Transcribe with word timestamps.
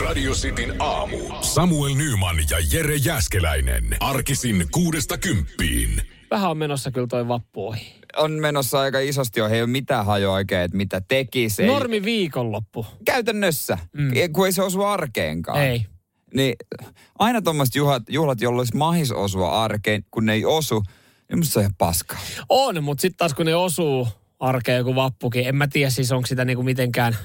Radio 0.00 0.32
Cityn 0.32 0.74
aamu. 0.78 1.18
Samuel 1.40 1.94
Nyman 1.94 2.36
ja 2.50 2.56
Jere 2.72 2.96
Jäskeläinen. 2.96 3.96
Arkisin 4.00 4.66
kuudesta 4.70 5.18
kymppiin. 5.18 6.02
Vähän 6.30 6.50
on 6.50 6.58
menossa 6.58 6.90
kyllä 6.90 7.06
toi 7.06 7.28
vappu 7.28 7.66
ohi. 7.68 7.94
On 8.16 8.32
menossa 8.32 8.80
aika 8.80 9.00
isosti 9.00 9.40
jo, 9.40 9.48
ei 9.48 9.62
ole 9.62 9.70
mitään 9.70 10.06
hajoa 10.06 10.34
oikein, 10.34 10.60
että 10.60 10.76
mitä 10.76 11.02
tekisi. 11.08 11.62
Ei- 11.62 11.68
Normi 11.68 12.02
viikonloppu. 12.04 12.86
Käytännössä, 13.04 13.78
mm. 13.92 14.10
kun 14.32 14.46
ei 14.46 14.52
se 14.52 14.62
osu 14.62 14.82
arkeenkaan. 14.82 15.62
Ei. 15.62 15.86
Niin 16.34 16.54
aina 17.18 17.42
tuommoiset 17.42 17.74
juhlat, 17.74 18.02
juhlat, 18.08 18.40
joilla 18.40 18.58
olisi 18.60 18.76
mahis 18.76 19.12
osua 19.12 19.64
arkeen, 19.64 20.04
kun 20.10 20.26
ne 20.26 20.32
ei 20.32 20.44
osu, 20.44 20.82
niin 21.28 21.38
musta 21.38 21.52
se 21.52 21.58
on 21.58 21.62
ihan 21.62 21.74
paskaa. 21.78 22.18
On, 22.48 22.84
mutta 22.84 23.02
sitten 23.02 23.16
taas 23.16 23.34
kun 23.34 23.46
ne 23.46 23.54
osuu 23.54 24.08
arkeen 24.40 24.78
joku 24.78 24.94
vappukin, 24.94 25.46
en 25.46 25.56
mä 25.56 25.68
tiedä 25.68 25.90
siis 25.90 26.12
onko 26.12 26.26
sitä 26.26 26.44
niinku 26.44 26.62
mitenkään... 26.62 27.16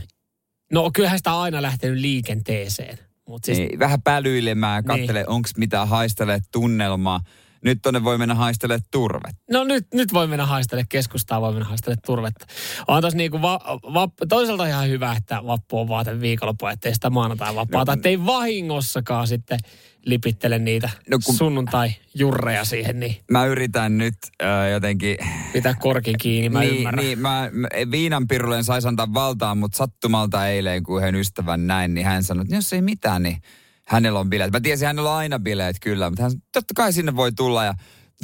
No 0.71 0.91
kyllähän 0.93 1.19
sitä 1.19 1.33
on 1.33 1.41
aina 1.41 1.61
lähtenyt 1.61 1.99
liikenteeseen. 1.99 2.99
Mutta 3.27 3.45
siis 3.45 3.57
Niin, 3.57 3.79
vähän 3.79 4.01
pälyilemään, 4.01 4.83
kattele, 4.83 5.19
niin. 5.19 5.29
onko 5.29 5.49
mitään 5.57 5.87
haistelee 5.87 6.39
tunnelmaa. 6.51 7.19
Nyt 7.63 7.79
tonne 7.81 8.03
voi 8.03 8.17
mennä 8.17 8.35
haistelee 8.35 8.79
turvet. 8.91 9.35
No 9.51 9.63
nyt, 9.63 9.87
nyt 9.93 10.13
voi 10.13 10.27
mennä 10.27 10.45
haistele 10.45 10.83
keskustaa, 10.89 11.41
voi 11.41 11.51
mennä 11.53 11.65
haistele 11.67 11.95
turvetta. 12.05 12.45
On 12.87 13.01
tos 13.01 13.15
niinku 13.15 13.41
va, 13.41 13.59
va, 13.93 14.07
toisaalta 14.29 14.65
ihan 14.67 14.89
hyvä, 14.89 15.15
että 15.17 15.41
vappu 15.47 15.79
on 15.79 15.87
vaate 15.87 16.21
viikonloppu, 16.21 16.67
ettei 16.67 16.93
sitä 16.93 17.09
maanantai 17.09 17.55
vapaata. 17.55 17.91
No, 17.91 17.93
ettei 17.93 18.25
vahingossakaan 18.25 19.27
sitten 19.27 19.59
lipittele 20.05 20.59
niitä 20.59 20.89
No 21.09 21.19
kun- 21.25 21.35
sunnuntai-jurreja 21.35 22.65
siihen, 22.65 22.99
niin 22.99 23.15
Mä 23.31 23.45
yritän 23.45 23.97
nyt 23.97 24.13
äh, 24.43 24.71
jotenkin... 24.71 25.17
pitää 25.53 25.73
korki 25.73 26.13
kiinni, 26.21 26.49
mä 26.49 26.59
niin, 26.59 26.77
ymmärrän. 26.77 27.05
niin, 27.05 27.19
mä, 27.19 27.49
mä 27.51 27.67
viinanpirulen 27.91 28.63
saisi 28.63 28.87
antaa 28.87 29.13
valtaan, 29.13 29.57
mutta 29.57 29.77
sattumalta 29.77 30.47
eilen, 30.47 30.83
kun 30.83 31.01
yhden 31.01 31.15
ystävän 31.15 31.67
näin, 31.67 31.93
niin 31.93 32.05
hän 32.05 32.23
sanoi, 32.23 32.41
että 32.41 32.55
jos 32.55 32.73
ei 32.73 32.81
mitään, 32.81 33.23
niin 33.23 33.37
hänellä 33.87 34.19
on 34.19 34.29
bileet. 34.29 34.51
Mä 34.51 34.59
tiesin, 34.59 34.87
hänellä 34.87 35.11
on 35.11 35.17
aina 35.17 35.39
bileet 35.39 35.77
kyllä, 35.81 36.09
mutta 36.09 36.23
hän 36.23 36.31
totta 36.53 36.73
kai 36.75 36.93
sinne 36.93 37.15
voi 37.15 37.31
tulla 37.31 37.65
ja 37.65 37.73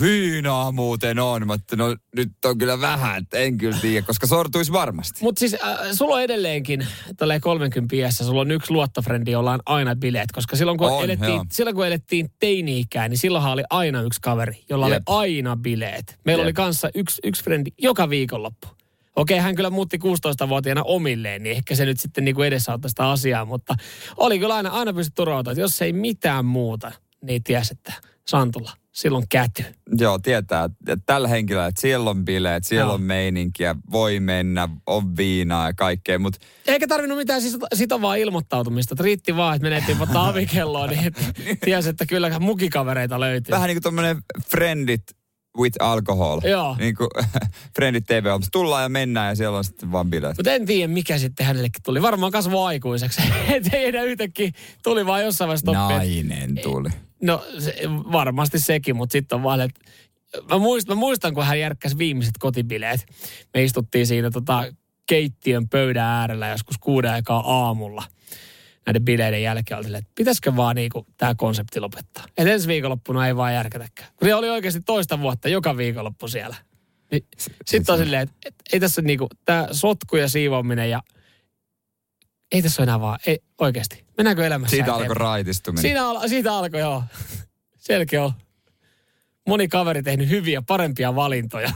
viinaa 0.01 0.71
muuten 0.71 1.19
on. 1.19 1.47
Mutta 1.47 1.75
no 1.75 1.95
nyt 2.15 2.31
on 2.45 2.57
kyllä 2.57 2.81
vähän, 2.81 3.17
että 3.17 3.37
en 3.37 3.57
kyllä 3.57 3.77
tiedä, 3.81 4.05
koska 4.05 4.27
sortuisi 4.27 4.71
varmasti. 4.71 5.19
Mutta 5.23 5.39
siis 5.39 5.53
äh, 5.53 5.77
sulla 5.93 6.15
on 6.15 6.21
edelleenkin, 6.21 6.87
tälleen 7.17 7.41
30 7.41 7.95
iässä, 7.95 8.25
sulla 8.25 8.41
on 8.41 8.51
yksi 8.51 8.71
luottofrendi, 8.71 9.31
jolla 9.31 9.51
on 9.51 9.59
aina 9.65 9.95
bileet. 9.95 10.31
Koska 10.31 10.55
silloin 10.55 10.77
kun, 10.77 10.91
On, 10.91 11.03
elettiin, 11.03 11.33
joo. 11.33 11.45
silloin 11.51 11.75
kun 11.75 11.87
elettiin 11.87 12.29
teini-ikään, 12.39 13.09
niin 13.09 13.17
silloinhan 13.17 13.53
oli 13.53 13.63
aina 13.69 14.01
yksi 14.01 14.21
kaveri, 14.21 14.63
jolla 14.69 14.89
Jep. 14.89 15.03
oli 15.09 15.17
aina 15.19 15.57
bileet. 15.57 16.19
Meillä 16.25 16.41
Jep. 16.41 16.45
oli 16.45 16.53
kanssa 16.53 16.89
yksi, 16.95 17.21
yksi 17.23 17.43
frendi 17.43 17.71
joka 17.81 18.09
viikonloppu. 18.09 18.67
Okei, 19.15 19.37
hän 19.37 19.55
kyllä 19.55 19.69
muutti 19.69 19.97
16-vuotiaana 19.97 20.83
omilleen, 20.83 21.43
niin 21.43 21.55
ehkä 21.55 21.75
se 21.75 21.85
nyt 21.85 21.99
sitten 21.99 22.25
niin 22.25 22.35
kuin 22.35 22.47
edesauttoi 22.47 22.89
sitä 22.89 23.09
asiaa, 23.09 23.45
mutta 23.45 23.75
oli 24.17 24.39
kyllä 24.39 24.55
aina, 24.55 24.69
aina 24.69 24.93
pysty 24.93 25.11
turvautumaan, 25.15 25.53
että 25.53 25.61
jos 25.61 25.81
ei 25.81 25.93
mitään 25.93 26.45
muuta, 26.45 26.91
niin 27.21 27.43
ties, 27.43 27.71
että 27.71 27.93
Santulla, 28.27 28.71
silloin 28.91 29.25
käty. 29.29 29.63
Joo, 29.97 30.19
tietää, 30.19 30.69
että 30.87 31.03
tällä 31.05 31.27
henkilöllä, 31.27 31.67
että 31.67 31.81
siellä 31.81 32.09
on 32.09 32.25
bileet, 32.25 32.63
siellä 32.63 32.87
Joo. 32.89 32.93
on 32.93 33.01
meininkiä, 33.01 33.75
voi 33.91 34.19
mennä, 34.19 34.69
on 34.87 35.17
viinaa 35.17 35.67
ja 35.67 35.73
kaikkea, 35.73 36.19
mutta 36.19 36.39
Eikä 36.67 36.87
tarvinnut 36.87 37.17
mitään 37.17 37.41
sitovaa 37.73 38.15
ilmoittautumista. 38.15 38.93
Että 38.93 39.03
riitti 39.03 39.35
vaan, 39.35 39.55
että 39.55 39.69
menettiin 39.69 40.01
ottaa 40.01 40.27
avikelloa, 40.29 40.87
niin 40.87 41.13
tiesi, 41.65 41.89
että 41.89 42.05
kyllä 42.05 42.39
mukikavereita 42.39 43.19
löytyy. 43.19 43.51
vähän 43.51 43.67
niin 43.67 43.75
kuin 43.75 43.83
tommonen 43.83 44.17
friendit 44.49 45.03
with 45.57 45.77
alcohol. 45.79 46.41
Joo. 46.43 46.75
Niin 46.79 46.95
kuin 46.95 47.09
friendit 47.75 48.05
tv 48.05 48.23
-ohjelmassa. 48.23 48.49
Tullaan 48.51 48.83
ja 48.83 48.89
mennään 48.89 49.29
ja 49.29 49.35
siellä 49.35 49.57
on 49.57 49.63
sitten 49.63 49.91
vaan 49.91 50.09
bileet. 50.09 50.37
Mutta 50.37 50.51
en 50.51 50.65
tiedä, 50.65 50.93
mikä 50.93 51.17
sitten 51.17 51.45
hänellekin 51.45 51.83
tuli. 51.83 52.01
Varmaan 52.01 52.31
kasvoi 52.31 52.67
aikuiseksi. 52.67 53.21
Et 53.55 53.73
ei 53.73 53.85
enää 53.85 54.03
yhtäkkiä 54.03 54.51
tuli 54.83 55.05
vaan 55.05 55.23
jossain 55.23 55.47
vaiheessa 55.47 55.65
toppi. 55.65 55.93
Nainen 55.93 56.59
tuli. 56.63 56.89
No 57.21 57.45
se, 57.59 57.75
varmasti 57.87 58.59
sekin, 58.59 58.95
mutta 58.95 59.13
sitten 59.13 59.35
on 59.35 59.43
vaan, 59.43 59.61
että 59.61 59.81
mä 60.49 60.57
muistan, 60.57 60.97
mä 60.97 60.99
muistan, 60.99 61.33
kun 61.33 61.45
hän 61.45 61.59
järkkäsi 61.59 61.97
viimeiset 61.97 62.33
kotibileet. 62.39 63.05
Me 63.53 63.63
istuttiin 63.63 64.07
siinä 64.07 64.31
tota, 64.31 64.65
keittiön 65.09 65.69
pöydän 65.69 66.05
äärellä 66.05 66.47
joskus 66.47 66.77
kuuden 66.77 67.11
aikaa 67.11 67.65
aamulla. 67.65 68.03
Näiden 68.85 69.05
bileiden 69.05 69.43
jälkeen 69.43 69.83
silleen, 69.83 69.99
että 70.03 70.11
pitäisikö 70.15 70.55
vaan 70.55 70.75
niinku 70.75 71.05
tämä 71.17 71.35
konsepti 71.35 71.79
lopettaa. 71.79 72.23
Et 72.37 72.47
ensi 72.47 72.67
viikonloppuna 72.67 73.27
ei 73.27 73.35
vaan 73.35 73.53
järkätäkään. 73.53 74.09
Kun 74.15 74.27
ne 74.27 74.35
oli 74.35 74.49
oikeasti 74.49 74.81
toista 74.81 75.19
vuotta 75.19 75.49
joka 75.49 75.77
viikonloppu 75.77 76.27
siellä. 76.27 76.55
Niin, 77.11 77.25
sitten 77.65 77.93
on 77.93 77.99
silleen, 77.99 78.21
että 78.21 78.35
et, 78.45 78.55
ei 78.73 78.79
tässä 78.79 79.01
niinku, 79.01 79.27
tämä 79.45 79.67
sotku 79.71 80.15
ja 80.15 80.29
siivoaminen 80.29 80.89
ja 80.89 81.01
ei 82.51 82.61
tässä 82.61 82.81
ole 82.81 82.85
enää 82.85 82.99
vaan, 82.99 83.19
ei, 83.27 83.39
oikeasti. 83.57 84.05
Mennäänkö 84.17 84.47
elämässä 84.47 84.69
Siitä 84.71 84.83
eteenpäin? 84.83 85.11
alkoi 85.11 85.21
raitistuminen. 85.21 85.81
Siinä 85.81 86.07
al- 86.07 86.27
siitä 86.27 86.53
alkoi 86.53 86.79
joo. 86.79 87.03
Selkeä 87.77 88.23
on. 88.23 88.31
Moni 89.47 89.67
kaveri 89.67 90.03
tehnyt 90.03 90.29
hyviä, 90.29 90.61
parempia 90.61 91.15
valintoja. 91.15 91.71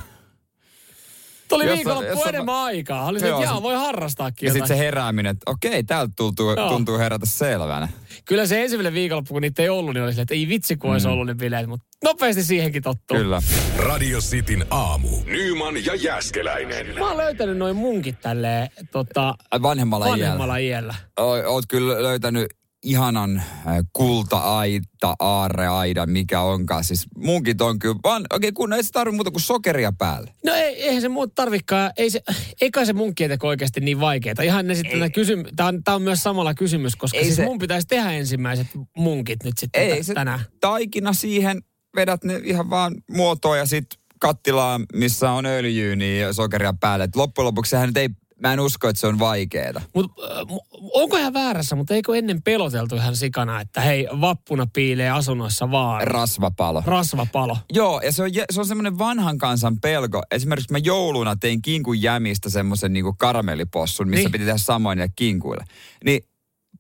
Tuli 1.50 1.64
Jos 1.66 1.72
on- 1.72 1.78
viikonloppu 1.78 2.24
enemmän 2.30 2.56
aikaa. 2.56 3.06
Oli 3.06 3.20
se, 3.20 3.30
että 3.30 3.42
jaa, 3.44 3.62
voi 3.64 3.76
harrastaakin 3.76 4.48
Ja 4.48 4.54
sitten 4.54 4.68
se 4.68 4.78
herääminen, 4.78 5.30
että 5.32 5.52
okei, 5.52 5.84
täältä 5.84 6.14
tuntuu, 6.16 6.54
Joo. 6.58 6.70
tuntuu 6.70 6.98
herätä 6.98 7.26
selvänä. 7.26 7.88
Kyllä 8.26 8.46
se 8.46 8.64
ensimmäinen 8.64 8.94
viikonloppu, 8.94 9.34
kun 9.34 9.42
niitä 9.42 9.62
ei 9.62 9.70
ollut, 9.70 9.94
niin 9.94 10.04
oli 10.04 10.14
se, 10.14 10.22
että 10.22 10.34
ei 10.34 10.48
vitsi, 10.48 10.78
kun 10.78 10.92
olisi 10.92 11.08
ollut 11.08 11.26
ne 11.28 11.36
bileet. 11.36 11.68
Mutta 11.68 11.86
nopeasti 12.04 12.44
siihenkin 12.44 12.84
tottuu. 12.84 13.18
Mm. 13.18 13.24
Kyllä. 13.24 13.42
Radio 13.78 14.20
Cityn 14.20 14.66
aamu. 14.70 15.10
Nyman 15.26 15.86
ja 15.86 15.96
Jäskeläinen. 15.96 17.00
Mä 17.00 17.08
oon 17.08 17.18
löytänyt 17.18 17.58
noin 17.58 17.76
munkit 17.76 18.22
tälleen 18.22 18.70
tota, 18.92 19.36
Ai, 19.52 19.62
Vanhemmalla, 19.62 20.06
iällä. 20.06 20.18
vanhemmalla 20.24 20.58
iällä. 20.58 20.96
O- 21.20 21.52
Oot 21.54 21.64
kyllä 21.68 22.04
löytänyt 22.04 22.46
ihanan 22.88 23.38
äh, 23.38 23.78
kulta-aita, 23.94 25.16
aarreaidan, 25.20 26.10
mikä 26.10 26.42
onkaan. 26.42 26.84
Siis 26.84 27.06
munkit 27.18 27.62
on 27.62 27.80
kyllä, 27.80 27.96
vaan 28.04 28.26
oikein 28.34 28.54
kun 28.54 28.74
ei 28.74 28.84
se 28.84 28.92
tarvitse 28.92 29.16
muuta 29.16 29.32
kuin 29.32 29.42
sokeria 29.42 29.92
päälle. 29.98 30.34
No 30.46 30.54
ei, 30.54 30.84
eihän 30.84 31.02
se 31.02 31.10
muuta 31.10 31.32
tarvikaan, 31.36 31.92
ei, 31.98 32.10
se, 32.10 32.22
ei 32.62 32.72
kai 32.72 32.86
se 32.86 32.94
munkkien 32.94 33.30
teko 33.30 33.48
oikeasti 33.48 33.80
niin 33.80 34.00
vaikeaa. 34.00 34.36
Ihan 34.44 34.68
ne 34.68 34.76
sitten, 34.76 35.12
kysym, 35.12 35.44
tämä 35.56 35.70
on, 35.70 35.84
tää 35.84 35.96
on 35.96 36.02
myös 36.02 36.24
samalla 36.24 36.54
kysymys, 36.54 36.96
koska 36.96 37.18
Ei 37.18 37.24
siis 37.24 37.36
se- 37.36 37.46
mun 37.46 37.60
pitäisi 37.60 37.88
tehdä 37.88 38.12
ensimmäiset 38.12 38.68
munkit 38.98 39.44
nyt 39.44 39.58
sitten 39.58 39.82
Ei 39.82 39.98
tä- 39.98 40.04
se 40.04 40.14
tänään. 40.14 40.40
taikina 40.62 41.14
siihen, 41.14 41.62
vedät 41.96 42.24
ne 42.24 42.42
ihan 42.44 42.70
vaan 42.70 42.96
muotoon 43.12 43.58
ja 43.58 43.66
sitten 43.66 44.00
kattilaa, 44.20 44.80
missä 44.94 45.32
on 45.32 45.46
öljyä 45.46 45.96
niin 45.96 46.22
ja 46.22 46.34
sokeria 46.34 46.74
päälle. 46.80 47.04
Et 47.04 47.16
loppujen 47.16 47.46
lopuksi 47.46 47.70
sehän 47.70 47.90
nyt 47.90 47.98
ei, 47.98 48.10
mä 48.42 48.54
en 48.54 48.60
usko, 48.60 48.90
että 48.90 49.00
se 49.00 49.08
on 49.08 49.20
vaikeeta. 49.20 49.82
Mut, 49.96 50.06
äh, 50.24 50.58
onko 50.94 51.18
ihan 51.18 51.34
väärässä, 51.34 51.76
mutta 51.76 51.94
eikö 51.94 52.18
ennen 52.18 52.42
peloteltu 52.44 52.96
ihan 52.96 53.16
sikana, 53.16 53.62
että 53.62 53.82
hei, 53.82 54.08
vappuna 54.22 54.68
piilee 54.74 55.10
asunnoissa 55.10 55.72
vaan 55.72 56.08
Rasvapalo. 56.08 56.84
rasvapalo. 56.86 57.58
Joo, 57.74 58.02
ja 58.02 58.12
se 58.12 58.24
on, 58.24 58.30
se 58.52 58.60
on 58.60 58.66
semmoinen 58.68 58.98
vanhan 58.98 59.38
kansan 59.38 59.80
pelko. 59.82 60.24
Esimerkiksi 60.32 60.72
mä 60.72 60.78
jouluna 60.78 61.36
tein 61.36 61.62
kinkun 61.62 62.02
jämistä 62.02 62.50
semmoisen 62.50 62.94
niinku 62.94 63.14
karamellipossun, 63.14 64.10
missä 64.10 64.24
Niin. 64.24 64.32
piti 64.32 64.46
tehdä 64.46 64.58
samoin 64.58 64.98
niille 64.98 65.14
kinkuille. 65.16 65.66
Niin 66.06 66.22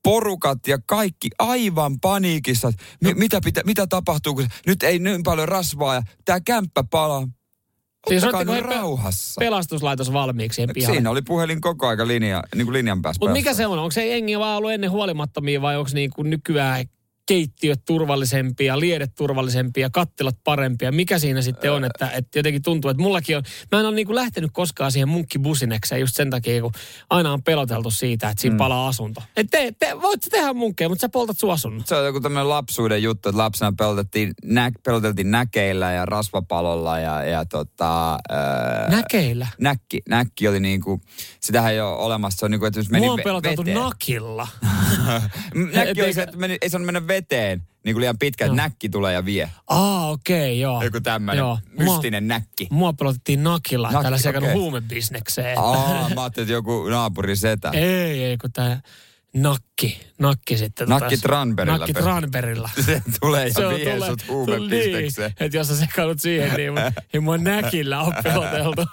porukat 0.03 0.67
ja 0.67 0.77
kaikki 0.85 1.29
aivan 1.39 1.99
paniikissa, 1.99 2.71
mi- 3.03 3.13
mitä, 3.13 3.39
pitä, 3.43 3.61
mitä 3.65 3.87
tapahtuu, 3.87 4.35
kun 4.35 4.47
nyt 4.67 4.83
ei 4.83 4.99
niin 4.99 5.23
paljon 5.23 5.47
rasvaa 5.47 5.95
ja 5.95 6.01
tämä 6.25 6.39
kämppä 6.39 6.83
palaa. 6.83 7.27
Siis 8.07 8.23
ottiko 8.23 8.51
he 8.53 8.61
pe- 8.61 8.67
rauhassa. 8.67 9.39
Pelastuslaitos 9.39 10.13
valmiiksi 10.13 10.55
siihen 10.55 10.73
pihalle. 10.73 10.95
Siinä 10.95 11.09
oli 11.09 11.21
puhelin 11.21 11.61
koko 11.61 11.87
aika 11.87 12.07
linja, 12.07 12.43
niin 12.55 12.65
kuin 12.65 12.73
linjan 12.73 13.01
päässä. 13.01 13.19
Mutta 13.19 13.33
mikä 13.33 13.53
se 13.53 13.67
on? 13.67 13.79
Onko 13.79 13.91
se 13.91 14.07
jengi 14.07 14.39
vaan 14.39 14.57
ollut 14.57 14.71
ennen 14.71 14.91
huolimattomia 14.91 15.61
vai 15.61 15.77
onko 15.77 15.89
niinku 15.93 16.23
nykyään 16.23 16.85
keittiöt 17.27 17.85
turvallisempia, 17.85 18.79
liedet 18.79 19.15
turvallisempia, 19.15 19.89
kattilat 19.89 20.35
parempia? 20.43 20.91
Mikä 20.91 21.19
siinä 21.19 21.41
sitten 21.41 21.71
on? 21.71 21.85
Että, 21.85 22.09
että 22.11 22.39
jotenkin 22.39 22.61
tuntuu, 22.61 22.91
että 22.91 23.03
mullakin 23.03 23.37
on... 23.37 23.43
Mä 23.71 23.79
en 23.79 23.85
ole 23.85 23.95
niinku 23.95 24.15
lähtenyt 24.15 24.51
koskaan 24.53 24.91
siihen 24.91 25.09
munkkibusinekseen 25.09 26.01
just 26.01 26.15
sen 26.15 26.29
takia, 26.29 26.61
kun 26.61 26.71
aina 27.09 27.33
on 27.33 27.43
peloteltu 27.43 27.91
siitä, 27.91 28.29
että 28.29 28.41
siinä 28.41 28.53
mm. 28.53 28.57
palaa 28.57 28.87
asunto. 28.87 29.23
Että 29.37 29.57
te, 29.57 29.73
te, 29.79 30.01
voit 30.01 30.23
sä 30.23 30.29
tehdä 30.29 30.53
munkkeja, 30.53 30.89
mutta 30.89 31.01
sä 31.01 31.09
poltat 31.09 31.39
sun 31.39 31.51
asunnon. 31.51 31.83
Se 31.85 31.95
on 31.95 32.05
joku 32.05 32.19
tämmöinen 32.19 32.49
lapsuuden 32.49 33.03
juttu, 33.03 33.29
että 33.29 33.41
lapsena 33.41 33.73
peloteltiin, 33.77 34.33
nä, 34.43 34.71
peloteltiin 34.85 35.31
näkeillä 35.31 35.91
ja 35.91 36.05
rasvapalolla 36.05 36.99
ja, 36.99 37.23
ja 37.23 37.45
tota... 37.45 38.11
Ää, 38.29 38.89
Näkeillä. 38.89 39.47
näkki, 39.59 40.01
näkki 40.09 40.47
oli 40.47 40.59
niinku, 40.59 41.01
sitähän 41.39 41.73
ei 41.73 41.81
ole 41.81 41.97
olemassa, 41.97 42.39
se 42.39 42.45
on 42.45 42.51
niinku, 42.51 42.65
että 42.65 42.79
jos 42.79 42.89
meni 42.89 43.05
Mua 43.05 43.13
on 43.13 43.19
peloteltu 43.23 43.61
veteen. 43.61 43.83
nakilla. 43.83 44.47
näkki 45.73 46.01
oli 46.01 46.13
se, 46.13 46.21
että 46.21 46.37
meni, 46.37 46.57
ei 46.61 46.69
saanut 46.69 46.85
mennä 46.85 47.07
veteen 47.07 47.16
niin 47.83 47.95
kuin 47.95 48.01
liian 48.01 48.17
pitkä, 48.17 48.45
että 48.45 48.55
näkki 48.55 48.89
tulee 48.89 49.13
ja 49.13 49.25
vie. 49.25 49.49
Aa, 49.67 50.09
okei, 50.09 50.37
okay, 50.37 50.53
joo. 50.53 50.83
Joku 50.83 51.01
tämmöinen 51.01 51.39
Joo. 51.39 51.59
mystinen 51.79 52.27
näkki. 52.27 52.67
Mua 52.71 52.93
pelotettiin 52.93 53.43
nakilla, 53.43 53.91
Nakki, 53.91 54.03
tällä 54.03 54.17
sekä 54.17 54.37
okay. 54.37 54.53
huumebisnekseen. 54.53 55.59
Aa, 55.59 56.09
mä 56.15 56.21
ajattelin, 56.21 56.45
että 56.45 56.53
joku 56.53 56.89
naapuri 56.89 57.35
setä. 57.35 57.69
Ei, 57.69 58.23
ei, 58.23 58.37
kun 58.37 58.51
tää 58.51 58.81
nakki, 59.33 59.99
nakki 60.19 60.57
sitten. 60.57 60.89
Nakki 60.89 61.15
tota- 61.15 61.21
Tranberilla. 61.21 61.77
Nakki 61.77 61.93
Tranberilla. 61.93 62.69
Se 62.85 63.01
tulee 63.19 63.47
ja 63.47 63.69
vie 63.69 63.99
sut 63.99 64.23
tuli 64.27 64.45
Niin, 64.45 64.59
huumepistekseen. 64.59 65.33
että 65.39 65.57
jos 65.57 65.67
sä 65.67 65.75
sekaudut 65.75 66.19
siihen, 66.19 66.53
niin, 66.57 66.73
mun- 66.73 66.93
niin 67.13 67.23
mua 67.23 67.37
näkillä 67.37 68.01
on 68.01 68.13
peloteltu. 68.23 68.85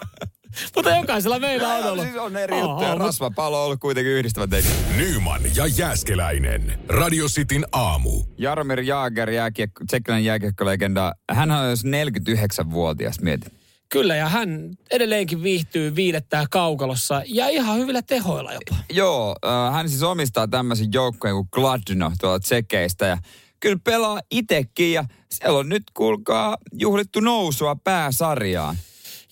Mutta 0.75 0.91
jokaisella 0.91 1.39
meillä 1.39 1.75
on 1.75 1.85
ollut. 1.85 2.05
Siis 2.05 2.17
on 2.17 2.37
eri 2.37 2.59
juttuja. 2.59 2.95
Rasvapalo 2.95 3.59
on 3.59 3.67
ollut 3.67 3.81
kuitenkin 3.81 4.13
yhdistävä 4.13 4.47
tekijä. 4.47 4.75
Nyman 4.97 5.43
ja 5.55 5.67
Jääskeläinen. 5.67 6.79
Radio 6.89 7.27
Cityn 7.27 7.67
aamu. 7.73 8.23
Jaromir 8.39 8.81
Jaager, 8.81 9.31
jääkiekko, 9.31 9.85
tsekkiläinen 9.87 10.25
jääkiekkolegenda, 10.25 11.15
hän 11.31 11.51
on 11.51 11.71
jos 11.71 11.85
49-vuotias, 11.85 13.21
mieti. 13.21 13.47
Kyllä, 13.89 14.17
ja 14.17 14.29
hän 14.29 14.71
edelleenkin 14.91 15.43
viihtyy 15.43 15.95
viilettää 15.95 16.45
kaukalossa 16.51 17.23
ja 17.27 17.49
ihan 17.49 17.79
hyvillä 17.79 18.03
tehoilla 18.03 18.53
jopa. 18.53 18.77
Joo, 18.93 19.37
hän 19.73 19.89
siis 19.89 20.03
omistaa 20.03 20.49
tämmöisen 20.49 20.89
joukkojen 20.93 21.37
kuin 21.37 21.49
Gladno 21.53 22.13
tuolla 22.21 22.41
tsekeistä 22.41 23.07
ja 23.07 23.19
kyllä 23.61 23.79
pelaa 23.85 24.21
itekin 24.31 24.93
ja 24.93 25.05
siellä 25.31 25.59
on 25.59 25.69
nyt 25.69 25.83
kuulkaa 25.95 26.57
juhlittu 26.73 27.21
nousua 27.21 27.77
pääsarjaan. 27.85 28.77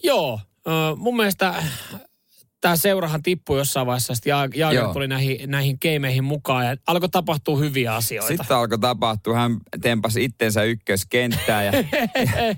Joo, 0.02 0.40
mun 0.96 1.16
mielestä 1.16 1.54
tämä 2.60 2.76
seurahan 2.76 3.22
tippui 3.22 3.58
jossain 3.58 3.86
vaiheessa, 3.86 4.14
Ja- 4.24 4.48
Jaager 4.54 4.86
tuli 4.92 5.08
näihin, 5.08 5.50
näihin 5.50 5.78
keimeihin 5.78 6.24
mukaan 6.24 6.66
ja 6.66 6.76
alkoi 6.86 7.08
tapahtua 7.08 7.58
hyviä 7.58 7.94
asioita. 7.94 8.28
Sitten 8.28 8.56
alkoi 8.56 8.78
tapahtua, 8.78 9.34
hän 9.36 9.56
tempasi 9.80 10.24
itsensä 10.24 10.62
ykköskenttään 10.62 11.66
ja, 11.66 11.72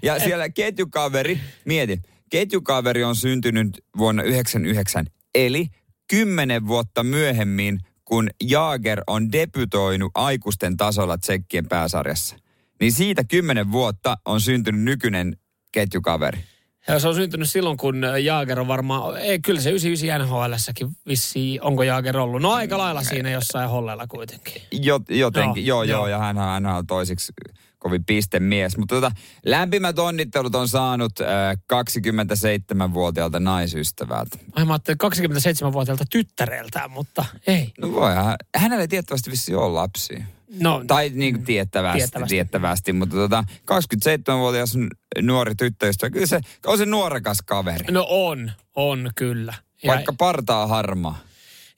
ja 0.02 0.18
siellä 0.20 0.48
ketjukaveri, 0.48 1.40
mieti, 1.64 2.00
ketjukaveri 2.30 3.04
on 3.04 3.16
syntynyt 3.16 3.84
vuonna 3.98 4.22
99, 4.22 5.06
eli 5.34 5.68
kymmenen 6.10 6.66
vuotta 6.66 7.02
myöhemmin, 7.02 7.80
kun 8.04 8.30
Jaager 8.42 9.02
on 9.06 9.32
debytoinut 9.32 10.12
aikuisten 10.14 10.76
tasolla 10.76 11.18
Tsekkien 11.18 11.68
pääsarjassa. 11.68 12.36
Niin 12.80 12.92
siitä 12.92 13.24
kymmenen 13.24 13.72
vuotta 13.72 14.16
on 14.24 14.40
syntynyt 14.40 14.80
nykyinen 14.80 15.36
ketjukaveri. 15.72 16.44
Ja 16.88 16.98
se 16.98 17.08
on 17.08 17.14
syntynyt 17.14 17.50
silloin, 17.50 17.76
kun 17.76 18.02
Jaager 18.22 18.60
on 18.60 18.69
varmaan, 18.69 19.16
ei, 19.16 19.38
kyllä 19.38 19.60
se 19.60 19.70
99 19.70 20.20
NHLssäkin 20.28 20.88
vissiin, 21.08 21.62
onko 21.62 21.82
Jaager 21.82 22.16
ollut? 22.16 22.42
No 22.42 22.52
aika 22.52 22.78
lailla 22.78 23.02
siinä 23.02 23.31
jossain 23.31 23.69
hollella 23.70 24.06
kuitenkin. 24.06 24.62
Jot, 24.72 25.02
jotenkin, 25.10 25.66
Joo, 25.66 25.82
joo, 25.82 25.90
joo, 25.96 25.98
joo. 25.98 26.08
ja 26.08 26.19
hän, 26.19 26.36
hän 26.38 26.66
on 26.66 26.86
toisiksi 26.86 27.32
kovin 27.78 28.04
pistemies. 28.04 28.76
Mutta 28.76 28.94
tota, 28.94 29.10
lämpimät 29.44 29.98
onnittelut 29.98 30.54
on 30.54 30.69
saanut 30.69 31.12
äh, 31.20 31.26
27-vuotiaalta 31.75 33.40
naisystävältä. 33.40 34.38
Ai 34.54 34.64
mä 34.64 34.72
ajattelin 34.72 34.98
27-vuotiaalta 35.04 36.04
tyttäreltään, 36.10 36.90
mutta 36.90 37.25
ei. 37.46 37.72
No 37.78 37.92
voi, 37.92 38.14
hän- 38.14 38.37
hänellä 38.56 38.80
ei 38.82 38.88
tiettävästi 38.88 39.30
vissi 39.30 39.54
ole 39.54 39.72
lapsia. 39.72 40.25
No, 40.60 40.84
Tai 40.86 41.10
niin 41.14 41.34
kuin 41.34 41.44
tiettävästi, 41.44 41.98
Tiettävästi. 41.98 42.34
tiettävästi. 42.34 42.92
mutta 42.92 43.16
tota, 43.16 43.44
27-vuotias 43.72 44.76
n- 44.76 44.88
nuori 45.26 45.54
tyttöystävä, 45.54 46.10
kyllä 46.10 46.26
se 46.26 46.40
on 46.66 46.78
se 46.78 46.86
nuorekas 46.86 47.38
kaveri. 47.46 47.84
no 47.90 48.06
on, 48.08 48.52
on 48.74 49.10
kyllä. 49.16 49.54
Ja, 49.82 49.92
Vaikka 49.92 50.12
partaa 50.18 50.66
harmaa. 50.66 51.18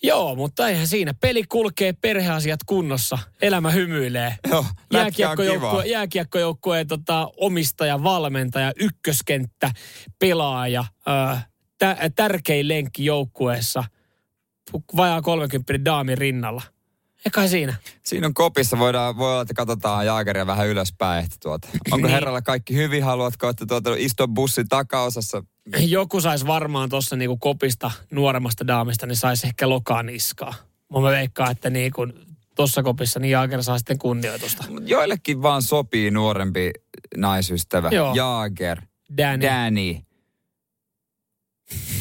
Joo, 0.03 0.35
mutta 0.35 0.69
eihän 0.69 0.87
siinä. 0.87 1.15
Peli 1.21 1.45
kulkee, 1.49 1.93
perheasiat 1.93 2.61
kunnossa, 2.67 3.19
elämä 3.43 3.71
hymyilee. 3.71 4.37
Joo, 4.51 4.65
Jääkiekkojoukkue, 4.93 5.87
jääkiekkojoukkueen 5.87 6.87
tota, 6.87 7.31
omistaja, 7.37 8.03
valmentaja, 8.03 8.73
ykköskenttä, 8.81 9.71
pelaaja, 10.19 10.85
ö, 11.09 11.37
tä, 11.79 11.97
tärkein 12.17 12.69
lenkki 12.69 13.05
joukkueessa, 13.05 13.85
vajaa 14.97 15.23
30 15.23 15.85
daamin 15.85 16.19
rinnalla. 16.19 16.63
Eikä 17.27 17.49
siinä. 17.49 17.75
Siinä 18.05 18.27
on 18.27 18.35
kopissa, 18.35 18.79
voidaan, 18.79 19.17
voi 19.17 19.33
olla, 19.33 19.43
että 19.43 19.55
katsotaan 19.55 20.07
Jaageria 20.07 20.47
vähän 20.47 20.69
ylöspäin. 20.69 21.25
Että 21.25 21.37
tuota, 21.43 21.69
onko 21.91 22.07
Niin. 22.07 22.15
herralla 22.15 22.43
kaikki 22.43 22.75
hyvin? 22.75 23.03
Haluatko, 23.05 23.49
että 23.49 23.67
tuota, 23.67 23.91
istua 23.97 24.29
bussin 24.29 24.69
takaosassa? 24.69 25.43
Joku 25.79 26.21
saisi 26.21 26.47
varmaan 26.47 26.89
tuossa 26.89 27.17
niinku 27.17 27.37
kopista 27.37 27.91
nuoremmasta 28.11 28.67
daamista, 28.67 29.07
niin 29.07 29.17
saisi 29.17 29.47
ehkä 29.47 29.69
lokaan 29.69 30.07
niskaa. 30.07 30.55
Mä 30.93 31.03
veikkaan, 31.03 31.51
että 31.53 31.71
niinku 31.71 32.07
tuossa 32.57 32.83
kopissa 32.83 33.21
niin 33.21 33.31
Jaager 33.33 33.63
saa 33.63 33.79
sitten 33.79 33.99
kunnioitusta. 33.99 34.65
Joillekin 34.87 35.43
vaan 35.43 35.63
sopii 35.63 36.11
nuorempi 36.11 36.71
naisystävä. 37.17 37.89
Joo. 37.93 38.15
Jaager. 38.15 38.83
Danny. 39.19 39.47
Danny. 39.47 39.97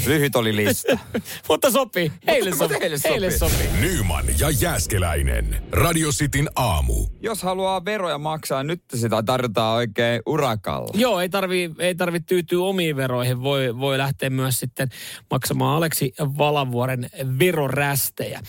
Lyhyt 0.05 0.35
oli 0.35 0.55
lista. 0.55 0.97
Mutta 1.49 1.71
sopii. 1.71 2.11
Heille 2.27 2.49
mutta 2.49 2.63
sopii. 2.63 2.79
heille 2.79 2.97
Heille 3.03 3.31
sopii. 3.31 3.57
sopii. 3.57 3.81
Nyman 3.81 4.25
ja 4.39 4.49
Jääskeläinen. 4.49 5.63
Radio 5.71 6.09
Cityn 6.11 6.49
aamu. 6.55 7.07
Jos 7.21 7.43
haluaa 7.43 7.85
veroja 7.85 8.17
maksaa, 8.17 8.63
nyt 8.63 8.81
sitä 8.95 9.23
tarjotaan 9.23 9.75
oikein 9.75 10.21
urakalla. 10.25 10.91
Joo, 10.93 11.19
ei 11.19 11.29
tarvi, 11.29 11.71
ei 11.79 11.95
tarvi 11.95 12.19
tyytyä 12.19 12.59
omiin 12.63 12.95
veroihin. 12.95 13.41
Voi, 13.43 13.77
voi 13.79 13.97
lähteä 13.97 14.29
myös 14.29 14.59
sitten 14.59 14.89
maksamaan 15.31 15.77
Aleksi 15.77 16.13
Valavuoren 16.19 17.09
verorästejä. 17.39 18.41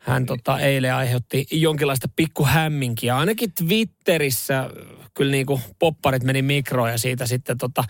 Hän 0.00 0.26
tota, 0.26 0.58
eilen 0.60 0.94
aiheutti 0.94 1.46
jonkinlaista 1.50 2.08
pikkuhämminkiä. 2.16 3.16
Ainakin 3.16 3.52
Twitterissä 3.52 4.70
kyllä 5.14 5.30
niin 5.32 5.46
kuin 5.46 5.60
popparit 5.78 6.22
meni 6.22 6.42
mikroon 6.42 6.90
ja 6.90 6.98
siitä 6.98 7.26
sitten 7.26 7.58
tota, 7.58 7.84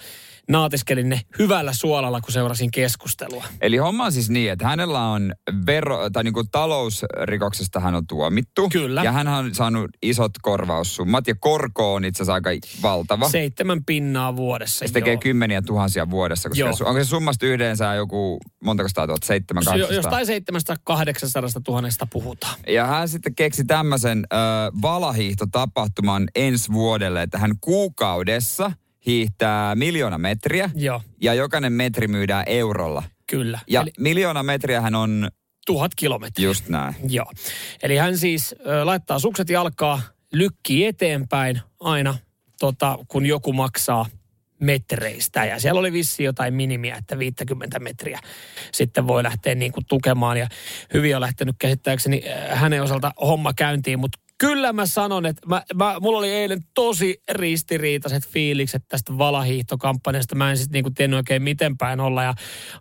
naatiskelin 0.49 1.09
ne 1.09 1.21
hyvällä 1.39 1.73
suolalla, 1.73 2.21
kun 2.21 2.33
seurasin 2.33 2.71
keskustelua. 2.71 3.45
Eli 3.61 3.77
homma 3.77 4.05
on 4.05 4.13
siis 4.13 4.31
niin, 4.31 4.53
että 4.53 4.67
hänellä 4.69 5.09
on 5.09 5.33
vero, 5.67 6.11
tai 6.11 6.25
niinku 6.25 6.45
talousrikoksesta 6.45 7.81
hän 7.81 7.95
on 7.95 8.07
tuomittu. 8.07 8.69
Kyllä. 8.69 9.03
Ja 9.03 9.13
hän 9.13 9.29
on 9.29 9.55
saanut 9.55 9.91
isot 10.03 10.33
korvaussummat 10.43 11.27
ja 11.27 11.35
korko 11.41 11.95
on 11.95 12.05
itse 12.05 12.23
asiassa 12.23 12.35
aika 12.35 12.51
valtava. 12.83 13.29
Seitsemän 13.29 13.85
pinnaa 13.85 14.37
vuodessa. 14.37 14.87
Se 14.87 14.93
tekee 14.93 15.13
joo. 15.13 15.21
kymmeniä 15.21 15.63
tuhansia 15.63 16.11
vuodessa. 16.11 16.49
Koska 16.49 16.61
Joo. 16.61 16.75
onko 16.85 17.05
se 17.05 17.05
summasta 17.05 17.47
yhdensä 17.47 17.95
joku, 17.95 18.39
montako 18.65 18.89
sitä 18.89 19.07
tuot, 19.07 19.23
seitsemän? 19.23 19.63
Jostain 19.91 20.27
700 20.27 20.77
000 21.69 21.91
puhutaan. 22.13 22.55
Ja 22.69 22.87
hän 22.87 23.09
sitten 23.09 23.35
keksi 23.35 23.65
tämmöisen 23.65 24.27
äh, 24.33 24.39
valahiihtotapahtuman 24.83 26.29
ensi 26.35 26.73
vuodelle, 26.73 27.23
että 27.23 27.39
hän 27.39 27.53
kuukaudessa 27.61 28.73
hiihtää 29.09 29.75
miljoona 29.75 30.19
metriä 30.19 30.71
Joo, 30.75 31.03
ja 31.23 31.35
jokainen 31.35 31.73
metri 31.73 32.09
myydään 32.09 32.45
eurolla. 32.47 33.03
kyllä. 33.31 33.59
Ja 33.69 33.81
Eli 33.81 33.91
miljoona 33.99 34.43
metriä 34.43 34.81
hän 34.81 34.95
on 34.95 35.29
tuhat 35.67 35.93
kilometriä. 35.97 36.45
just 36.47 36.69
näin. 36.69 36.95
Joo. 37.09 37.33
Eli 37.83 37.97
hän 37.97 38.19
siis 38.19 38.55
ö, 38.67 38.85
laittaa 38.87 39.19
sukset 39.19 39.51
jalkaa, 39.51 40.01
lykkii 40.33 40.87
eteenpäin 40.87 41.61
aina, 41.81 42.15
tota, 42.61 42.99
kun 43.09 43.27
joku 43.27 43.53
maksaa 43.53 44.07
metreistä. 44.61 45.45
Ja 45.45 45.61
siellä 45.61 45.81
oli 45.81 45.93
vissi 45.93 46.25
jotain 46.25 46.55
minimiä, 46.55 46.97
että 46.97 47.19
50 47.19 47.79
metriä 47.79 48.21
sitten 48.73 49.07
voi 49.07 49.23
lähteä 49.23 49.55
niin 49.55 49.73
kuin 49.73 49.87
tukemaan. 49.89 50.37
Ja 50.37 50.49
hyvin 50.95 51.15
on 51.17 51.21
lähtenyt 51.21 51.57
käsittääkseni 51.59 52.23
hänen 52.51 52.83
osalta 52.83 53.13
homma 53.21 53.53
käyntiin, 53.55 53.99
mutta 53.99 54.19
Kyllä 54.39 54.73
mä 54.73 54.87
sanon, 54.87 55.27
että 55.27 55.47
mä, 55.47 55.63
mä, 55.75 55.97
mulla 56.01 56.19
oli 56.19 56.31
eilen 56.31 56.65
tosi 56.75 57.23
ristiriitaiset 57.31 58.29
fiilikset 58.29 58.85
tästä 58.89 59.19
valahiihtokampanjasta. 59.19 60.35
Mä 60.35 60.51
en 60.51 60.57
sitten 60.57 60.73
niinku 60.73 60.91
tiennyt 60.91 61.17
oikein 61.17 61.43
miten 61.43 61.79
päin 61.79 62.01
olla 62.01 62.23
ja 62.23 62.35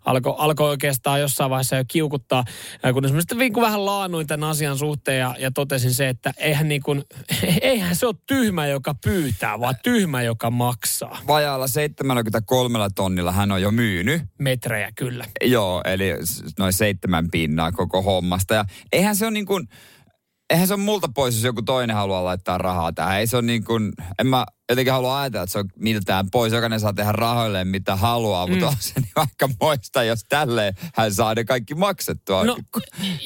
alkoi 0.04 0.34
alko 0.38 0.64
oikeastaan 0.64 1.20
jossain 1.20 1.50
vaiheessa 1.50 1.76
jo 1.76 1.84
kiukuttaa, 1.88 2.44
kun 2.92 3.04
esimerkiksi 3.04 3.36
niin 3.36 3.52
kuin 3.52 3.64
vähän 3.64 3.86
laannuin 3.86 4.26
tämän 4.26 4.48
asian 4.48 4.78
suhteen 4.78 5.18
ja, 5.18 5.34
ja 5.38 5.50
totesin 5.50 5.94
se, 5.94 6.08
että 6.08 6.32
eihän, 6.36 6.68
niin 6.68 6.82
kuin, 6.82 7.02
eihän 7.60 7.96
se 7.96 8.06
ole 8.06 8.14
tyhmä, 8.26 8.66
joka 8.66 8.94
pyytää, 9.04 9.60
vaan 9.60 9.74
tyhmä, 9.82 10.22
joka 10.22 10.50
maksaa. 10.50 11.18
Vajaalla 11.26 11.68
73 11.68 12.78
tonnilla 12.94 13.32
hän 13.32 13.52
on 13.52 13.62
jo 13.62 13.70
myynyt. 13.70 14.22
Metrejä 14.38 14.92
kyllä. 14.96 15.24
Joo, 15.44 15.82
eli 15.84 16.14
noin 16.58 16.72
seitsemän 16.72 17.30
pinnaa 17.30 17.72
koko 17.72 18.02
hommasta. 18.02 18.54
Ja 18.54 18.64
eihän 18.92 19.16
se 19.16 19.24
ole 19.24 19.32
niin 19.32 19.46
kuin, 19.46 19.68
eihän 20.50 20.68
se 20.68 20.74
ole 20.74 20.82
multa 20.82 21.08
pois, 21.14 21.34
jos 21.34 21.44
joku 21.44 21.62
toinen 21.62 21.96
haluaa 21.96 22.24
laittaa 22.24 22.58
rahaa 22.58 22.92
tähän. 22.92 23.18
Ei 23.18 23.26
se 23.26 23.36
ole 23.36 23.46
niin 23.46 23.64
kuin, 23.64 23.92
en 24.18 24.26
mä 24.26 24.46
jotenkin 24.68 24.92
halua 24.92 25.20
ajatella, 25.20 25.42
että 25.42 25.52
se 25.52 25.58
on 25.58 25.68
miltään 25.76 26.30
pois. 26.30 26.52
Jokainen 26.52 26.80
saa 26.80 26.92
tehdä 26.92 27.12
rahoilleen 27.12 27.68
mitä 27.68 27.96
haluaa, 27.96 28.46
mm. 28.46 28.52
mutta 28.52 28.68
on 28.68 28.74
se 28.78 28.92
niin 29.00 29.12
aika 29.16 29.48
moista, 29.60 30.02
jos 30.02 30.24
tälleen 30.28 30.74
hän 30.94 31.14
saa 31.14 31.34
ne 31.34 31.44
kaikki 31.44 31.74
maksettua. 31.74 32.44
No 32.44 32.56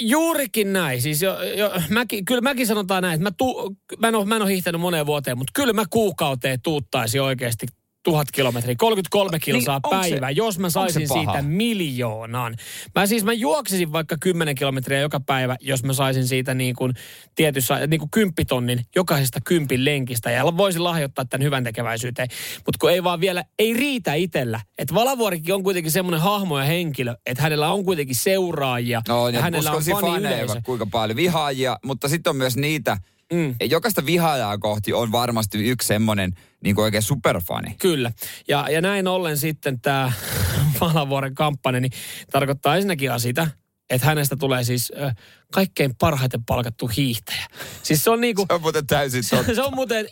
juurikin 0.00 0.72
näin. 0.72 1.02
Siis 1.02 1.22
jo, 1.22 1.42
jo, 1.42 1.72
mäkin, 1.88 2.24
kyllä 2.24 2.40
mäkin 2.40 2.66
sanotaan 2.66 3.02
näin, 3.02 3.14
että 3.14 3.22
mä, 3.22 3.32
tu, 3.38 3.76
mä, 3.98 4.08
en 4.08 4.14
ole, 4.14 4.24
mä 4.24 4.36
en 4.36 4.42
ole 4.42 4.50
hiihtänyt 4.50 4.80
moneen 4.80 5.06
vuoteen, 5.06 5.38
mutta 5.38 5.52
kyllä 5.54 5.72
mä 5.72 5.84
kuukauteen 5.90 6.60
tuuttaisin 6.62 7.22
oikeasti 7.22 7.66
tuhat 8.02 8.28
kilometriä, 8.32 8.74
33 8.78 9.38
kilsaa 9.38 9.74
Niin, 9.84 9.94
onko 9.94 10.04
se- 10.04 10.10
päivä, 10.10 10.30
jos 10.30 10.58
mä 10.58 10.70
saisin 10.70 11.08
siitä 11.08 11.42
miljoonan. 11.42 12.54
Mä 12.94 13.06
siis 13.06 13.24
mä 13.24 13.32
juoksisin 13.32 13.92
vaikka 13.92 14.16
10 14.20 14.54
kilometriä 14.54 15.00
joka 15.00 15.20
päivä, 15.20 15.56
jos 15.60 15.84
mä 15.84 15.92
saisin 15.92 16.26
siitä 16.26 16.54
niin 16.54 16.74
kuin 16.76 16.92
tietyssä, 17.34 17.86
niin 17.86 18.00
kuin 18.00 18.10
kymppitonnin 18.10 18.80
jokaisesta 18.94 19.40
kympin 19.44 19.84
lenkistä 19.84 20.30
ja 20.30 20.56
voisin 20.56 20.84
lahjoittaa 20.84 21.24
tämän 21.24 21.44
hyvän 21.44 21.64
tekeväisyyteen. 21.64 22.28
Mutta 22.56 22.78
kun 22.80 22.90
ei 22.90 23.04
vaan 23.04 23.20
vielä, 23.20 23.44
ei 23.58 23.72
riitä 23.74 24.14
itsellä. 24.14 24.60
Että 24.78 24.94
Valavuorikin 24.94 25.54
on 25.54 25.62
kuitenkin 25.62 25.92
semmoinen 25.92 26.20
hahmo 26.20 26.58
ja 26.58 26.64
henkilö, 26.64 27.16
että 27.26 27.42
hänellä 27.42 27.72
on 27.72 27.84
kuitenkin 27.84 28.16
seuraajia. 28.16 29.02
No, 29.08 29.28
ja 29.28 29.42
hänellä 29.42 29.70
on 29.70 29.78
uskoisin 29.78 30.10
faneja, 30.10 30.46
kuinka 30.64 30.86
paljon 30.86 31.16
vihaajia, 31.16 31.78
mutta 31.84 32.08
sitten 32.08 32.30
on 32.30 32.36
myös 32.36 32.56
niitä, 32.56 32.96
Mm. 33.32 33.54
jokaista 33.70 34.06
vihaajaa 34.06 34.58
kohti 34.58 34.92
on 34.92 35.12
varmasti 35.12 35.68
yksi 35.68 35.88
semmoinen 35.88 36.32
niin 36.64 36.74
kuin 36.74 36.82
oikein 36.82 37.02
superfani. 37.02 37.74
Kyllä. 37.78 38.12
Ja, 38.48 38.66
ja 38.70 38.80
näin 38.80 39.08
ollen 39.08 39.38
sitten 39.38 39.80
tämä 39.80 40.12
Valavuoren 40.80 41.34
kampanja, 41.44 41.80
niin 41.80 41.92
tarkoittaa 42.30 42.76
ensinnäkin 42.76 43.20
sitä, 43.20 43.48
että 43.90 44.06
hänestä 44.06 44.36
tulee 44.36 44.64
siis 44.64 44.92
ö, 44.96 45.10
kaikkein 45.52 45.94
parhaiten 45.94 46.44
palkattu 46.44 46.86
hiihtäjä. 46.96 47.46
Siis 47.82 48.04
se 48.04 48.10
on 48.10 48.20
niinku... 48.20 48.46
Se 48.48 48.54
on 48.54 48.60
muuten 48.60 48.86
täysin 48.86 49.22
totta. 49.30 49.54
Se 49.54 49.62
on 49.62 49.74
muuten, 49.74 50.06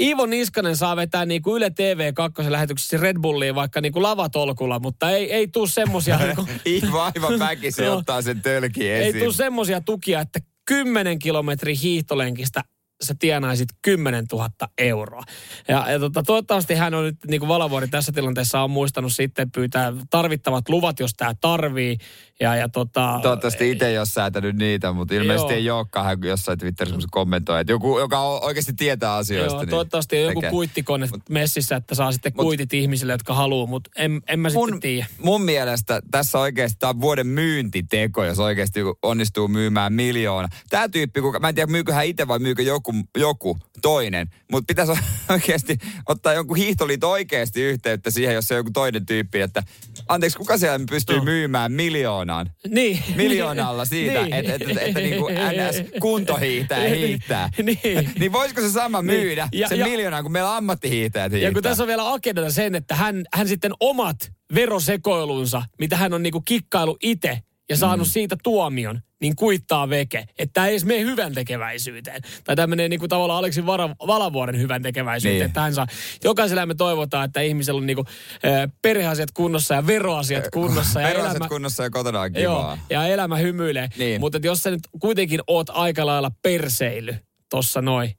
Iivo 0.00 0.26
Niskanen 0.26 0.76
saa 0.76 0.96
vetää 0.96 1.26
niinku 1.26 1.56
Yle 1.56 1.68
TV2 1.68 2.50
lähetyksessä 2.50 2.96
Red 2.96 3.16
Bulliin 3.20 3.54
vaikka 3.54 3.80
niinku 3.80 4.02
lavatolkulla, 4.02 4.78
mutta 4.78 5.10
ei, 5.10 5.32
ei 5.32 5.48
tuu 5.48 5.66
semmosia... 5.66 6.18
niinku, 6.26 6.48
Iivo 6.66 7.00
aivan 7.00 7.38
väkisin 7.38 7.84
Joo. 7.84 7.96
ottaa 7.96 8.22
sen 8.22 8.42
tölkin 8.42 8.86
ei 8.92 9.08
esiin. 9.08 9.24
tuu 9.24 9.32
semmosia 9.32 9.80
tukia, 9.80 10.20
että 10.20 10.40
10 10.64 11.18
kilometrin 11.18 11.76
hiihtolenkistä 11.76 12.64
sä 13.04 13.14
tienaisit 13.18 13.68
10 13.82 14.24
000 14.32 14.50
euroa. 14.78 15.22
Ja, 15.68 15.90
ja 15.90 15.98
tota, 15.98 16.22
toivottavasti 16.22 16.74
hän 16.74 16.94
on 16.94 17.04
nyt, 17.04 17.16
niin 17.28 17.40
kuin 17.40 17.48
Valavuori 17.48 17.88
tässä 17.88 18.12
tilanteessa 18.12 18.60
on 18.60 18.70
muistanut 18.70 19.12
sitten 19.12 19.50
pyytää 19.50 19.92
tarvittavat 20.10 20.68
luvat, 20.68 21.00
jos 21.00 21.12
tämä 21.16 21.34
tarvii. 21.40 21.98
Ja, 22.40 22.56
ja 22.56 22.68
tota, 22.68 23.18
Toivottavasti 23.22 23.70
itse 23.70 23.86
ei 23.86 23.98
ole 23.98 24.06
säätänyt 24.06 24.56
niitä, 24.56 24.92
mutta 24.92 25.14
ilmeisesti 25.14 25.52
Joo. 25.52 25.58
ei 25.58 25.70
olekaan 25.70 26.06
hän 26.06 26.18
jossain 26.24 26.58
Twitterissä 26.58 27.08
kommentoi, 27.10 27.60
että 27.60 27.72
joku, 27.72 27.98
joka 27.98 28.20
oikeasti 28.20 28.72
tietää 28.72 29.14
asioista. 29.14 29.54
Joo, 29.54 29.62
niin 29.62 29.70
toivottavasti 29.70 30.16
on 30.16 30.22
joku 30.22 30.40
tekee. 30.40 30.50
kuittikone 30.50 31.08
messissä, 31.30 31.76
että 31.76 31.94
saa 31.94 32.12
sitten 32.12 32.32
Mut- 32.32 32.42
kuitit 32.42 32.72
ihmisille, 32.72 33.12
jotka 33.12 33.34
haluaa, 33.34 33.66
mutta 33.66 33.90
en, 33.96 34.22
en 34.28 34.40
mä 34.40 34.50
sitten 34.50 34.70
mun, 34.70 34.80
tiedä. 34.80 35.06
mun 35.18 35.42
mielestä 35.42 36.00
tässä 36.10 36.38
oikeasti 36.38 36.76
tämä 36.78 36.90
on 36.90 37.00
vuoden 37.00 37.26
myyntiteko, 37.26 38.24
jos 38.24 38.38
oikeasti 38.38 38.80
onnistuu 39.02 39.48
myymään 39.48 39.92
miljoona. 39.92 40.48
Tämä 40.70 40.88
tyyppi, 40.88 41.20
kuka, 41.20 41.38
mä 41.38 41.48
en 41.48 41.54
tiedä 41.54 41.72
myykö 41.72 41.94
hän 41.94 42.06
itse 42.06 42.28
vai 42.28 42.38
myykö 42.38 42.62
joku, 42.62 42.93
joku 43.18 43.58
toinen, 43.82 44.28
mutta 44.52 44.64
pitäisi 44.66 44.92
oikeasti 45.32 45.78
ottaa 46.08 46.32
jonkun 46.32 46.56
hiihtoliiton 46.56 47.10
oikeasti 47.10 47.62
yhteyttä 47.62 48.10
siihen, 48.10 48.34
jos 48.34 48.48
se 48.48 48.54
on 48.54 48.58
joku 48.58 48.70
toinen 48.70 49.06
tyyppi, 49.06 49.40
että 49.40 49.62
anteeksi, 50.08 50.38
kuka 50.38 50.58
siellä 50.58 50.86
pystyy 50.90 51.16
No. 51.16 51.24
myymään 51.24 51.72
miljoonaan? 51.72 52.50
Niin. 52.68 52.98
miljoonalla 53.16 53.84
siitä, 53.94 54.22
Niin. 54.22 54.34
että, 54.34 54.52
että, 54.54 54.80
että 54.80 55.00
niin 55.00 55.18
kuin 55.20 55.34
NS 55.34 56.00
kuntohiihtäjä 56.00 56.94
hiihtää. 56.94 57.48
Niin. 57.62 58.10
niin 58.18 58.32
voisiko 58.32 58.60
se 58.60 58.70
sama 58.70 59.02
Niin. 59.02 59.20
myydä, 59.20 59.48
Ja- 59.52 59.68
sen 59.68 59.78
ja- 59.78 59.86
miljoonaa, 59.86 60.22
kun 60.22 60.32
meillä 60.32 60.56
ammattihiihtäjät 60.56 61.32
hiihtää? 61.32 61.48
Ja 61.48 61.52
kun 61.54 61.62
tässä 61.62 61.82
on 61.82 61.86
vielä 61.86 62.12
agendalla 62.12 62.50
sen, 62.50 62.74
että 62.74 62.94
hän, 62.94 63.24
hän 63.34 63.48
sitten 63.48 63.72
omat 63.80 64.32
verosekoilunsa, 64.54 65.62
mitä 65.78 65.96
hän 65.96 66.12
on 66.12 66.22
niinku 66.22 66.40
kikkailu 66.40 66.96
itse 67.02 67.38
ja 67.68 67.76
saanut 67.76 68.06
mm. 68.06 68.10
siitä 68.10 68.36
tuomion, 68.42 69.00
niin 69.20 69.36
kuittaa 69.36 69.88
veke. 69.88 70.24
Että 70.38 70.52
tämä 70.52 70.66
ei 70.66 70.72
edes 70.72 70.84
mene 70.84 71.00
hyvän 71.00 71.34
tekeväisyyteen. 71.34 72.22
Tai 72.44 72.56
tämä 72.56 72.66
menee 72.66 72.88
niinku 72.88 73.08
tavallaan 73.08 73.38
Aleksi 73.38 73.66
Vara, 73.66 73.88
Valavuoren 74.06 74.58
hyvän 74.58 74.82
tekeväisyyteen. 74.82 75.38
Niin. 75.38 75.46
Että 75.46 75.60
hän 75.60 75.74
saa, 75.74 75.86
jokaisella 76.24 76.66
me 76.66 76.74
toivotaan, 76.74 77.24
että 77.24 77.40
ihmisellä 77.40 77.78
on 77.78 77.86
niinku, 77.86 78.04
äh, 78.44 78.72
perheasiat 78.82 79.30
kunnossa 79.34 79.74
ja 79.74 79.86
veroasiat 79.86 80.44
kunnossa. 80.52 81.00
ja 81.00 81.08
Veroasiat 81.08 81.36
elämä, 81.36 81.48
kunnossa 81.48 81.82
ja 81.82 81.90
kotona 81.90 82.20
on 82.20 82.34
Joo, 82.34 82.58
kivaa. 82.58 82.78
ja 82.90 83.06
elämä 83.06 83.36
hymyilee. 83.36 83.88
Niin. 83.98 84.20
Mutta 84.20 84.38
jos 84.42 84.58
sä 84.58 84.70
nyt 84.70 84.82
kuitenkin 85.00 85.40
oot 85.46 85.70
aika 85.70 86.06
lailla 86.06 86.30
perseily 86.42 87.16
tossa 87.50 87.82
noin. 87.82 88.10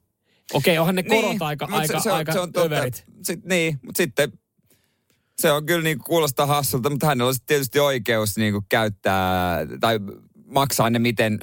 Okei, 0.52 0.78
onhan 0.78 0.94
ne 0.94 1.02
korot 1.02 1.42
aika, 1.42 1.66
mut 1.66 1.80
aika, 1.80 2.00
aika 2.12 2.32
totta. 2.32 2.60
överit. 2.60 3.04
Sit, 3.22 3.44
niin, 3.44 3.78
mutta 3.82 3.96
sitten 3.96 4.32
se 5.40 5.52
on 5.52 5.66
kyllä 5.66 5.82
niin 5.82 5.98
kuulostaa 5.98 6.46
hassulta, 6.46 6.90
mutta 6.90 7.06
hänellä 7.06 7.28
olisi 7.28 7.42
tietysti 7.46 7.80
oikeus 7.80 8.36
niin 8.36 8.52
kuin 8.52 8.64
käyttää 8.68 9.58
tai 9.80 9.98
maksaa 10.46 10.90
ne 10.90 10.98
miten 10.98 11.40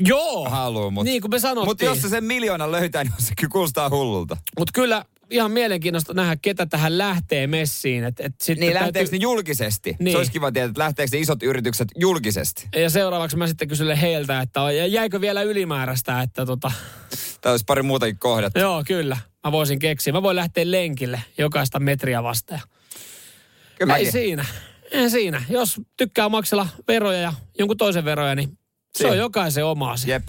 Joo, 0.00 0.48
haluaa. 0.50 0.90
Mutta 0.90 1.10
niin 1.10 1.20
kuin 1.20 1.30
me 1.30 1.38
sanottiin. 1.38 1.68
mut 1.70 1.82
jos 1.82 2.02
se 2.02 2.08
sen 2.08 2.24
miljoonan 2.24 2.72
löytää, 2.72 3.04
niin 3.04 3.12
se 3.18 3.32
kyllä 3.40 3.50
kuulostaa 3.52 3.90
hullulta. 3.90 4.36
Mutta 4.58 4.72
kyllä 4.74 5.04
ihan 5.30 5.50
mielenkiintoista 5.52 6.14
nähdä, 6.14 6.36
ketä 6.42 6.66
tähän 6.66 6.98
lähtee 6.98 7.46
messiin. 7.46 8.04
Et, 8.04 8.20
et 8.20 8.34
sitten 8.40 8.60
Niin 8.60 8.74
lähteekö 8.74 9.10
ne 9.12 9.18
julkisesti? 9.18 9.96
Niin. 9.98 10.12
Se 10.12 10.18
olisi 10.18 10.32
kiva 10.32 10.52
tietää, 10.52 10.68
että 10.68 10.78
lähteekö 10.80 11.16
ne 11.16 11.20
isot 11.20 11.42
yritykset 11.42 11.88
julkisesti. 11.96 12.68
Ja 12.76 12.90
seuraavaksi 12.90 13.36
mä 13.36 13.46
sitten 13.46 13.68
kysyn 13.68 13.96
heiltä, 13.96 14.40
että 14.40 14.60
jäikö 14.72 15.20
vielä 15.20 15.42
ylimääräistä, 15.42 16.22
että 16.22 16.46
tota, 16.46 16.72
Tai 17.40 17.52
olisi 17.52 17.64
pari 17.64 17.82
muutakin 17.82 18.18
kohdat. 18.18 18.52
joo 18.56 18.82
kyllä, 18.86 19.16
mä 19.44 19.52
voisin 19.52 19.78
keksiä. 19.78 20.12
Mä 20.12 20.22
voin 20.22 20.36
lähteä 20.36 20.70
lenkille 20.70 21.22
jokaista 21.38 21.80
metriä 21.80 22.22
vastaan. 22.22 22.60
Kyllä 23.78 23.96
Ei 23.96 24.12
siinä, 24.12 24.44
ei 24.90 25.10
siinä. 25.10 25.42
Jos 25.48 25.80
tykkää 25.96 26.28
maksella 26.28 26.68
veroja 26.88 27.18
ja 27.20 27.32
jonkun 27.58 27.76
toisen 27.76 28.04
veroja, 28.04 28.34
niin 28.34 28.58
se 28.96 29.06
on 29.06 29.10
Niin. 29.12 29.18
jokaisen 29.20 29.64
oma 29.64 29.90
asia. 29.92 30.14
Jep. 30.14 30.22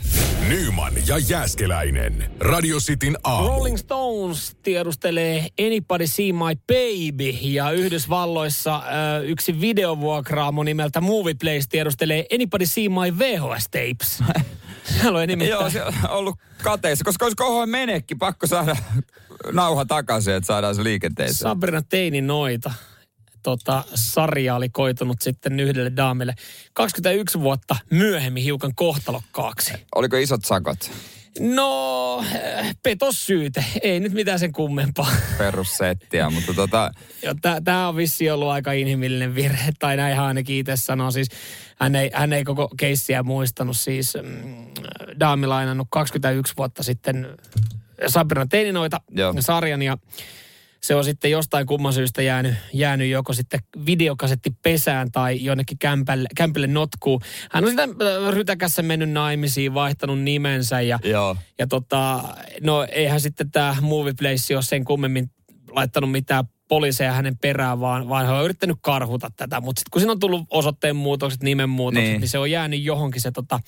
Nyman 0.49 0.93
ja 1.07 1.17
Jääskeläinen. 1.17 2.31
Radio 2.39 2.77
Cityn 2.79 3.17
aamu. 3.23 3.47
Rolling 3.47 3.77
Stones 3.77 4.55
tiedustelee 4.63 5.47
Anybody 5.67 6.07
See 6.07 6.33
My 6.33 6.55
Baby 6.67 7.29
ja 7.41 7.71
Yhdysvalloissa 7.71 8.75
äh, 8.75 8.83
yksi 9.23 9.61
videovuokraamo 9.61 10.63
nimeltä 10.63 11.01
Movie 11.01 11.33
Place 11.41 11.63
tiedustelee 11.69 12.25
Anybody 12.33 12.65
See 12.65 12.89
My 12.89 13.17
VHS 13.19 13.69
Tapes. 13.71 14.23
Siellä 15.01 15.19
on 15.19 15.27
nimittäin. 15.27 15.59
Joo, 15.61 15.69
se 15.69 15.83
on 15.83 15.93
ollut 16.09 16.35
kateissa, 16.63 17.05
koska 17.05 17.25
olisi 17.25 17.35
kohoin 17.35 17.69
menekki, 17.69 18.15
pakko 18.15 18.47
saada 18.47 18.75
nauha 19.51 19.85
takaisin, 19.85 20.33
että 20.33 20.47
saadaan 20.47 20.75
se 20.75 20.83
liikenteeseen. 20.83 21.35
Sabrina 21.37 21.81
Teini 21.81 22.21
Noita. 22.21 22.71
Tota, 23.43 23.83
sarja 23.95 24.55
oli 24.55 24.69
koitunut 24.69 25.21
sitten 25.21 25.59
yhdelle 25.59 25.91
daamille 25.95 26.35
21 26.73 27.39
vuotta 27.39 27.75
myöhemmin 27.91 28.43
hiukan 28.43 28.75
kohtalokkaaksi. 28.75 29.73
Oliko 29.95 30.17
isot 30.17 30.45
sakot? 30.45 30.91
No, 31.39 32.23
äh, 32.35 32.75
petossyyte. 32.83 33.65
Ei 33.83 33.99
nyt 33.99 34.13
mitään 34.13 34.39
sen 34.39 34.51
kummempaa. 34.51 35.11
Perussettiä, 35.37 36.29
mutta 36.29 36.53
tota, 36.53 36.91
Tämä 37.63 37.87
on 37.87 37.95
vissi 37.95 38.29
ollut 38.29 38.47
aika 38.47 38.71
inhimillinen 38.71 39.35
virhe, 39.35 39.71
tai 39.79 39.97
näin 39.97 40.15
hän 40.15 40.25
ainakin 40.25 40.55
itse 40.55 40.75
sanoo. 40.75 41.11
Siis 41.11 41.27
hän 41.79 41.95
ei, 41.95 42.11
hän 42.13 42.33
ei 42.33 42.43
koko 42.43 42.69
keissiä 42.77 43.23
muistanut. 43.23 43.77
Siis 43.77 44.17
mm, 44.21 44.65
Daami 45.19 45.47
lainannut 45.47 45.87
21 45.91 46.53
vuotta 46.57 46.83
sitten 46.83 47.27
Sabrina 48.07 48.45
Teininoita 48.49 49.01
Joo. 49.11 49.33
sarjan 49.39 49.81
ja 49.81 49.97
se 50.81 50.95
on 50.95 51.03
sitten 51.03 51.31
jostain 51.31 51.65
kumman 51.65 51.93
syystä 51.93 52.21
jäänyt, 52.21 52.53
jäänyt 52.73 53.09
joko 53.09 53.33
sitten 53.33 53.59
videokasetti 53.85 54.49
pesään 54.63 55.11
tai 55.11 55.43
jonnekin 55.43 55.77
kämpälle, 55.77 56.27
kämpille 56.35 56.67
notkuun. 56.67 57.21
Hän 57.51 57.63
on 57.63 57.69
sitä 57.69 57.83
äh, 57.83 58.33
rytäkässä 58.33 58.81
mennyt 58.81 59.09
naimisiin, 59.09 59.73
vaihtanut 59.73 60.21
nimensä 60.21 60.81
ja 60.81 60.99
joo. 61.03 61.35
ja 61.59 61.67
tota, 61.67 62.23
no 62.61 62.87
eihän 62.91 63.21
sitten 63.21 63.51
tämä 63.51 63.75
Movie 63.81 64.13
Place 64.19 64.55
ole 64.55 64.63
sen 64.63 64.85
kummemmin 64.85 65.31
laittanut 65.71 66.11
mitään 66.11 66.45
poliiseja 66.69 67.13
hänen 67.13 67.37
perään, 67.37 67.79
vaan, 67.79 68.09
vaan 68.09 68.25
he 68.25 68.31
on 68.31 68.45
yrittänyt 68.45 68.77
karhuta 68.81 69.31
tätä. 69.37 69.61
Mutta 69.61 69.79
sitten 69.79 69.91
kun 69.91 69.99
siinä 70.01 70.11
on 70.11 70.19
tullut 70.19 70.47
osoitteen 70.49 70.95
muutokset, 70.95 71.43
nimen 71.43 71.69
muutokset, 71.69 72.09
niin, 72.09 72.21
Niin. 72.21 72.29
se 72.29 72.37
on 72.37 72.51
jäänyt 72.51 72.83
johonkin 72.83 73.21
se 73.21 73.31
tota, 73.31 73.59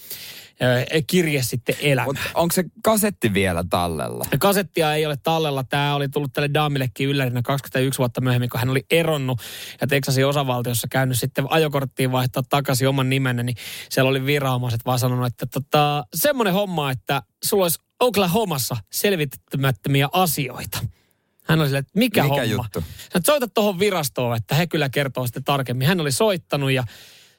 ö, 0.62 1.02
kirje 1.08 1.44
sitten 1.44 1.76
elämään. 1.82 2.16
Onko 2.34 2.52
se 2.54 2.64
kasetti 2.84 3.34
vielä 3.34 3.64
tallella? 3.70 4.26
Ja 4.32 4.38
kasettia 4.38 4.96
ei 4.96 5.06
ole 5.06 5.18
tallella. 5.24 5.64
Tämä 5.64 5.96
oli 5.96 6.10
tullut 6.10 6.34
tälle 6.34 6.50
Daamillekin 6.54 7.08
yllärinä 7.10 7.42
21 7.42 7.98
vuotta 7.98 8.22
myöhemmin, 8.22 8.50
kun 8.50 8.60
hän 8.60 8.70
oli 8.70 8.86
eronnut 8.92 9.42
ja 9.82 9.88
Texasin 9.88 10.26
osavaltiossa 10.28 10.88
käynyt 10.92 11.20
sitten 11.20 11.46
ajokorttiin 11.50 12.12
vaihtaa 12.12 12.44
takaisin 12.50 12.88
oman 12.88 13.10
nimenne, 13.10 13.44
niin 13.44 13.56
siellä 13.90 14.10
oli 14.10 14.26
viranomaiset 14.26 14.86
vaan 14.86 15.00
sanonut, 15.00 15.28
että 15.28 15.46
tota, 15.46 16.06
semmoinen 16.16 16.54
homma, 16.54 16.92
että 16.92 17.22
sulla 17.44 17.64
olisi 17.66 17.80
Oklahomassa 18.00 18.78
selvittämättömiä 18.92 20.10
asioita. 20.14 20.80
Hän 21.52 21.60
oli 21.60 21.68
silleen, 21.68 21.80
että 21.80 22.00
mikä, 22.00 22.24
Mikä 22.24 22.34
homma? 22.34 22.46
juttu? 22.46 22.84
Hän, 23.14 23.24
soita 23.26 23.48
tuohon 23.48 23.80
virastoon, 23.80 24.38
että 24.38 24.56
he 24.56 24.68
kyllä 24.68 24.90
kertoo 24.90 25.28
sitten 25.28 25.44
tarkemmin. 25.44 25.88
Hän 25.88 26.02
oli 26.02 26.12
soittanut 26.12 26.72
ja 26.72 26.84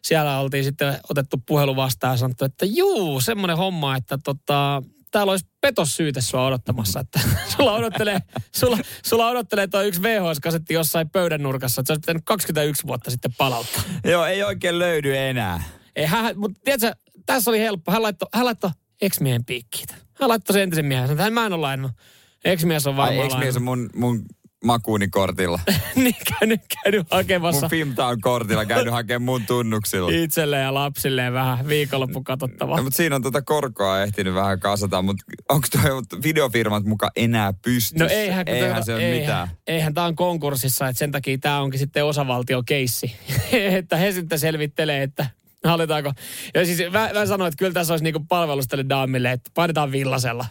siellä 0.03 0.39
oltiin 0.39 0.65
sitten 0.65 0.99
otettu 1.11 1.43
puhelu 1.47 1.77
vastaan 1.77 2.13
ja 2.13 2.17
sanottu, 2.17 2.45
että 2.45 2.67
juu, 2.67 3.21
semmoinen 3.21 3.57
homma, 3.57 3.97
että 3.97 4.19
tota, 4.25 4.83
täällä 5.11 5.31
olisi 5.31 5.47
petossyyte 5.61 6.21
sua 6.21 6.47
odottamassa, 6.47 7.01
että 7.01 7.21
sulla 7.57 7.73
odottelee, 7.73 8.21
sulla, 8.55 8.79
sulla 9.05 9.29
odottelee 9.29 9.67
tuo 9.67 9.83
yksi 9.83 10.03
VHS-kasetti 10.03 10.75
jossain 10.75 11.11
pöydän 11.11 11.43
nurkassa, 11.43 11.81
että 11.81 11.87
se 11.87 11.93
olisi 11.93 12.01
pitänyt 12.01 12.23
21 12.25 12.87
vuotta 12.87 13.11
sitten 13.11 13.35
palauttaa. 13.39 13.83
Joo, 14.05 14.25
ei 14.25 14.43
oikein 14.43 14.79
löydy 14.79 15.17
enää. 15.17 15.63
Ei, 15.97 16.07
hän, 16.07 16.39
mutta 16.39 16.61
tiedätkö, 16.65 16.93
tässä 17.27 17.51
oli 17.51 17.61
helppo. 17.61 17.93
Hän 17.93 18.03
laittoi, 18.03 18.29
hän 18.35 18.45
laittoi 18.45 18.71
ex-miehen 19.03 19.45
piikkiin. 19.45 19.87
Hän 20.21 20.29
laittoi 20.29 20.55
sen 20.55 20.63
entisen 20.63 20.87
miehen. 20.87 21.09
Hän 21.09 21.17
sanoi, 21.17 21.29
että 21.29 21.41
mä 21.41 21.47
en 21.47 21.53
ole 21.53 21.61
lainannut. 21.61 21.93
Ex-mies 22.45 22.87
on 22.87 22.97
varmaan 22.97 23.27
ex-mies 23.27 23.57
on 23.57 23.63
mun, 23.63 23.91
mun 23.95 24.23
makuuni 24.65 25.09
kortilla. 25.09 25.61
niin 25.95 26.15
käynyt, 26.39 26.61
käynyt 26.85 27.07
hakemassa 27.11 27.61
Mun 27.61 27.71
Filmtown 27.71 28.21
kortilla 28.21 28.65
käynyt 28.67 28.93
hakemaan 28.93 29.23
mun 29.23 29.47
tunnuksilla. 29.47 30.11
itselleen 30.13 30.63
ja 30.63 30.75
lapsilleen 30.75 31.33
vähän 31.33 31.69
viikonloppu 31.69 32.23
katsottavaa. 32.23 32.77
No, 32.77 32.83
mutta 32.83 32.97
siinä 32.97 33.17
on 33.17 33.23
tuota 33.23 33.43
korkoa 33.43 34.03
ehtinyt 34.03 34.35
vähän 34.35 34.61
kasata, 34.61 35.03
mutta 35.03 35.25
onko 35.49 35.67
tuo 35.73 36.03
videofirmat 36.23 36.85
muka 36.85 37.11
enää 37.17 37.53
pystyssä? 37.65 38.05
No 38.05 38.11
eihän, 38.11 38.49
eihän 38.49 38.71
tämä- 38.71 38.83
se 38.83 38.95
ole 38.95 39.05
eihän, 39.05 39.21
mitään. 39.21 39.49
Eihän 39.67 39.95
tämä 39.95 40.07
on 40.07 40.17
konkurssissa, 40.17 40.89
että 40.89 40.99
sen 40.99 41.13
takia 41.13 41.39
tämä 41.39 41.61
onkin 41.61 41.79
sitten 41.81 42.05
osavaltiokeissi. 42.05 43.17
että 43.53 43.97
he 43.97 44.13
sitten 44.13 44.39
selvittelee, 44.39 45.03
että 45.03 45.27
hallitaanko. 45.65 46.13
Ja 46.55 46.67
siis 46.67 46.79
mä, 46.93 47.11
mä 47.15 47.27
sanoin, 47.27 47.49
että 47.49 47.59
kyllä 47.59 47.73
tässä 47.73 47.93
olisi 47.93 48.05
niinku 48.05 48.21
palvelus 48.29 48.69
tälle 48.69 48.85
daamille, 48.89 49.33
että 49.33 49.51
painetaan 49.55 49.93
villasella. 49.93 50.47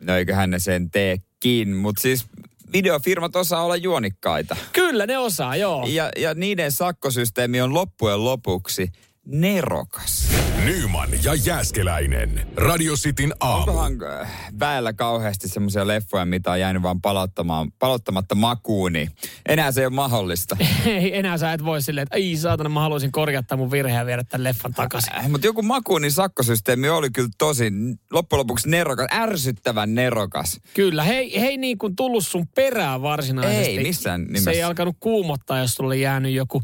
No 0.00 0.16
eiköhän 0.16 0.50
ne 0.50 0.58
sen 0.58 0.90
teekin, 0.90 1.76
mutta 1.76 2.02
siis 2.02 2.26
videofirmat 2.72 3.36
osaa 3.36 3.64
olla 3.64 3.76
juonikkaita. 3.76 4.56
Kyllä 4.72 5.06
ne 5.06 5.18
osaa, 5.18 5.56
joo. 5.56 5.86
Ja, 5.88 6.10
ja 6.16 6.34
niiden 6.34 6.72
sakkosysteemi 6.72 7.60
on 7.60 7.74
loppujen 7.74 8.24
lopuksi 8.24 8.92
nerokas. 9.26 10.28
Nyman 10.64 11.08
ja 11.24 11.34
Jääskeläinen. 11.34 12.46
Radio 12.56 12.94
Cityn 12.94 13.34
aamu. 13.40 13.58
Onkohan 13.60 13.92
äh, 14.20 14.30
väellä 14.60 14.92
kauheasti 14.92 15.48
semmoisia 15.48 15.86
leffoja, 15.86 16.24
mitä 16.24 16.50
on 16.50 16.60
jäänyt 16.60 16.82
vaan 16.82 17.00
palauttamaan, 17.00 17.72
palauttamatta 17.78 18.34
makuun, 18.34 18.92
niin 18.92 19.10
enää 19.48 19.72
se 19.72 19.80
ei 19.80 19.86
ole 19.86 19.94
mahdollista. 19.94 20.56
Ei 20.86 21.18
enää 21.18 21.38
sä 21.38 21.52
et 21.52 21.64
voi 21.64 21.82
silleen, 21.82 22.02
että 22.02 22.16
ei 22.16 22.36
saatana, 22.36 22.68
mä 22.68 22.80
haluaisin 22.80 23.12
korjata 23.12 23.56
mun 23.56 23.70
virheen 23.70 23.98
ja 23.98 24.06
viedä 24.06 24.24
tämän 24.24 24.44
leffan 24.44 24.74
takaisin. 24.74 25.16
Äh, 25.16 25.28
Mutta 25.28 25.46
joku 25.46 25.62
makuunin 25.62 26.12
sakkosysteemi 26.12 26.88
oli 26.88 27.10
kyllä 27.10 27.28
tosi 27.38 27.72
loppujen 28.10 28.38
lopuksi 28.38 28.68
nerokas, 28.68 29.06
ärsyttävän 29.12 29.94
nerokas. 29.94 30.60
Kyllä, 30.74 31.02
hei, 31.02 31.40
hei 31.40 31.56
niin 31.56 31.78
kuin 31.78 31.96
tullut 31.96 32.26
sun 32.26 32.48
perään 32.54 33.02
varsinaisesti. 33.02 33.70
Ei 33.70 33.82
missään 33.82 34.22
nimessä. 34.22 34.44
Se 34.44 34.50
ei 34.50 34.62
alkanut 34.62 34.96
kuumottaa, 35.00 35.58
jos 35.58 35.74
sulle 35.74 35.96
jäänyt 35.96 36.32
joku 36.32 36.62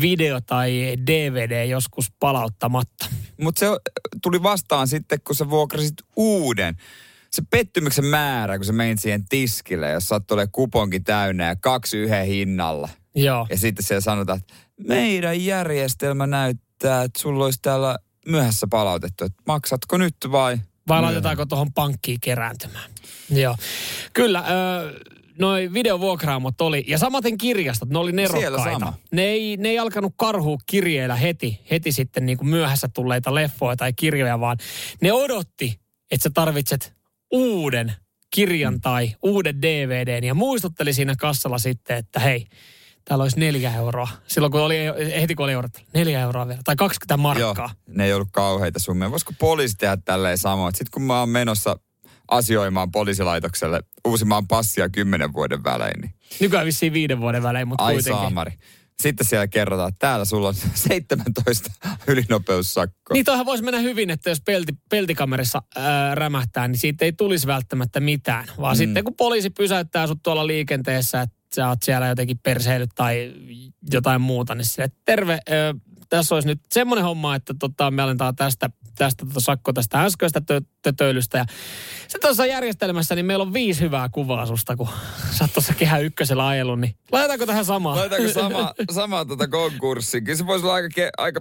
video 0.00 0.40
tai 0.40 0.96
DVD 1.06 1.66
joskus 1.96 2.16
palauttamatta. 2.20 3.06
Mutta 3.40 3.58
se 3.58 3.66
tuli 4.22 4.42
vastaan 4.42 4.88
sitten, 4.88 5.20
kun 5.20 5.36
sä 5.36 5.50
vuokrasit 5.50 5.94
uuden. 6.16 6.76
Se 7.30 7.42
pettymyksen 7.50 8.04
määrä, 8.04 8.58
kun 8.58 8.64
sä 8.64 8.72
menit 8.72 9.00
siihen 9.00 9.24
tiskille, 9.28 9.90
jos 9.90 10.08
saat 10.08 10.26
tulee 10.26 10.46
kuponki 10.52 11.00
täynnä 11.00 11.46
ja 11.46 11.56
kaksi 11.56 11.98
yhden 11.98 12.26
hinnalla. 12.26 12.88
Joo. 13.14 13.46
Ja 13.50 13.58
sitten 13.58 13.84
siellä 13.84 14.00
sanotaan, 14.00 14.38
että 14.38 14.54
meidän 14.88 15.44
järjestelmä 15.44 16.26
näyttää, 16.26 17.02
että 17.02 17.20
sulla 17.20 17.44
olisi 17.44 17.58
täällä 17.62 17.98
myöhässä 18.26 18.66
palautettu. 18.70 19.24
Että 19.24 19.42
maksatko 19.46 19.98
nyt 19.98 20.16
vai? 20.32 20.58
Vai 20.88 21.02
laitetaanko 21.02 21.46
tuohon 21.46 21.72
pankkiin 21.72 22.20
kerääntymään? 22.20 22.90
Joo. 23.30 23.56
Kyllä, 24.12 24.44
ö, 24.48 25.00
noi 25.38 25.72
videovuokraamot 25.72 26.60
oli, 26.60 26.84
ja 26.86 26.98
samaten 26.98 27.38
kirjastot, 27.38 27.88
ne 27.88 27.98
oli 27.98 28.12
nerokkaita. 28.12 28.92
Ne 29.12 29.22
ei, 29.22 29.56
ne 29.56 29.68
ei 29.68 29.78
alkanut 29.78 30.14
karhua 30.16 30.56
kirjeillä 30.66 31.14
heti, 31.14 31.60
heti 31.70 31.92
sitten 31.92 32.26
niin 32.26 32.38
kuin 32.38 32.48
myöhässä 32.48 32.88
tulleita 32.94 33.34
leffoja 33.34 33.76
tai 33.76 33.92
kirjoja, 33.92 34.40
vaan 34.40 34.58
ne 35.00 35.12
odotti, 35.12 35.80
että 36.10 36.22
sä 36.22 36.30
tarvitset 36.34 36.92
uuden 37.30 37.92
kirjan 38.34 38.74
Mm. 38.74 38.80
tai 38.80 39.16
uuden 39.22 39.62
DVDn 39.62 40.24
ja 40.24 40.34
muistutteli 40.34 40.92
siinä 40.92 41.14
kassalla 41.18 41.58
sitten, 41.58 41.96
että 41.96 42.20
hei, 42.20 42.46
täällä 43.04 43.22
olisi 43.22 43.40
neljä 43.40 43.74
euroa. 43.74 44.08
Silloin 44.26 44.52
kun 44.52 44.60
oli, 44.60 44.76
heti 45.20 45.34
kun 45.34 45.44
oli 45.44 45.52
eurot, 45.52 45.72
neljä 45.94 46.20
euroa 46.20 46.48
vielä, 46.48 46.60
tai 46.64 46.76
20 46.76 47.16
markkaa. 47.16 47.70
Joo, 47.86 47.94
ne 47.96 48.04
ei 48.04 48.12
ollut 48.12 48.28
kauheita 48.32 48.78
summia. 48.78 49.10
Voisiko 49.10 49.32
poliisi 49.38 49.76
tehdä 49.76 49.98
tälleen 50.04 50.38
samoin? 50.38 50.74
Sitten 50.74 50.90
kun 50.92 51.02
mä 51.02 51.20
oon 51.20 51.28
menossa 51.28 51.76
asioimaan 52.30 52.90
poliisilaitokselle 52.90 53.80
uusimaan 54.06 54.46
passia 54.48 54.88
kymmenen 54.88 55.32
vuoden 55.32 55.64
välein, 55.64 56.00
niin 56.00 56.14
Nykyään 56.40 56.66
vissiin 56.66 56.92
viiden 56.92 57.20
vuoden 57.20 57.42
välein, 57.42 57.68
mutta 57.68 57.84
ai 57.84 57.94
kuitenkin. 57.94 58.20
saamari. 58.20 58.52
Sitten 59.02 59.26
siellä 59.26 59.46
kerrotaan, 59.48 59.88
että 59.88 59.98
täällä 60.06 60.24
sulla 60.24 60.48
on 60.48 60.54
17 60.74 61.70
ylinopeussakkoa. 62.06 63.14
Niin 63.14 63.24
toihan 63.24 63.46
voisi 63.46 63.64
mennä 63.64 63.80
hyvin, 63.80 64.10
että 64.10 64.30
jos 64.30 64.40
pelti, 64.40 64.72
peltikamerassa 64.90 65.62
ää, 65.76 66.14
rämähtää, 66.14 66.68
niin 66.68 66.78
siitä 66.78 67.04
ei 67.04 67.12
tulisi 67.12 67.46
välttämättä 67.46 68.00
mitään. 68.00 68.46
Vaan 68.60 68.76
mm. 68.76 68.78
sitten 68.78 69.04
kun 69.04 69.14
poliisi 69.16 69.50
pysäyttää 69.50 70.06
sut 70.06 70.22
tuolla 70.22 70.46
liikenteessä, 70.46 71.20
että 71.20 71.36
sä 71.54 71.68
oot 71.68 71.82
siellä 71.82 72.06
jotenkin 72.06 72.38
perseilyt 72.38 72.90
tai 72.94 73.32
jotain 73.92 74.20
muuta, 74.20 74.54
niin 74.54 74.64
sille, 74.64 74.90
terve, 75.04 75.32
ää, 75.32 75.74
tässä 76.10 76.34
olisi 76.34 76.48
nyt 76.48 76.60
semmoinen 76.72 77.04
homma, 77.04 77.34
että 77.34 77.54
tota, 77.58 77.90
me 77.90 78.02
alentaa 78.02 78.32
tästä, 78.32 78.70
tästä 78.94 79.26
tota 79.26 79.40
sakko 79.40 79.72
tästä 79.72 80.02
äskeistä 80.02 80.40
tö, 80.40 80.60
tötöilystä. 80.82 81.38
Ja 81.38 81.44
sitten 82.02 82.20
tuossa 82.28 82.46
järjestelmässä, 82.46 83.14
niin 83.14 83.26
meillä 83.26 83.42
on 83.42 83.52
viisi 83.52 83.80
hyvää 83.80 84.08
kuvaa 84.08 84.46
susta, 84.46 84.76
kun 84.76 84.88
sä 85.38 85.44
oot 85.44 85.52
tuossa 85.52 85.74
kehä 85.74 85.98
ykkösellä 85.98 86.46
ajellut, 86.46 86.80
niin 86.80 86.94
laitetaanko 87.12 87.46
tähän 87.46 87.64
samaan? 87.64 87.98
Laitaanko 87.98 88.28
sama, 88.40 88.74
sama 88.90 89.24
tota 89.24 89.48
konkurssi? 89.48 90.20
Kyllä 90.20 90.38
se 90.38 90.46
voisi 90.46 90.64
olla 90.64 90.74
aika, 90.74 90.88
ke, 90.94 91.10
aika 91.18 91.40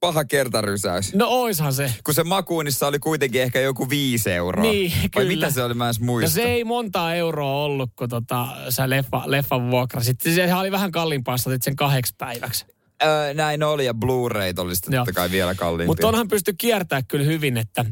paha 0.00 0.24
kertarysäys. 0.24 1.14
No 1.14 1.26
oishan 1.28 1.72
se. 1.72 1.94
Kun 2.04 2.14
se 2.14 2.24
makuunissa 2.24 2.86
oli 2.86 2.98
kuitenkin 2.98 3.42
ehkä 3.42 3.60
joku 3.60 3.90
viisi 3.90 4.32
euroa. 4.32 4.62
Niin, 4.62 4.92
Vai 4.92 5.08
kyllä. 5.10 5.28
mitä 5.28 5.50
se 5.50 5.62
oli, 5.62 5.74
mä 5.74 5.84
en 5.84 5.88
edes 5.88 6.00
No 6.00 6.06
muista. 6.06 6.30
se 6.30 6.42
ei 6.42 6.64
montaa 6.64 7.14
euroa 7.14 7.64
ollut, 7.64 7.90
kun 7.96 8.08
tota, 8.08 8.46
sä 8.68 8.90
leffa, 8.90 9.22
leffan 9.26 9.70
vuokrasit. 9.70 10.20
Sehän 10.20 10.58
oli 10.58 10.72
vähän 10.72 10.92
kalliimpaa, 10.92 11.38
sä 11.38 11.50
sen 11.60 11.76
kahdeksi 11.76 12.14
päiväksi. 12.18 12.66
Öö, 13.04 13.34
näin 13.34 13.62
oli 13.62 13.86
ja 13.86 13.94
Blu-rayt 13.94 14.58
oli 14.58 14.76
sitten 14.76 14.94
totta 14.94 15.12
kai 15.12 15.30
vielä 15.30 15.54
kalliimpia. 15.54 15.86
Mutta 15.86 16.08
onhan 16.08 16.28
pysty 16.28 16.52
kiertämään 16.58 17.06
kyllä 17.06 17.24
hyvin, 17.24 17.56
että 17.56 17.84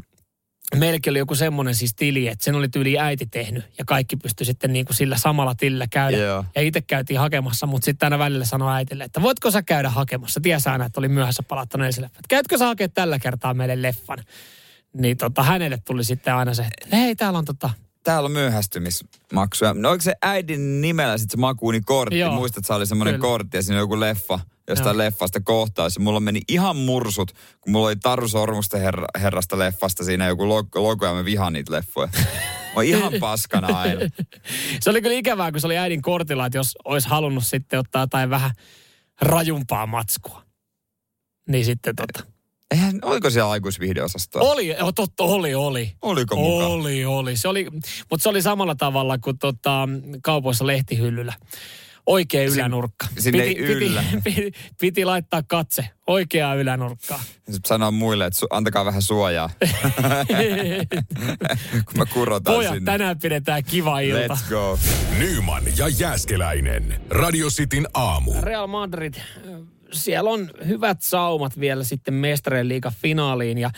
meilläkin 0.75 1.11
oli 1.11 1.19
joku 1.19 1.35
semmoinen 1.35 1.75
siis 1.75 1.95
tili, 1.95 2.27
että 2.27 2.43
sen 2.43 2.55
oli 2.55 2.69
tyyli 2.69 2.99
äiti 2.99 3.25
tehnyt 3.25 3.63
ja 3.77 3.85
kaikki 3.85 4.15
pystyi 4.15 4.45
sitten 4.45 4.73
niin 4.73 4.85
kuin 4.85 4.95
sillä 4.95 5.17
samalla 5.17 5.55
tilillä 5.55 5.87
käydä. 5.87 6.17
Joo. 6.17 6.45
Ja 6.55 6.61
itse 6.61 6.81
käytiin 6.81 7.19
hakemassa, 7.19 7.65
mutta 7.65 7.85
sitten 7.85 8.05
aina 8.05 8.19
välillä 8.19 8.45
sanoi 8.45 8.73
äitille, 8.75 9.03
että 9.03 9.21
voitko 9.21 9.51
sä 9.51 9.61
käydä 9.61 9.89
hakemassa? 9.89 10.39
Tiesi 10.41 10.69
aina, 10.69 10.85
että 10.85 10.99
oli 10.99 11.07
myöhässä 11.07 11.43
palattanut 11.43 11.87
esille. 11.87 12.05
Että 12.05 12.21
käytkö 12.29 12.57
sä 12.57 12.65
hakea 12.65 12.89
tällä 12.89 13.19
kertaa 13.19 13.53
meille 13.53 13.81
leffan? 13.81 14.23
Niin 14.93 15.17
tota, 15.17 15.43
hänelle 15.43 15.77
tuli 15.85 16.03
sitten 16.03 16.35
aina 16.35 16.53
se, 16.53 16.65
että 16.81 16.95
hei 16.95 17.15
täällä 17.15 17.39
on 17.39 17.45
tota, 17.45 17.69
Täällä 18.03 18.25
on 18.25 18.31
myöhästymismaksuja. 18.31 19.73
No 19.73 19.89
oliko 19.89 20.01
se 20.01 20.13
äidin 20.21 20.81
nimellä 20.81 21.17
sitten 21.17 21.37
se 21.37 21.41
makuunikortti? 21.41 22.19
Joo. 22.19 22.33
Muistat, 22.33 22.65
se 22.65 22.73
oli 22.73 22.85
semmoinen 22.85 23.19
kortti 23.19 23.57
ja 23.57 23.63
siinä 23.63 23.75
oli 23.75 23.83
joku 23.83 23.99
leffa, 23.99 24.39
jostain 24.71 24.93
Joo. 24.93 24.97
leffasta 24.97 25.41
kohtaus. 25.41 25.99
Mulla 25.99 26.19
meni 26.19 26.41
ihan 26.47 26.75
mursut, 26.75 27.31
kun 27.61 27.71
mulla 27.71 27.87
oli 27.87 27.95
Taru 27.95 28.27
Sormusten 28.27 28.81
herra, 28.81 29.05
herrasta 29.19 29.59
leffasta 29.59 30.03
siinä 30.03 30.27
joku 30.27 30.49
logo, 30.49 30.83
logo 30.83 31.05
ja 31.05 31.13
mä 31.13 31.25
vihaan 31.25 31.53
niitä 31.53 31.71
leffoja. 31.71 32.09
Mä 32.13 32.75
oon 32.75 32.85
ihan 32.85 33.13
paskana 33.19 33.79
aina. 33.79 34.01
Se 34.81 34.89
oli 34.89 35.01
kyllä 35.01 35.15
ikävää, 35.15 35.51
kun 35.51 35.61
se 35.61 35.67
oli 35.67 35.77
äidin 35.77 36.01
kortilla, 36.01 36.45
että 36.45 36.57
jos 36.57 36.77
olisi 36.85 37.09
halunnut 37.09 37.45
sitten 37.45 37.79
ottaa 37.79 38.03
jotain 38.03 38.29
vähän 38.29 38.51
rajumpaa 39.21 39.87
matskua. 39.87 40.43
Niin 41.49 41.65
sitten 41.65 41.95
tota. 41.95 42.31
Eihän, 42.71 42.99
oliko 43.01 43.29
siellä 43.29 43.51
aikuisviihdeosastoa? 43.51 44.41
Oli, 44.41 44.75
totta, 44.95 45.23
oli, 45.23 45.55
oli. 45.55 45.95
Oliko 46.01 46.35
mukaan? 46.35 46.71
Oli, 46.71 47.05
oli. 47.05 47.37
Se 47.37 47.47
oli, 47.47 47.67
mutta 48.09 48.23
se 48.23 48.29
oli 48.29 48.41
samalla 48.41 48.75
tavalla 48.75 49.17
kuin 49.17 49.37
tota, 49.37 49.89
kaupoissa 50.23 50.67
lehtihyllyllä. 50.67 51.33
Oikea 52.05 52.43
ylänurkka. 52.43 53.07
sinne 53.19 53.43
ei 53.43 53.57
yllä. 53.57 54.03
Piti, 54.23 54.35
piti, 54.35 54.51
piti 54.79 55.05
laittaa 55.05 55.43
katse 55.43 55.89
oikeaa 56.07 56.55
ylänurkkaa. 56.55 57.23
Sanoa 57.65 57.91
muille, 57.91 58.25
että 58.25 58.39
su, 58.39 58.47
antakaa 58.49 58.85
vähän 58.85 59.01
suojaa, 59.01 59.49
kun 61.85 61.97
mä 61.97 62.05
kurotan 62.05 62.53
Pojat, 62.53 62.73
sinne. 62.73 62.91
tänään 62.91 63.19
pidetään 63.19 63.63
kiva 63.63 63.99
ilta. 63.99 64.33
Let's 64.33 64.49
go. 64.49 64.79
Nyman 65.19 65.63
ja 65.77 65.87
Jääskeläinen. 65.87 67.01
Radio 67.09 67.47
Cityn 67.47 67.87
aamu. 67.93 68.33
Real 68.41 68.67
Madrid, 68.67 69.13
siellä 69.91 70.29
on 70.29 70.49
hyvät 70.67 71.01
saumat 71.01 71.59
vielä 71.59 71.83
sitten 71.83 72.13
mestarien 72.13 72.67
liiga 72.67 72.91
finaaliin 73.01 73.57
ja 73.57 73.71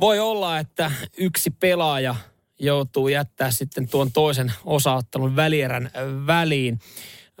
voi 0.00 0.18
olla, 0.18 0.58
että 0.58 0.90
yksi 1.18 1.50
pelaaja 1.50 2.14
joutuu 2.58 3.08
jättää 3.08 3.50
sitten 3.50 3.88
tuon 3.88 4.12
toisen 4.12 4.52
osaottelun 4.64 5.36
välierän 5.36 5.90
väliin. 6.26 6.78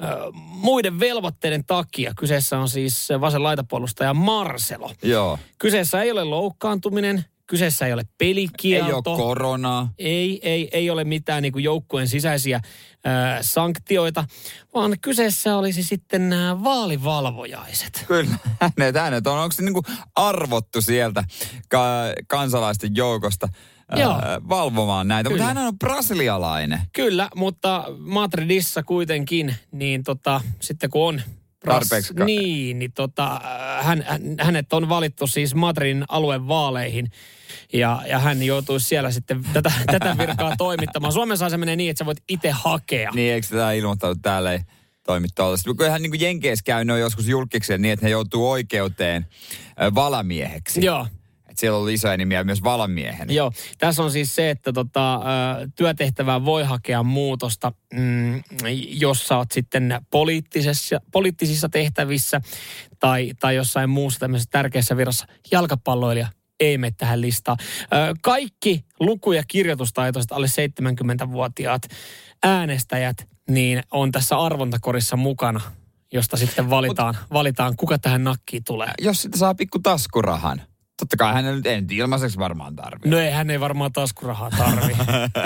Ö, 0.02 0.06
Muiden 0.32 1.00
velvoitteiden 1.00 1.64
takia 1.64 2.12
kyseessä 2.16 2.58
on 2.58 2.68
siis 2.68 3.08
vasen 3.20 3.42
laitapuolustaja 3.42 4.14
Marcelo. 4.14 4.90
Joo. 5.02 5.38
Kyseessä 5.58 6.02
ei 6.02 6.10
ole 6.10 6.24
loukkaantuminen, 6.24 7.24
kyseessä 7.46 7.86
ei 7.86 7.92
ole 7.92 8.02
Ei 8.02 8.14
pelikielto. 8.18 9.12
ole 9.12 9.16
koronaa. 9.22 9.90
Ei, 9.98 10.40
ei, 10.42 10.68
ei 10.72 10.90
ole 10.90 11.04
mitään 11.04 11.42
niin 11.42 11.52
joukkueen 11.62 12.08
sisäisiä 12.08 12.60
ää, 13.04 13.42
sanktioita, 13.42 14.24
vaan 14.74 14.96
kyseessä 15.00 15.56
olisi 15.56 15.82
sitten 15.82 16.28
nämä 16.28 16.64
vaalivalvojaiset. 16.64 18.04
Kyllä, 18.06 18.36
hänet, 18.60 18.96
hänet 18.96 19.26
on. 19.26 19.38
Onko 19.38 19.52
se 19.52 19.62
niinku 19.62 19.82
arvottu 20.16 20.80
sieltä 20.80 21.24
ka- 21.68 22.12
kansalaisten 22.28 22.96
joukosta 22.96 23.48
Joo. 23.96 24.20
valvomaan 24.48 25.08
näitä? 25.08 25.30
Mutta 25.30 25.44
Kyllä. 25.44 25.60
hän 25.60 25.66
on 25.66 25.78
brasilialainen. 25.78 26.80
Kyllä, 26.92 27.28
mutta 27.34 27.84
Madridissa 27.98 28.82
kuitenkin, 28.82 29.54
niin 29.72 30.02
tota, 30.02 30.40
sitten 30.60 30.90
kun 30.90 31.08
on 31.08 31.22
Tarpeeksi 31.66 32.14
niin, 32.24 32.78
niin 32.78 32.92
tota, 32.92 33.40
hän, 33.80 34.04
hän, 34.06 34.22
hänet 34.40 34.72
on 34.72 34.88
valittu 34.88 35.26
siis 35.26 35.54
Madridin 35.54 36.04
aluevaaleihin 36.08 37.10
ja, 37.72 38.02
ja 38.08 38.18
hän 38.18 38.42
joutuisi 38.42 38.88
siellä 38.88 39.10
sitten 39.10 39.44
tätä, 39.52 39.72
tätä 39.92 40.16
virkaa 40.18 40.56
toimittamaan. 40.58 41.12
Suomessa 41.12 41.48
se 41.48 41.56
menee 41.56 41.76
niin, 41.76 41.90
että 41.90 41.98
sä 41.98 42.06
voit 42.06 42.22
itse 42.28 42.50
hakea. 42.50 43.10
Niin, 43.14 43.32
eikö 43.32 43.46
tämä 43.46 43.72
ilmoittanut 43.72 44.18
täällä 44.22 44.52
ei 44.52 44.60
toimi 45.06 45.28
tuollaista? 45.34 45.74
Kyllähän 45.74 46.02
niin 46.02 46.10
kuin 46.10 46.20
Jenkeissä 46.20 46.62
käy, 46.62 46.84
ne 46.84 46.92
on 46.92 47.00
joskus 47.00 47.28
julkiksi 47.28 47.78
niin, 47.78 47.92
että 47.92 48.06
he 48.06 48.10
joutuu 48.10 48.50
oikeuteen 48.50 49.26
valamieheksi. 49.94 50.84
Joo. 50.84 51.06
Et 51.56 51.60
siellä 51.60 51.78
on 51.78 51.90
isoja 51.90 52.16
nimiä 52.16 52.44
myös 52.44 52.62
valamiehenä. 52.62 53.32
Joo, 53.32 53.52
tässä 53.78 54.02
on 54.02 54.10
siis 54.10 54.34
se, 54.34 54.50
että 54.50 54.72
tota, 54.72 55.20
työtehtävään 55.76 56.44
voi 56.44 56.64
hakea 56.64 57.02
muutosta, 57.02 57.72
mm, 57.92 58.42
jos 58.88 59.28
sä 59.28 59.36
oot 59.36 59.52
sitten 59.52 60.00
poliittisessa, 60.10 61.00
poliittisissa 61.12 61.68
tehtävissä 61.68 62.40
tai, 62.98 63.32
tai 63.40 63.56
jossain 63.56 63.90
muussa 63.90 64.20
tämmöisessä 64.20 64.50
tärkeässä 64.50 64.96
virassa 64.96 65.26
jalkapalloilija 65.52 66.28
ei 66.60 66.78
mene 66.78 66.94
tähän 66.96 67.20
listaan. 67.20 67.56
Kaikki 68.22 68.84
luku- 69.00 69.32
ja 69.32 69.42
kirjoitustaitoiset 69.48 70.32
alle 70.32 70.46
70-vuotiaat 70.46 71.82
äänestäjät 72.42 73.16
niin 73.50 73.82
on 73.90 74.12
tässä 74.12 74.38
arvontakorissa 74.38 75.16
mukana, 75.16 75.60
josta 76.12 76.36
sitten 76.36 76.70
valitaan, 76.70 77.16
valitaan 77.32 77.76
kuka 77.76 77.98
tähän 77.98 78.24
nakkiin 78.24 78.64
tulee. 78.64 78.90
Jos 79.00 79.22
sitä 79.22 79.38
saa 79.38 79.54
pikku 79.54 79.78
taskurahan. 79.78 80.62
Totta 80.96 81.16
kai 81.16 81.34
hän 81.34 81.44
nyt 81.44 81.66
ei 81.66 81.80
nyt 81.80 81.92
ilmaiseksi 81.92 82.38
varmaan 82.38 82.76
tarvitse. 82.76 83.08
No 83.08 83.18
ei, 83.18 83.30
hän 83.30 83.50
ei 83.50 83.60
varmaan 83.60 83.92
taskurahaa 83.92 84.50
tarvi. 84.50 84.96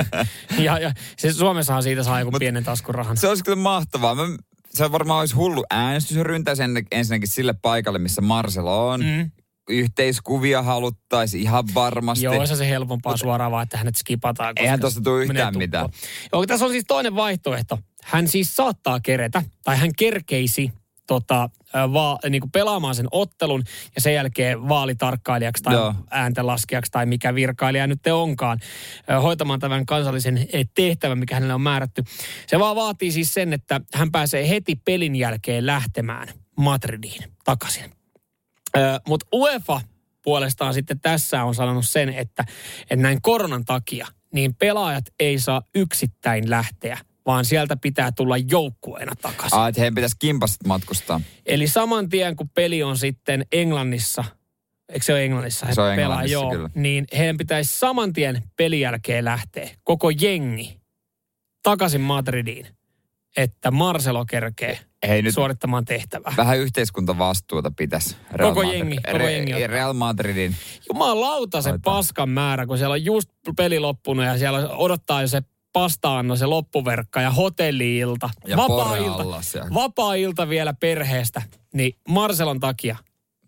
ja, 0.64 0.78
ja 0.78 0.92
se 1.18 1.32
Suomessahan 1.32 1.82
siitä 1.82 2.02
saa 2.02 2.20
joku 2.20 2.30
Mut- 2.30 2.38
pienen 2.38 2.64
taskurahan. 2.64 3.16
Se 3.16 3.28
olisi 3.28 3.44
kyllä 3.44 3.56
mahtavaa. 3.56 4.14
Mä, 4.14 4.22
se 4.70 4.92
varmaan 4.92 5.20
olisi 5.20 5.34
hullu 5.34 5.64
äänestysryntä 5.70 6.54
sen 6.54 6.70
ensinnäkin 6.92 7.28
sille 7.28 7.54
paikalle, 7.62 7.98
missä 7.98 8.20
Marcelo 8.20 8.88
on. 8.88 9.00
Mm. 9.00 9.30
Yhteiskuvia 9.68 10.62
haluttaisiin 10.62 11.42
ihan 11.42 11.64
varmasti. 11.74 12.24
Joo, 12.24 12.46
se 12.46 12.56
se 12.56 12.68
helpompaa 12.68 13.16
suoraan 13.16 13.52
vaan, 13.52 13.62
että 13.62 13.78
hänet 13.78 13.96
skipataan. 13.96 14.54
koska 14.54 14.62
Eihän 14.62 14.80
tosta 14.80 15.00
tule 15.00 15.22
yhtään 15.22 15.58
mitään. 15.58 15.88
Joo, 16.32 16.46
tässä 16.46 16.64
on 16.64 16.70
siis 16.70 16.84
toinen 16.88 17.16
vaihtoehto. 17.16 17.78
Hän 18.04 18.28
siis 18.28 18.56
saattaa 18.56 19.00
keretä, 19.00 19.42
tai 19.64 19.76
hän 19.76 19.90
kerkeisi 19.98 20.72
tota, 21.10 21.50
va, 21.92 22.18
niin 22.30 22.40
kuin 22.40 22.50
pelaamaan 22.50 22.94
sen 22.94 23.06
ottelun 23.10 23.64
ja 23.94 24.00
sen 24.00 24.14
jälkeen 24.14 24.68
vaalitarkkailijaksi 24.68 25.62
tai 25.62 25.74
Joo. 25.74 25.94
ääntenlaskijaksi 26.10 26.92
tai 26.92 27.06
mikä 27.06 27.34
virkailija 27.34 27.86
nyt 27.86 28.02
te 28.02 28.12
onkaan 28.12 28.58
hoitamaan 29.22 29.60
tämän 29.60 29.86
kansallisen 29.86 30.48
eh, 30.52 30.68
tehtävän, 30.74 31.18
mikä 31.18 31.34
hänelle 31.34 31.54
on 31.54 31.60
määrätty. 31.60 32.04
Se 32.46 32.58
vaan 32.58 32.76
vaatii 32.76 33.12
siis 33.12 33.34
sen, 33.34 33.52
että 33.52 33.80
hän 33.94 34.12
pääsee 34.12 34.48
heti 34.48 34.76
pelin 34.76 35.16
jälkeen 35.16 35.66
lähtemään 35.66 36.28
Madridiin 36.56 37.22
takaisin. 37.44 37.90
Mutta 39.06 39.26
UEFA 39.32 39.80
puolestaan 40.22 40.74
sitten 40.74 41.00
tässä 41.00 41.44
on 41.44 41.54
sanonut 41.54 41.88
sen, 41.88 42.08
että, 42.08 42.44
että 42.82 42.96
näin 42.96 43.22
koronan 43.22 43.64
takia 43.64 44.06
niin 44.34 44.54
pelaajat 44.54 45.04
ei 45.20 45.38
saa 45.38 45.62
yksittäin 45.74 46.50
lähteä, 46.50 46.98
vaan 47.30 47.44
sieltä 47.44 47.76
pitää 47.76 48.12
tulla 48.12 48.36
joukkueena 48.36 49.12
takaisin. 49.22 49.58
Ah, 49.58 49.68
että 49.68 49.80
heidän 49.80 49.94
pitäisi 49.94 50.16
kimpasta 50.18 50.68
matkustaa. 50.68 51.20
Eli 51.46 51.66
saman 51.68 52.08
tien 52.08 52.36
kun 52.36 52.48
peli 52.48 52.82
on 52.82 52.98
sitten 52.98 53.46
Englannissa, 53.52 54.24
eikö 54.92 55.04
se 55.04 55.12
ole 55.12 55.24
Englannissa? 55.24 55.66
he 55.66 55.74
Se 55.74 55.80
on 55.80 55.86
pelaa, 55.96 56.02
Englannissa, 56.02 56.32
joo, 56.32 56.50
kyllä. 56.50 56.70
Niin 56.74 57.06
heidän 57.18 57.36
pitäisi 57.36 57.78
saman 57.78 58.12
tien 58.12 58.42
pelin 58.56 58.80
jälkeen 58.80 59.24
lähteä, 59.24 59.70
koko 59.84 60.10
jengi, 60.10 60.80
takaisin 61.62 62.00
Madridiin, 62.00 62.66
että 63.36 63.70
Marcelo 63.70 64.24
kerkee 64.24 64.78
Hei 65.08 65.22
nyt 65.22 65.34
suorittamaan 65.34 65.84
tehtävää. 65.84 66.32
vähän 66.36 66.58
yhteiskuntavastuuta 66.58 67.70
pitäisi. 67.76 68.16
Real 68.32 68.48
Koko 68.54 68.62
Madrid- 68.66 68.74
jengi, 68.74 68.96
koko 69.12 69.28
jengi 69.28 69.52
Re- 69.52 69.56
ottaa. 69.56 69.66
Real 69.68 69.92
Madridin. 69.92 70.56
Jumalauta 70.88 71.62
se 71.62 71.72
paskan 71.84 72.28
määrä, 72.28 72.66
kun 72.66 72.78
siellä 72.78 72.92
on 72.92 73.04
just 73.04 73.30
peli 73.56 73.78
loppunut 73.78 74.24
ja 74.24 74.38
siellä 74.38 74.68
odottaa 74.68 75.20
jo 75.22 75.28
se 75.28 75.42
pastaanno, 75.72 76.36
se 76.36 76.46
loppuverkka 76.46 77.20
ja 77.20 77.30
hotelliilta. 77.30 78.30
Ja 78.46 78.56
Vapaa-ilta, 78.56 79.24
vapaa-ilta 79.74 80.48
vielä 80.48 80.74
perheestä. 80.74 81.42
Niin 81.74 81.92
Marcelon 82.08 82.60
takia 82.60 82.96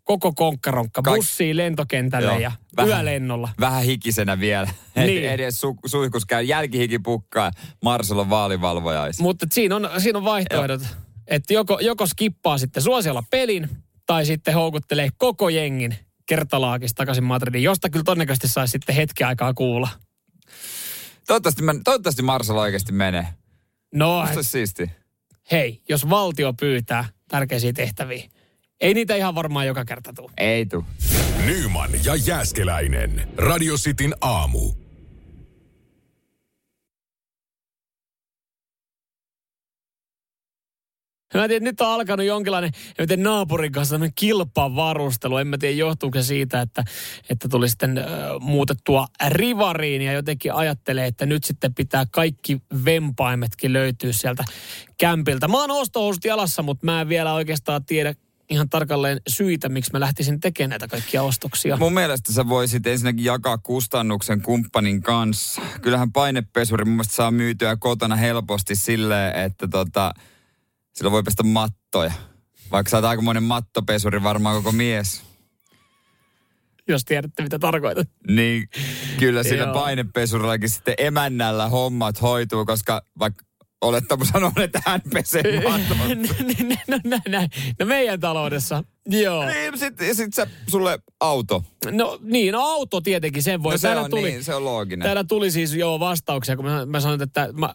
koko 0.05 0.33
konkkaronkka 0.33 1.03
Kaik- 1.03 1.17
bussiin 1.17 1.57
lentokentälle 1.57 2.27
Joo, 2.27 2.39
ja 2.39 2.53
vähän. 2.77 2.89
yölennolla. 2.91 3.49
Vähän 3.61 3.83
hikisenä 3.83 4.41
vielä. 4.41 4.69
Niin. 4.97 5.31
Edes 5.31 5.63
su- 5.63 5.89
suihkus 5.89 6.27
käy 6.27 6.43
jälkihiki 6.43 6.99
pukkaa. 6.99 7.51
Marcelon 7.85 8.31
vaalivalvojais. 8.31 9.19
Mutta 9.21 9.47
siinä 9.53 9.77
on, 9.77 9.91
siinä 9.99 10.19
on 10.19 10.25
vaihtoehdot, 10.25 10.83
että 11.27 11.55
joko, 11.55 11.79
joko 11.81 12.07
skippaa 12.07 12.59
sitten 12.59 12.83
suosiolla 12.83 13.23
pelin 13.31 13.69
tai 14.07 14.27
sitten 14.27 14.55
houkuttelee 14.55 15.09
koko 15.17 15.49
jengin 15.49 15.97
kertalaakista 16.27 16.97
takaisin 16.97 17.25
Madridiin, 17.25 17.65
josta 17.65 17.91
kyllä 17.91 18.05
todennäköisesti 18.05 18.49
saisi 18.49 18.73
sitten 18.73 18.95
hetki 18.95 19.25
aikaa 19.25 19.55
kuulla. 19.55 19.89
Toivottavasti, 21.27 21.63
men- 21.63 21.85
toivottavasti 21.85 22.23
Marcel 22.23 22.57
oikeasti 22.57 22.93
menee. 22.93 23.27
No, 23.95 24.21
Musta 24.23 24.43
siisti. 24.43 24.91
hei, 25.53 25.83
jos 25.89 26.11
valtio 26.11 26.53
pyytää 26.53 27.05
tärkeisiä 27.29 27.73
tehtäviä, 27.73 28.29
ei 28.81 28.95
niitä 28.95 29.15
ihan 29.17 29.35
varmaan 29.35 29.67
joka 29.67 29.85
kerta 29.85 30.13
tule. 30.17 30.31
Ei 30.37 30.67
tuu. 30.67 30.85
Nyman 31.47 31.91
ja 32.05 32.15
Jääskeläinen. 32.17 33.29
Radio 33.37 33.75
Cityn 33.77 34.15
aamu. 34.21 34.73
Mä 41.35 41.49
tiedän, 41.49 41.69
että 41.69 41.71
nyt 41.71 41.81
on 41.81 41.95
alkanut 41.95 42.27
jonkinlainen 42.27 42.71
en 42.99 43.09
tiedä, 43.09 43.23
naapurin 43.23 43.73
kanssa 43.73 43.95
tämmöinen 43.95 44.13
kilpavarustelu. 44.15 45.37
En 45.37 45.47
mä 45.47 45.59
tiedä, 45.59 45.75
johtuuko 45.75 46.23
se 46.23 46.27
siitä, 46.27 46.61
että, 46.61 46.85
että 47.31 47.49
tuli 47.49 47.69
sitten 47.69 47.99
äh, 47.99 48.05
muutettua 48.41 49.07
rivariin 49.29 50.03
ja 50.03 50.13
jotenkin 50.13 50.53
ajattelee, 50.53 51.07
että 51.07 51.27
nyt 51.27 51.45
sitten 51.45 51.75
pitää 51.75 52.05
kaikki 52.11 52.63
vempaimetkin 52.85 53.73
löytyä 53.73 54.13
sieltä 54.13 54.45
kämpiltä. 54.99 55.49
Mä 55.49 55.61
oon 55.61 55.71
ostohousut 55.71 56.25
jalassa, 56.25 56.63
mutta 56.63 56.87
mä 56.87 57.01
en 57.01 57.09
vielä 57.09 57.33
oikeastaan 57.33 57.85
tiedä 57.85 58.15
ihan 58.51 58.69
tarkalleen 58.69 59.21
syitä, 59.29 59.69
miksi 59.69 59.91
mä 59.93 60.01
lähtisin 60.01 60.41
tekemään 60.41 60.71
näitä 60.71 60.89
kaikkia 60.89 61.23
ostoksia. 61.23 61.77
Mun 61.77 61.93
mielestä 61.95 62.33
sä 62.33 62.49
voisit 62.49 62.87
ensinnäkin 62.87 63.25
jakaa 63.25 63.59
kustannuksen 63.59 64.43
kumppanin 64.43 65.03
kanssa. 65.03 65.63
Kyllähän 65.83 66.13
painepesuri 66.13 66.85
mun 66.85 66.95
mielestä 66.95 67.15
saa 67.15 67.31
myytyä 67.31 67.77
kotona 67.77 68.17
helposti 68.17 68.77
silleen, 68.77 69.37
että 69.37 69.69
tota, 69.69 70.13
sillä 70.93 71.11
voi 71.11 71.23
pestä 71.23 71.43
mattoja. 71.43 72.13
Vaikka 72.71 72.91
sä 72.91 72.97
oot 72.97 73.05
aikamoinen 73.05 73.43
mattopesuri 73.43 74.23
varmaan 74.23 74.57
koko 74.57 74.73
mies. 74.73 75.23
Jos 76.89 77.05
tiedätte, 77.05 77.43
mitä 77.43 77.59
tarkoitat. 77.59 78.09
Niin 78.29 78.69
kyllä 79.19 79.43
sillä 79.43 79.65
Joo. 79.65 79.75
painepesurillakin 79.75 80.71
sitten 80.71 80.95
emännällä 80.99 81.69
hommat 81.69 82.23
hoituu, 82.23 82.65
koska 82.67 83.03
vaikka 83.19 83.45
olettamu 83.81 84.25
sanoo, 84.25 84.53
että 84.57 84.83
hän 84.87 85.01
pesee 85.15 85.63
matot. 85.69 85.99
no, 86.89 86.99
näin, 87.05 87.23
näin. 87.29 87.51
no 87.81 87.87
meidän 87.87 88.21
taloudessa, 88.21 88.85
joo. 89.07 89.47
niin, 89.47 89.79
sit, 89.79 89.95
sit 90.13 90.35
sä, 90.35 90.47
sulle 90.69 90.99
auto. 91.21 91.65
No 91.91 92.19
niin, 92.23 92.53
no 92.53 92.61
auto 92.61 93.01
tietenkin, 93.01 93.43
sen 93.43 93.63
voi. 93.63 93.75
No 93.75 93.79
se 93.79 93.83
täällä, 93.83 94.03
on 94.03 94.11
tuli, 94.11 94.23
niin, 94.31 94.45
se 94.45 94.55
on 94.55 94.65
looginen. 94.65 95.05
täällä 95.05 95.25
tuli 95.25 95.51
siis 95.51 95.75
jo 95.75 96.01
vastauksia, 96.01 96.57
kun 96.57 96.65
mä, 96.65 96.87
mä 96.87 97.01
sanoin, 97.01 97.23
että 97.23 97.49
mä, 97.53 97.75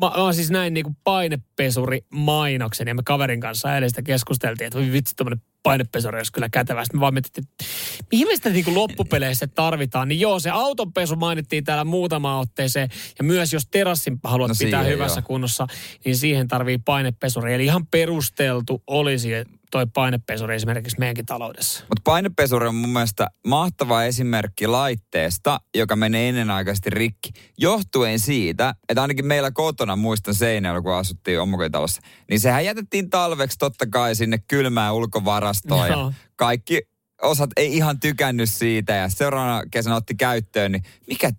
mä, 0.00 0.24
mä 0.24 0.32
siis 0.32 0.50
näin 0.50 0.74
niin 0.74 0.84
kuin 0.84 0.96
painepesuri 1.04 2.00
mainoksen 2.10 2.88
ja 2.88 2.94
me 2.94 3.02
kaverin 3.04 3.40
kanssa 3.40 3.74
eilen 3.74 3.90
sitä 3.90 4.02
keskusteltiin, 4.02 4.66
että 4.66 4.78
voi 4.78 4.92
vitsi, 4.92 5.14
tämmöinen 5.14 5.40
painepesuri 5.62 6.18
olisi 6.18 6.32
kyllä 6.32 6.48
kätevä. 6.48 6.84
Sitten 6.84 6.98
me 6.98 7.00
vaan 7.00 7.14
mietittiin, 7.14 7.44
että 7.44 7.64
mihin 8.12 8.28
me 8.28 8.36
sitä 8.36 8.50
niin 8.50 8.64
kuin 8.64 8.74
loppupeleissä 8.74 9.46
tarvitaan. 9.46 10.08
Niin 10.08 10.20
joo, 10.20 10.40
se 10.40 10.50
autonpesu 10.50 11.16
mainittiin 11.16 11.64
täällä 11.64 11.84
muutama 11.84 12.38
otteeseen. 12.38 12.88
Ja 13.18 13.24
myös 13.24 13.52
jos 13.52 13.66
terassin 13.70 14.18
haluat 14.24 14.48
No 14.48 14.52
no 14.52 14.66
pitää 14.66 14.80
siihen 14.80 14.98
hyvässä 14.98 15.20
joo. 15.20 15.26
kunnossa, 15.26 15.66
niin 16.04 16.16
siihen 16.16 16.48
tarvii 16.48 16.78
painepesuri. 16.78 17.54
Eli 17.54 17.64
ihan 17.64 17.86
perusteltu 17.86 18.82
olisi 18.86 19.28
toi 19.70 19.86
painepesuri 19.94 20.56
esimerkiksi 20.56 20.98
meidänkin 20.98 21.26
taloudessa. 21.26 21.80
Mutta 21.80 22.02
painepesuri 22.04 22.66
on 22.66 22.74
mun 22.74 22.90
mielestä 22.90 23.26
mahtava 23.46 24.04
esimerkki 24.04 24.66
laitteesta, 24.66 25.60
joka 25.74 25.96
menee 25.96 26.28
ennenaikaisesti 26.28 26.90
rikki. 26.90 27.30
Johtuen 27.58 28.18
siitä, 28.18 28.74
että 28.88 29.02
ainakin 29.02 29.26
meillä 29.26 29.50
kotona, 29.50 29.85
muistan 29.96 30.34
seinällä, 30.34 30.82
kun 30.82 30.94
asuttiin 30.94 31.40
omakotitalossa, 31.40 32.00
niin 32.30 32.40
sehän 32.40 32.64
jätettiin 32.64 33.10
talveksi 33.10 33.58
totta 33.58 33.86
kai 33.86 34.14
sinne 34.14 34.38
kylmään 34.48 34.94
ulkovarastoon. 34.94 35.88
Ja 35.88 36.12
kaikki 36.36 36.82
osat 37.22 37.50
ei 37.56 37.76
ihan 37.76 38.00
tykännyt 38.00 38.50
siitä 38.50 38.92
ja 38.94 39.08
seuraavana 39.08 39.62
kesänä 39.70 39.96
otti 39.96 40.14
käyttöön, 40.14 40.72
niin 40.72 40.82
mikä, 41.08 41.30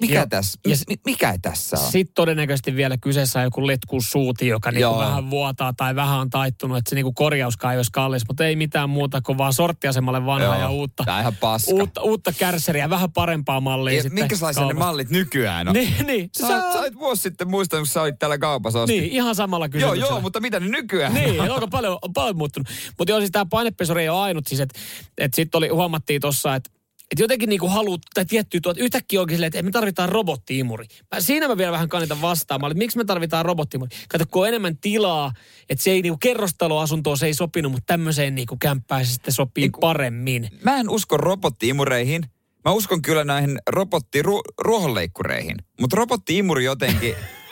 mikä, 0.00 0.14
Joo. 0.14 0.26
tässä, 0.30 0.58
Ja 0.66 0.76
mi, 0.88 0.94
mikä 1.06 1.34
tässä 1.42 1.76
on? 1.80 1.92
Sitten 1.92 2.14
todennäköisesti 2.14 2.76
vielä 2.76 2.96
kyseessä 2.96 3.38
on 3.38 3.44
joku 3.44 3.66
letkusuuti, 3.66 4.46
joka 4.48 4.70
niinku 4.70 4.80
Joo. 4.80 4.98
vähän 4.98 5.30
vuotaa 5.30 5.72
tai 5.72 5.94
vähän 5.94 6.18
on 6.18 6.30
taittunut, 6.30 6.76
että 6.78 6.88
se 6.90 6.94
niinku 6.94 7.12
korjauskaan 7.12 7.74
ei 7.74 7.78
olisi 7.78 7.90
kallis, 7.92 8.22
mutta 8.28 8.46
ei 8.46 8.56
mitään 8.56 8.90
muuta 8.90 9.20
kuin 9.22 9.38
vaan 9.38 9.52
sorttiasemalle 9.52 10.26
vanhaa 10.26 10.54
Joo. 10.54 10.60
ja 10.60 10.68
uutta, 10.70 11.20
ihan 11.20 11.36
paska. 11.40 11.72
uutta, 11.72 12.02
uutta 12.02 12.32
kärseriä, 12.32 12.90
vähän 12.90 13.12
parempaa 13.12 13.60
mallia 13.60 13.96
Ja 13.96 14.02
sitten 14.02 14.24
minkälaisia 14.28 14.66
ne 14.66 14.74
mallit 14.74 15.10
nykyään 15.10 15.68
on? 15.68 15.74
Niin, 15.74 16.06
niin. 16.06 16.30
Sä, 16.38 16.46
sä, 16.46 16.60
sä 16.72 16.78
olit 16.80 16.94
vuosi 16.98 17.22
sitten 17.22 17.48
muistanut, 17.50 17.80
kun 17.80 17.86
sä 17.92 18.02
olit 18.02 18.18
täällä 18.18 18.38
kaupassa 18.38 18.80
ostit. 18.80 19.00
niin, 19.00 19.12
ihan 19.12 19.34
samalla 19.34 19.64
Joo, 19.64 19.70
kysymyksellä. 19.70 20.06
joo, 20.10 20.20
mutta 20.20 20.40
mitä 20.40 20.60
ne 20.60 20.68
nykyään? 20.68 21.14
Niin, 21.14 21.40
onko 21.40 21.68
paljon, 21.68 21.98
paljon 22.14 22.36
muuttunut. 22.36 22.68
Mutta 22.98 23.12
joo, 23.12 23.18
siis 23.20 23.30
tämä 23.30 23.46
painepesuri 23.50 24.02
ei 24.02 24.08
ole 24.08 24.18
ainut. 24.20 24.46
Siis, 24.46 24.60
että 24.60 24.78
et 25.26 25.34
sitten 25.34 25.58
oli, 25.58 25.68
huomattiin 25.68 26.20
tuossa, 26.20 26.54
että 26.54 26.70
et 27.12 27.18
jotenkin 27.18 27.48
niinku 27.48 27.68
haluut, 27.68 28.00
tai 28.14 28.24
tiettyä 28.24 28.60
tuot, 28.62 28.78
yhtäkkiä 28.78 29.20
onkin 29.20 29.36
silleen, 29.36 29.48
että 29.48 29.62
me 29.62 29.70
tarvitaan 29.70 30.08
robottiimuri. 30.08 30.86
Mä, 31.14 31.20
siinä 31.20 31.48
mä 31.48 31.56
vielä 31.56 31.72
vähän 31.72 31.88
kannitan 31.88 32.20
vastaamaan, 32.20 32.72
että 32.72 32.78
miksi 32.78 32.98
me 32.98 33.04
tarvitaan 33.04 33.44
robottiimuri. 33.44 33.96
Kato, 34.08 34.24
kun 34.30 34.42
on 34.42 34.48
enemmän 34.48 34.76
tilaa, 34.76 35.32
että 35.68 35.84
se 35.84 35.90
ei 35.90 36.02
niinku 36.02 36.18
kerrostaloasuntoon 36.18 37.18
se 37.18 37.26
ei 37.26 37.34
sopinut, 37.34 37.72
mutta 37.72 37.86
tämmöiseen 37.86 38.34
niinku 38.34 38.56
kämppään 38.60 39.06
se 39.06 39.12
sitten 39.12 39.34
sopii 39.34 39.64
Eiku- 39.64 39.80
paremmin. 39.80 40.48
Mä 40.64 40.76
en 40.76 40.90
usko 40.90 41.16
robottiimureihin. 41.16 42.22
Mä 42.64 42.72
uskon 42.72 43.02
kyllä 43.02 43.24
näihin 43.24 43.58
robottiruohonleikkureihin. 43.68 45.56
Mutta 45.80 45.96
robottiimuri 45.96 46.64
jotenkin, 46.64 47.14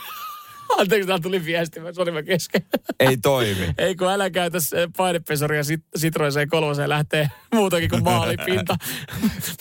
Anteeksi, 0.79 1.07
täällä 1.07 1.23
tuli 1.23 1.45
viesti, 1.45 1.81
mä 1.81 1.93
sori 1.93 2.13
mä 2.13 2.23
kesken. 2.23 2.63
Ei 3.01 3.17
toimi. 3.17 3.75
Ei 3.79 3.97
kun 3.97 4.09
älä 4.11 4.31
käytä 4.31 4.61
se 4.61 4.89
painepesuria 4.97 5.65
sit- 5.65 5.85
Citroen 5.99 6.49
kolmoseen 6.51 6.89
lähtee 6.89 7.31
muutakin 7.55 7.91
kuin 7.91 8.05
maalipinta. 8.05 8.77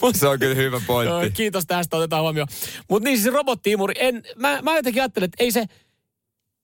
Mut- 0.01 0.15
Se 0.19 0.27
on 0.27 0.39
kyllä 0.39 0.55
hyvä 0.55 0.81
pointti. 0.87 1.31
Kiitos 1.31 1.65
tästä, 1.65 1.97
otetaan 1.97 2.21
huomioon. 2.21 2.47
Mutta 2.89 3.09
niin 3.09 3.19
siis 3.19 3.33
robottiimuri, 3.33 3.93
en, 3.97 4.23
mä, 4.35 4.59
mä 4.61 4.75
jotenkin 4.75 5.01
ajattelen, 5.01 5.25
että 5.25 5.43
ei 5.43 5.51
se, 5.51 5.65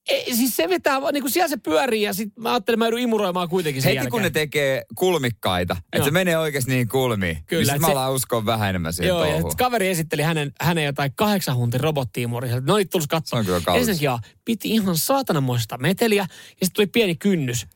ei, 0.10 0.36
siis 0.36 0.56
se 0.56 0.70
vetää, 0.70 1.02
vaan- 1.02 1.14
niin 1.14 1.22
kuin 1.24 1.32
siellä 1.32 1.48
se 1.48 1.58
pyörii 1.58 2.02
ja 2.02 2.14
sitten 2.14 2.44
mä 2.44 2.52
ajattelen, 2.52 2.80
mä 2.80 2.86
joudun 2.86 3.00
imuroimaan 3.00 3.50
kuitenkin 3.50 3.82
sen 3.82 3.90
Heti 3.90 3.96
jälkeen. 3.98 4.12
kun 4.12 4.22
ne 4.22 4.30
tekee 4.30 4.84
kulmikkaita, 4.96 5.74
että 5.80 5.98
Joo. 5.98 6.06
se 6.06 6.12
menee 6.12 6.38
oikeasti 6.38 6.72
niihin 6.72 6.88
kulmiin, 6.88 7.36
Kyllä, 7.36 7.46
Kyllä, 7.48 7.62
niin 7.62 7.72
sit 7.72 7.82
mä 7.82 7.88
se- 7.88 7.92
alan 7.92 8.12
uskoa 8.14 8.46
vähän 8.46 8.70
enemmän 8.70 8.94
siihen 8.94 9.08
Joo, 9.08 9.24
ja 9.26 9.32
touhuun. 9.32 9.52
sit 9.52 9.58
kaveri 9.58 9.88
esitteli 9.90 10.22
hänen, 10.22 10.52
hänen 10.62 10.86
jotain 10.86 11.12
kahdeksan 11.16 11.56
huntin 11.56 11.80
robottiimuria. 11.80 12.60
No 12.62 12.78
niin, 12.78 12.90
tulisi 12.90 13.06
Se 13.06 13.10
katsoa. 13.10 13.40
on 13.40 13.46
kyllä 13.46 13.62
kallis. 13.62 13.80
Ensinnäkin 13.80 14.06
joo, 14.06 14.20
piti 14.46 14.70
ihan 14.70 14.98
saatanamoista 14.98 15.78
meteliä, 15.78 16.22
ja 16.22 16.28
sitten 16.66 16.74
tuli 16.74 16.88
pieni 16.88 17.16
kynnys. 17.16 17.68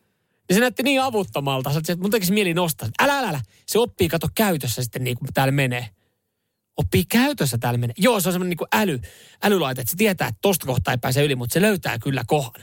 Ja 0.49 0.55
se 0.55 0.61
näytti 0.61 0.83
niin 0.83 1.01
avuttomalta, 1.01 1.71
että 1.77 1.95
mun 1.95 2.11
tekisi 2.11 2.33
mieli 2.33 2.53
nostaa. 2.53 2.89
Älä, 3.01 3.17
älä, 3.17 3.29
älä. 3.29 3.41
Se 3.67 3.79
oppii, 3.79 4.07
kato 4.09 4.27
käytössä 4.35 4.83
sitten 4.83 5.03
niin 5.03 5.17
kuin 5.17 5.29
täällä 5.33 5.51
menee. 5.51 5.89
Oppii 6.77 7.05
käytössä 7.05 7.57
täällä 7.57 7.77
menee. 7.77 7.93
Joo, 7.97 8.19
se 8.19 8.29
on 8.29 8.33
semmoinen 8.33 8.57
niin 8.59 8.81
äly, 8.81 8.99
älylaite, 9.43 9.81
että 9.81 9.91
se 9.91 9.97
tietää, 9.97 10.27
että 10.27 10.39
tosta 10.41 10.65
kohtaa 10.65 10.93
ei 10.93 10.97
pääse 10.97 11.23
yli, 11.23 11.35
mutta 11.35 11.53
se 11.53 11.61
löytää 11.61 11.99
kyllä 11.99 12.23
kohan. 12.27 12.61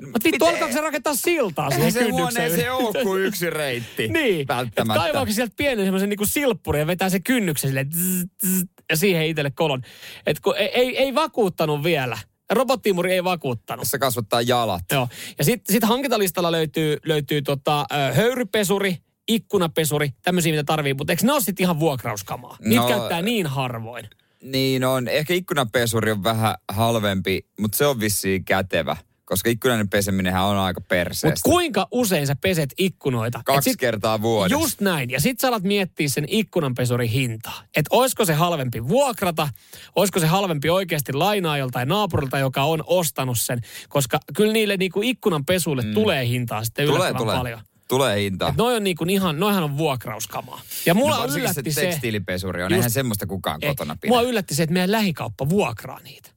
Mutta 0.00 0.24
vittu, 0.24 0.44
alkaako 0.44 0.72
se 0.72 0.80
rakentaa 0.80 1.14
siltaa 1.14 1.70
siihen 1.70 1.92
se 1.92 2.08
huoneeseen 2.08 2.74
ole 2.74 3.02
kuin 3.02 3.22
yksi 3.22 3.50
reitti. 3.50 4.08
Niin, 4.12 4.48
Välttämättä. 4.48 5.00
kaivaako 5.00 5.32
sieltä 5.32 5.54
pienen 5.56 5.86
semmoisen 5.86 6.08
niinku 6.08 6.26
silppurin 6.26 6.80
ja 6.80 6.86
vetää 6.86 7.10
se 7.10 7.20
kynnyksen 7.20 7.68
silleen 7.70 7.92
zzz, 7.92 8.24
zzz, 8.46 8.64
ja 8.90 8.96
siihen 8.96 9.26
itselle 9.26 9.50
kolon. 9.50 9.82
Että 10.26 10.42
kun 10.42 10.56
ei, 10.56 10.68
ei, 10.68 10.98
ei 10.98 11.14
vakuuttanut 11.14 11.84
vielä. 11.84 12.18
Robottiimuri 12.50 13.12
ei 13.12 13.24
vakuuttanut. 13.24 13.88
Se 13.88 13.98
kasvattaa 13.98 14.42
jalat. 14.42 14.82
Joo. 14.92 15.08
Ja 15.38 15.44
sitten 15.44 15.72
sit 15.72 15.84
hankintalistalla 15.84 16.52
löytyy, 16.52 16.96
löytyy 17.04 17.42
tota, 17.42 17.86
höyrypesuri, 18.14 18.98
ikkunapesuri, 19.28 20.10
tämmöisiä 20.22 20.52
mitä 20.52 20.64
tarvii. 20.64 20.94
Mutta 20.94 21.12
eikö 21.12 21.26
ne 21.26 21.32
ole 21.32 21.40
sitten 21.40 21.64
ihan 21.64 21.80
vuokrauskamaa? 21.80 22.56
Niitä 22.64 22.82
No, 22.82 22.88
käyttää 22.88 23.22
niin 23.22 23.46
harvoin. 23.46 24.08
Niin 24.42 24.84
on. 24.84 25.08
Ehkä 25.08 25.34
ikkunapesuri 25.34 26.10
on 26.10 26.24
vähän 26.24 26.54
halvempi, 26.72 27.46
mutta 27.60 27.78
se 27.78 27.86
on 27.86 28.00
vissiin 28.00 28.44
kätevä. 28.44 28.96
Koska 29.24 29.50
ikkunan 29.50 29.88
peseminenhän 29.88 30.44
on 30.44 30.56
aika 30.56 30.80
Mutta 30.80 30.88
perseestä. 30.88 31.40
kuinka 31.50 31.88
usein 31.90 32.26
sä 32.26 32.36
peset 32.40 32.74
ikkunoita? 32.78 33.40
Kaksi 33.44 33.70
sit- 33.70 33.80
kertaa 33.80 34.22
vuodessa. 34.22 34.60
Just 34.62 34.80
näin. 34.80 35.10
Ja 35.10 35.20
sit 35.20 35.40
sä 35.40 35.48
alat 35.48 35.62
miettiä 35.62 36.08
sen 36.08 36.24
ikkunanpesurin 36.28 37.10
hintaa. 37.10 37.62
Että 37.76 37.88
olisiko 37.96 38.24
se 38.24 38.34
halvempi 38.34 38.88
vuokrata, 38.88 39.48
olisiko 39.96 40.20
se 40.20 40.26
halvempi 40.26 40.70
oikeasti 40.70 41.12
lainaa 41.12 41.58
joltain 41.58 41.88
naapurilta, 41.88 42.38
joka 42.38 42.62
on 42.64 42.84
ostanut 42.86 43.38
sen. 43.38 43.60
Koska 43.88 44.18
kyllä 44.36 44.52
niille 44.52 44.76
niinku 44.76 45.00
ikkunanpesuille 45.02 45.82
mm. 45.82 45.94
tulee 45.94 46.26
hintaa 46.26 46.64
sitten 46.64 46.86
Tulee, 46.86 46.98
yllättävän 46.98 47.22
tulee. 47.22 47.36
paljon. 47.36 47.60
Tulee 47.88 48.20
hinta. 48.22 48.48
Et 48.48 48.56
noi 48.56 48.76
on 48.76 48.84
niinku 48.84 49.04
ihan, 49.08 49.40
noihan 49.40 49.62
on 49.64 49.78
vuokrauskamaa. 49.78 50.60
Ja 50.86 50.94
mulla 50.94 51.26
No 51.26 51.34
yllätti 51.36 51.72
se 51.72 51.80
tekstiilipesuri 51.80 52.62
on. 52.62 52.70
Just- 52.70 52.76
Eihän 52.76 52.90
semmoista 52.90 53.26
kukaan 53.26 53.58
ei, 53.62 53.68
kotona 53.68 53.96
pidä. 54.00 54.10
mua 54.12 54.22
yllätti 54.22 54.54
se, 54.54 54.62
että 54.62 54.72
meidän 54.72 54.92
lähikauppa 54.92 55.48
vuokraa 55.48 56.00
niitä. 56.00 56.30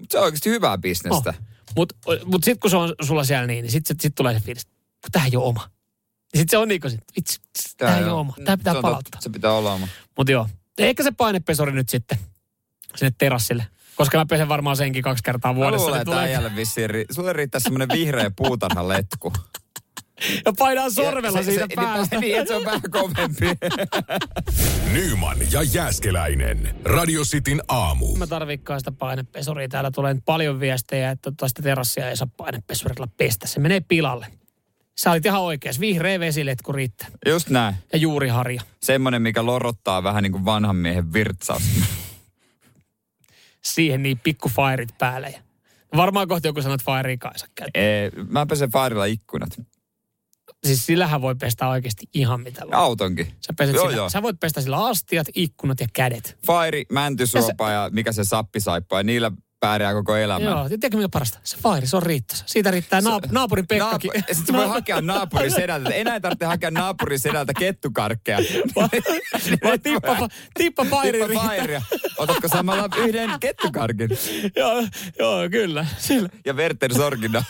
Mut 0.00 0.10
Se 0.10 0.18
on 0.18 0.24
oikeasti 0.24 0.50
hyvää 0.50 0.78
bisnestä. 0.78 1.30
Oh. 1.30 1.44
Mutta 1.76 1.94
mut 2.24 2.44
sitten 2.44 2.60
kun 2.60 2.70
se 2.70 2.76
on 2.76 2.94
sulla 3.02 3.24
siellä 3.24 3.46
niin, 3.46 3.62
niin 3.62 3.72
sitten 3.72 3.96
sit 4.00 4.14
tulee 4.14 4.34
se 4.34 4.40
fiilis, 4.40 4.64
kun 4.66 5.12
tämä 5.12 5.24
ei 5.26 5.36
ole 5.36 5.44
oma. 5.44 5.70
Ja 6.32 6.38
sitten 6.38 6.50
se 6.50 6.58
on 6.58 6.68
niin 6.68 6.80
kuin, 6.80 6.98
vitsi, 7.16 7.40
tämä 7.76 7.98
ei 7.98 8.04
ole 8.04 8.12
oma. 8.12 8.34
Tämä 8.44 8.56
pitää 8.56 8.74
se 8.74 8.80
palauttaa. 8.82 9.10
totta. 9.10 9.18
Se 9.20 9.30
pitää 9.30 9.52
olla 9.52 9.72
oma. 9.74 9.88
Mutta 10.16 10.32
joo, 10.32 10.48
ehkä 10.78 11.02
se 11.02 11.10
painepesori 11.10 11.72
nyt 11.72 11.88
sitten 11.88 12.18
sinne 12.96 13.12
terassille. 13.18 13.66
Koska 13.96 14.18
mä 14.18 14.26
pesen 14.26 14.48
varmaan 14.48 14.76
senkin 14.76 15.02
kaksi 15.02 15.22
kertaa 15.22 15.52
Mä 15.52 15.56
vuodessa. 15.56 15.76
luulen, 15.84 15.92
niin 15.94 16.00
että 16.02 16.10
tulee- 16.10 16.24
äijälle 16.24 16.56
vissiin, 16.56 16.90
ri- 16.90 17.14
sulle 17.14 17.32
riittää 17.32 17.60
semmoinen 17.60 17.88
vihreä 17.88 18.30
puutarhaletku. 18.36 19.32
Ja 20.44 20.52
painaa 20.58 20.90
sormella 20.90 21.38
se, 21.38 21.44
siitä 21.44 21.66
se, 21.68 21.74
päästä. 21.74 22.16
Niin, 22.16 22.20
niin, 22.20 22.38
että 22.38 22.48
se 22.48 22.56
on 22.56 22.64
vähän 22.64 22.80
kovempi. 22.90 23.46
Nyman 24.92 25.36
ja 25.52 25.62
Jääskeläinen. 25.62 26.74
Radio 26.84 27.22
Cityn 27.22 27.62
aamu. 27.68 28.16
Mä 28.16 28.26
tarvikkaan 28.26 28.80
sitä 28.80 28.92
painepesuria. 28.92 29.68
Täällä 29.68 29.90
tulee 29.90 30.16
paljon 30.24 30.60
viestejä, 30.60 31.10
että 31.10 31.30
tota 31.30 31.48
sitä 31.48 31.62
terassia 31.62 32.10
ei 32.10 32.16
saa 32.16 32.28
painepesurilla 32.36 33.08
pestä. 33.16 33.46
Se 33.46 33.60
menee 33.60 33.80
pilalle. 33.80 34.26
Sä 34.98 35.10
olit 35.10 35.26
ihan 35.26 35.40
oikeas. 35.40 35.80
Vihreä 35.80 36.20
vesiletku 36.20 36.72
riittää. 36.72 37.08
Just 37.26 37.48
näin. 37.48 37.74
Ja 37.92 37.98
juuriharja. 37.98 38.62
Semmoinen, 38.80 39.22
mikä 39.22 39.46
lorottaa 39.46 40.02
vähän 40.02 40.22
niin 40.22 40.32
kuin 40.32 40.44
vanhan 40.44 40.76
miehen 40.76 41.12
virtsaus. 41.12 41.62
Siihen 43.64 44.02
niin 44.02 44.18
pikku 44.18 44.48
fairit 44.48 44.98
päälle. 44.98 45.34
Ja 45.92 45.96
varmaan 45.96 46.28
kohta 46.28 46.48
joku 46.48 46.62
sanoo, 46.62 46.74
että 46.74 46.84
fairia 46.84 47.16
kaisa 47.16 47.46
käyttää. 47.54 47.82
Ee, 47.82 48.10
mä 48.28 48.46
pesen 48.46 48.70
Fairilla 48.70 49.04
ikkunat. 49.04 49.48
Siis 50.64 50.86
sillähän 50.86 51.22
voi 51.22 51.34
pestä 51.34 51.68
oikeasti 51.68 52.06
ihan 52.14 52.40
mitä 52.40 52.60
vaan. 52.60 52.74
Autonkin. 52.74 53.26
Sä, 53.40 53.52
peset 53.58 53.74
Joo, 53.74 53.84
sillä, 53.84 53.96
joo. 53.96 54.10
sä 54.10 54.22
voit 54.22 54.40
pestä 54.40 54.60
sillä 54.60 54.84
astiat, 54.86 55.26
ikkunat 55.34 55.80
ja 55.80 55.86
kädet. 55.92 56.38
Fairi, 56.46 56.84
mäntysuopa 56.92 57.70
ja 57.70 57.90
mikä 57.92 58.12
se 58.12 58.24
sappisaippa 58.24 58.96
ja 58.96 59.02
niillä 59.02 59.32
pärjää 59.60 59.92
koko 59.92 60.16
elämän. 60.16 60.42
Joo, 60.48 60.62
ja 60.62 60.68
tiedätkö 60.68 60.96
mikä 60.96 61.08
parasta? 61.08 61.38
Se 61.44 61.56
fairi, 61.62 61.86
se 61.86 61.96
on 61.96 62.02
riittässä. 62.02 62.44
Siitä 62.48 62.70
riittää 62.70 63.00
naap- 63.00 63.28
naapurin 63.32 63.66
Pekkakin. 63.66 64.10
Naapu- 64.14 64.24
ja 64.28 64.34
sit 64.34 64.46
sä 64.46 64.52
voi 64.52 64.68
hakea 64.68 65.00
naapurin 65.12 65.50
sedältä. 65.50 65.90
Enää 65.90 66.14
ei 66.14 66.20
tarvitse 66.20 66.44
hakea 66.46 66.70
naapurin 66.70 67.18
sedältä 67.18 67.52
kettukarkkeja. 67.58 68.38
Vai 69.64 69.78
tippa, 69.78 70.28
tippa 70.54 70.84
fairi 70.84 71.12
Tippa 71.12 71.26
riittää. 71.26 71.48
fairia. 71.48 71.82
Otatko 72.18 72.48
samalla 72.48 72.88
yhden 72.96 73.30
kettukarkin? 73.40 74.10
joo, 74.56 74.86
joo, 75.18 75.48
kyllä. 75.50 75.86
Sillä. 75.98 76.28
Ja 76.46 76.54
Werter 76.54 76.94
Sorgina. 76.94 77.44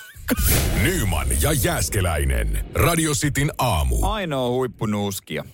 Nyman 0.82 1.26
ja 1.42 1.52
Jääskeläinen. 1.52 2.64
Radio 2.74 3.12
Cityn 3.12 3.52
aamu. 3.58 3.96
Ainoa 4.02 4.48
huippunuuskia. 4.50 5.44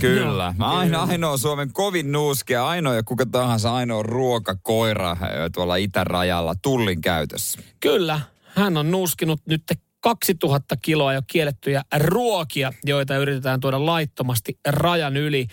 Kyllä. 0.00 0.54
Joo, 0.58 0.68
Ainoa, 0.68 1.02
ainoa 1.02 1.36
Suomen 1.36 1.72
kovin 1.72 2.12
nuuskia, 2.12 2.66
ainoa 2.66 2.94
ja 2.94 3.02
kuka 3.02 3.26
tahansa 3.26 3.74
ainoa 3.74 4.02
ruokakoira 4.02 5.16
tuolla 5.54 5.76
itärajalla 5.76 6.54
tullin 6.62 7.00
käytössä. 7.00 7.60
Kyllä, 7.80 8.20
hän 8.54 8.76
on 8.76 8.90
nuuskinut 8.90 9.40
nyt 9.46 9.62
2000 10.00 10.76
kiloa 10.76 11.12
jo 11.14 11.22
kiellettyjä 11.26 11.82
ruokia, 11.98 12.72
joita 12.84 13.16
yritetään 13.16 13.60
tuoda 13.60 13.86
laittomasti 13.86 14.58
rajan 14.68 15.16
yli. 15.16 15.46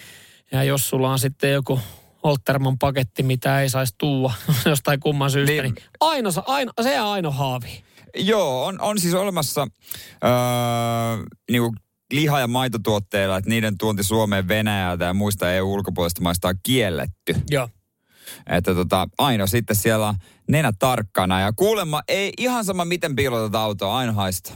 Ja 0.52 0.64
jos 0.64 0.90
sulla 0.90 1.12
on 1.12 1.20
sitten 1.20 1.52
joku 1.52 1.80
Holterman 2.24 2.78
paketti, 2.78 3.24
mitä 3.24 3.62
ei 3.62 3.70
saisi 3.70 3.96
tuua 3.98 4.34
jostain 4.66 5.00
kumman 5.00 5.32
syystä, 5.32 5.52
niin, 5.52 5.64
Niin. 5.64 5.76
aino, 6.00 6.30
aino, 6.46 6.72
se 6.82 6.94
jää 6.94 7.12
aino 7.12 7.32
haavi. 7.32 7.84
Joo, 8.16 8.66
on, 8.66 8.82
on 8.82 9.00
siis 9.00 9.14
olemassa 9.14 9.68
öö, 10.24 10.30
niinku 11.52 11.74
liha- 12.14 12.40
ja 12.40 12.48
maitotuotteilla, 12.48 13.38
että 13.38 13.50
niiden 13.50 13.78
tuonti 13.78 14.04
Suomeen 14.04 14.48
Venäjältä 14.48 15.06
ja 15.06 15.14
muista 15.14 15.54
EU-ulkopuolista 15.54 16.22
maista 16.22 16.48
on 16.48 16.56
kielletty. 16.64 17.36
Joo. 17.50 17.70
Että 18.50 18.76
tota, 18.76 19.08
Aino 19.18 19.48
sitten 19.48 19.76
siellä 19.76 20.08
on 20.08 20.16
nenä 20.50 20.72
tarkkana 20.80 21.40
ja 21.40 21.54
kuulemma 21.54 22.02
ei 22.08 22.34
ihan 22.38 22.66
sama 22.66 22.86
miten 22.86 23.16
piilotat 23.16 23.56
autoa, 23.56 23.98
Aino 23.98 24.14
haistaa. 24.14 24.56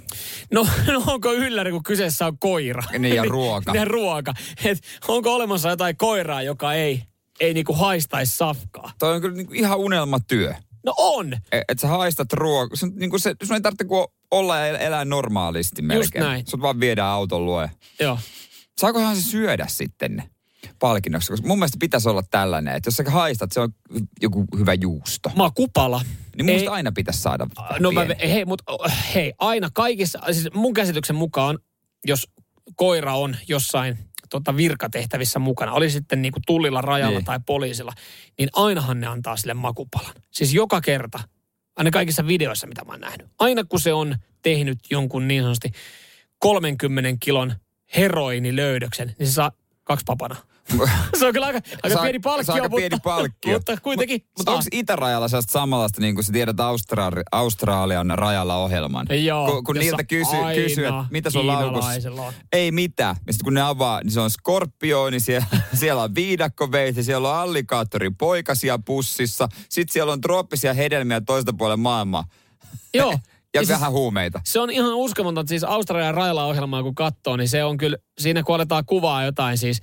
No, 0.53 0.67
no 0.87 1.03
onko 1.07 1.33
ylläri, 1.33 1.71
kun 1.71 1.83
kyseessä 1.83 2.25
on 2.27 2.37
koira? 2.39 2.83
Niin, 2.99 3.15
ja 3.15 3.23
ruoka. 3.23 3.75
ja 3.79 3.85
ruoka. 3.85 4.33
Et 4.65 4.79
onko 5.07 5.35
olemassa 5.35 5.69
jotain 5.69 5.97
koiraa, 5.97 6.41
joka 6.41 6.73
ei, 6.73 7.03
ei 7.39 7.53
niinku 7.53 7.73
haistaisi 7.73 8.37
safkaa? 8.37 8.91
Toi 8.99 9.15
on 9.15 9.21
kyllä 9.21 9.35
niinku 9.35 9.53
ihan 9.53 9.77
unelmatyö. 9.77 10.53
No 10.85 10.93
on. 10.97 11.33
Että 11.33 11.63
et 11.69 11.79
sä 11.79 11.87
haistat 11.87 12.33
ruokaa. 12.33 12.75
Sun, 12.75 12.91
niinku 12.95 13.19
se, 13.19 13.35
sun 13.43 13.55
ei 13.55 13.61
tarvitse 13.61 13.83
kuin 13.85 14.07
olla 14.31 14.57
ja 14.59 14.77
elää 14.79 15.05
normaalisti 15.05 15.81
melkein. 15.81 16.23
näin. 16.23 16.47
Sut 16.47 16.61
vaan 16.61 16.79
viedään 16.79 17.09
auton 17.09 17.45
luo. 17.45 17.69
Joo. 17.99 18.19
Saakohan 18.77 19.15
se 19.15 19.21
syödä 19.21 19.65
sitten 19.69 20.15
ne 20.15 20.29
palkinnoksi? 20.79 21.31
Koska 21.31 21.47
mun 21.47 21.59
mielestä 21.59 21.77
pitäisi 21.79 22.09
olla 22.09 22.23
tällainen, 22.31 22.75
että 22.75 22.87
jos 22.87 22.95
sä 22.95 23.03
haistat, 23.07 23.51
se 23.51 23.59
on 23.59 23.69
joku 24.21 24.45
hyvä 24.57 24.73
juusto. 24.73 25.31
Makupala. 25.35 26.01
Niin 26.35 26.45
mun 26.45 26.55
Ei- 26.55 26.67
aina 26.67 26.91
pitäisi 26.91 27.21
saada 27.21 27.47
No 27.79 27.91
mä, 27.91 28.05
hei, 28.21 28.45
mutta 28.45 28.73
hei, 29.15 29.33
aina 29.39 29.69
kaikissa, 29.73 30.19
siis 30.31 30.53
mun 30.53 30.73
käsityksen 30.73 31.15
mukaan, 31.15 31.59
jos 32.05 32.27
koira 32.75 33.15
on 33.15 33.35
jossain 33.47 33.97
tota, 34.31 34.57
virkatehtävissä 34.57 35.39
mukana, 35.39 35.73
oli 35.73 35.89
sitten 35.89 36.21
niinku 36.21 36.39
tullilla, 36.47 36.81
rajalla 36.81 37.17
Niin. 37.17 37.25
tai 37.25 37.39
poliisilla, 37.45 37.93
niin 38.37 38.49
ainahan 38.53 38.99
ne 38.99 39.07
antaa 39.07 39.37
sille 39.37 39.53
makupalan. 39.53 40.15
Siis 40.31 40.53
joka 40.53 40.81
kerta, 40.81 41.19
aina 41.75 41.91
kaikissa 41.91 42.27
videoissa, 42.27 42.67
mitä 42.67 42.85
mä 42.85 42.91
oon 42.91 43.01
nähnyt. 43.01 43.27
Aina 43.39 43.63
kun 43.63 43.79
se 43.79 43.93
on 43.93 44.15
tehnyt 44.41 44.79
jonkun 44.91 45.27
niin 45.27 45.41
sanotusti 45.43 45.71
30 46.39 47.17
kilon 47.19 47.53
heroinilöydöksen, 47.97 49.15
niin 49.19 49.27
se 49.27 49.33
saa 49.33 49.51
kaksi 49.83 50.03
papana. 50.05 50.35
se 51.19 51.25
on 51.25 51.33
kyllä 51.33 51.45
aika, 51.45 51.59
aika 51.83 51.93
Saa- 51.95 52.03
pieni 52.03 52.19
palkkio, 52.19 52.43
saa 52.43 52.55
aika 52.55 52.69
mutta, 52.69 52.77
pieni 52.77 52.97
palkkio. 53.03 53.53
mutta 53.53 53.77
kuitenkin 53.77 54.21
Mutta 54.37 54.43
saa. 54.51 54.55
onko 54.55 54.65
itärajalla 54.71 55.27
sellaista 55.27 55.51
samanlaista, 55.51 56.01
niin 56.01 56.15
kuin 56.15 56.25
sä 56.25 56.33
tiedät 56.33 56.57
Australi- 56.59 57.23
Australian 57.31 58.11
rajalla 58.15 58.55
ohjelman? 58.57 59.07
Joo, 59.25 59.51
kun, 59.51 59.63
kun 59.63 59.75
niiltä 59.75 60.03
kysy, 60.03 60.31
kysyy, 60.55 60.85
että 60.85 61.05
mitä 61.09 61.29
sun 61.29 61.47
laukussa? 61.47 61.91
on. 62.21 62.33
Ei 62.53 62.71
mitään. 62.71 63.15
Ja 63.27 63.33
sitten 63.33 63.43
kun 63.43 63.53
ne 63.53 63.61
avaa, 63.61 64.01
niin 64.03 64.11
se 64.11 64.19
on 64.19 64.29
skorpioni, 64.29 65.19
siellä, 65.19 65.45
siellä 65.79 66.03
on 66.03 66.15
viidakkoveitsi, 66.15 67.03
siellä 67.03 67.29
on 67.29 67.35
allikaattorin 67.35 68.15
poikasia 68.17 68.79
pussissa. 68.85 69.49
Sitten 69.69 69.93
siellä 69.93 70.13
on 70.13 70.21
trooppisia 70.21 70.73
hedelmiä 70.73 71.21
toista 71.21 71.53
puolen 71.57 71.79
maailmaa. 71.79 72.23
Joo. 72.93 73.11
Ja, 73.53 73.61
siis- 73.61 73.69
vähän 73.69 73.91
huumeita. 73.91 74.41
Se 74.45 74.59
on 74.59 74.69
ihan 74.69 74.93
uskomaton, 74.93 75.47
siis 75.47 75.63
Australian 75.63 76.13
Raila-ohjelmaa 76.13 76.83
kun 76.83 76.95
katsoo, 76.95 77.37
niin 77.37 77.49
se 77.49 77.63
on 77.63 77.77
kyllä, 77.77 77.97
siinä 78.19 78.43
kun 78.43 78.55
aletaan 78.55 78.85
kuvaa 78.85 79.23
jotain 79.25 79.57
siis, 79.57 79.81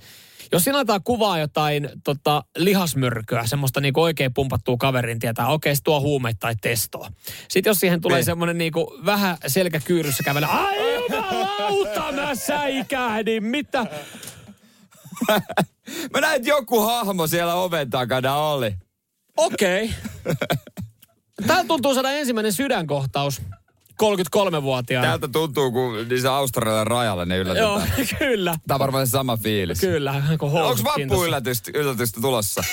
jos 0.51 0.63
siinä 0.63 0.77
aletaan 0.77 1.03
kuvaa 1.03 1.39
jotain 1.39 1.89
tota, 2.03 2.43
lihasmyrkyä, 2.57 3.45
semmoista 3.45 3.81
niinku 3.81 4.01
oikein 4.01 4.33
pumpattua 4.33 4.77
kaverin 4.79 5.19
tietää, 5.19 5.47
okei, 5.47 5.75
se 5.75 5.83
tuo 5.83 6.01
huumeita 6.01 6.37
tai 6.39 6.55
testoa. 6.61 7.11
Sitten 7.47 7.69
jos 7.71 7.79
siihen 7.79 8.01
tulee 8.01 8.17
Niin. 8.17 8.25
semmoinen 8.25 8.57
niinku 8.57 8.99
vähän 9.05 9.37
selkäkyyryssä 9.47 10.23
kävellä, 10.23 10.47
ai 10.47 10.95
jumalauta, 10.95 12.11
mä 12.11 12.35
säikähdin, 12.35 13.43
mitä? 13.43 13.85
Mä 16.13 16.21
näin, 16.21 16.35
että 16.35 16.49
joku 16.49 16.79
hahmo 16.79 17.27
siellä 17.27 17.53
oven 17.55 17.89
takana 17.89 18.35
oli. 18.35 18.75
Okei. 19.37 19.93
Täällä 21.47 21.63
tuntuu 21.67 21.93
saada 21.93 22.11
ensimmäinen 22.11 22.53
sydänkohtaus 22.53 23.41
33-vuotiaana. 24.03 25.07
Täältä 25.07 25.27
tuntuu, 25.27 25.71
kun 25.71 26.07
niissä 26.09 26.33
Australian 26.35 26.87
rajalle 26.87 27.25
ne 27.25 27.35
Joo, 27.35 27.41
yllätetään. 27.41 28.07
kyllä. 28.19 28.55
Tää 28.67 28.75
on 28.75 28.79
varmaan 28.79 29.07
se 29.07 29.11
sama 29.11 29.37
fiilis. 29.37 29.79
Kyllä, 29.79 30.23
Onko 30.31 30.49
housut 30.49 30.87
kintossa. 30.95 31.15
vappuyllätystä 31.15 31.71
yllätystä 31.73 32.21
tulossa? 32.21 32.63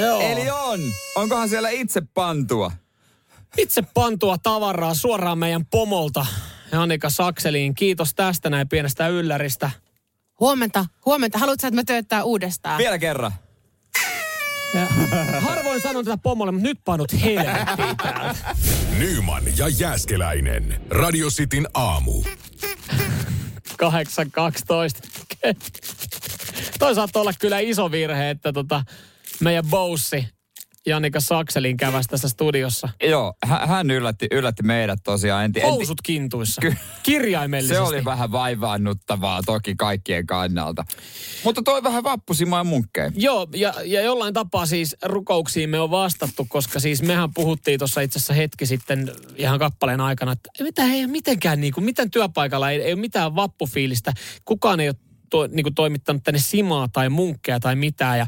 Joo. 0.00 0.20
Eli 0.20 0.50
on. 0.50 0.80
Onkohan 1.16 1.48
siellä 1.48 1.68
itse 1.70 2.02
pantua? 2.14 2.72
Itse 3.58 3.82
pantua 3.94 4.38
tavaraa 4.38 4.94
suoraan 4.94 5.38
meidän 5.38 5.66
pomolta. 5.66 6.26
Annika 6.72 7.10
Sakseliin. 7.10 7.74
Kiitos 7.74 8.14
tästä 8.14 8.50
näin 8.50 8.68
pienestä 8.68 9.08
ylläristä. 9.08 9.70
Huomenta, 10.40 10.86
huomenta. 11.06 11.38
Haluatko, 11.38 11.66
että 11.66 11.76
me 11.76 11.84
tööttää 11.84 12.24
uudestaan? 12.24 12.78
Vielä 12.78 12.98
kerran. 12.98 13.32
Ja 14.74 14.86
harvoin 15.40 15.80
sanon 15.80 16.04
tätä 16.04 16.16
pomolle, 16.22 16.52
mutta 16.52 16.68
nyt 16.68 16.78
painut 16.84 17.12
helvettiin 17.22 17.96
täältä. 17.96 18.56
Nyman 18.98 19.42
ja 19.56 19.68
Jääskeläinen. 19.68 20.80
Radio 20.90 21.28
Cityn 21.28 21.68
aamu. 21.74 22.22
8.12. 22.22 22.26
Toi 26.78 26.94
saattoi 26.94 27.20
olla 27.20 27.32
kyllä 27.38 27.58
iso 27.58 27.90
virhe, 27.90 28.30
että 28.30 28.52
tota, 28.52 28.84
meidän 29.40 29.64
boussi 29.70 30.28
Jannika 30.86 31.20
Sakselin 31.20 31.76
käväsi 31.76 32.08
tässä 32.08 32.28
studiossa. 32.28 32.88
Joo, 33.02 33.34
hä- 33.46 33.66
hän 33.66 33.90
yllätti, 33.90 34.26
yllätti 34.30 34.62
meidät 34.62 34.98
tosiaan. 35.04 35.44
En, 35.44 35.52
ti- 35.52 35.60
en, 35.60 35.64
ti- 35.66 35.70
Housut 35.70 36.02
kintuissa. 36.02 36.60
Ky- 36.60 36.74
Kirjaimellisesti. 37.02 37.74
se 37.74 37.80
oli 37.80 38.04
vähän 38.04 38.32
vaivaannuttavaa 38.32 39.42
toki 39.46 39.74
kaikkien 39.76 40.26
kannalta. 40.26 40.84
Mutta 41.44 41.62
toi 41.62 41.82
vähän 41.82 42.04
vappusimaa 42.04 42.64
munkkeja. 42.64 43.12
Joo, 43.14 43.46
ja, 43.54 43.74
ja 43.84 44.02
jollain 44.02 44.34
tapaa 44.34 44.66
siis 44.66 44.96
rukouksiin 45.02 45.70
me 45.70 45.80
on 45.80 45.90
vastattu, 45.90 46.46
koska 46.48 46.80
siis 46.80 47.02
mehän 47.02 47.34
puhuttiin 47.34 47.78
tuossa 47.78 48.00
itse 48.00 48.18
asiassa 48.18 48.34
hetki 48.34 48.66
sitten 48.66 49.12
ihan 49.36 49.58
kappaleen 49.58 50.00
aikana, 50.00 50.32
että 50.32 50.50
ei 50.58 50.64
mitään, 50.64 50.90
ei 50.90 51.00
ole 51.04 51.10
mitenkään 51.12 51.60
niin 51.60 51.72
kuin, 51.72 51.84
miten 51.84 52.10
työpaikalla 52.10 52.70
ei, 52.70 52.82
ei 52.82 52.92
ole 52.92 53.00
mitään 53.00 53.36
vappufiilistä. 53.36 54.12
Kukaan 54.44 54.80
ei 54.80 54.88
ole 54.88 54.96
to, 55.30 55.46
niin 55.46 55.64
kuin 55.64 55.74
toimittanut 55.74 56.24
tänne 56.24 56.40
simaa 56.40 56.88
tai 56.92 57.08
munkkeja 57.08 57.60
tai 57.60 57.76
mitään 57.76 58.18
ja, 58.18 58.26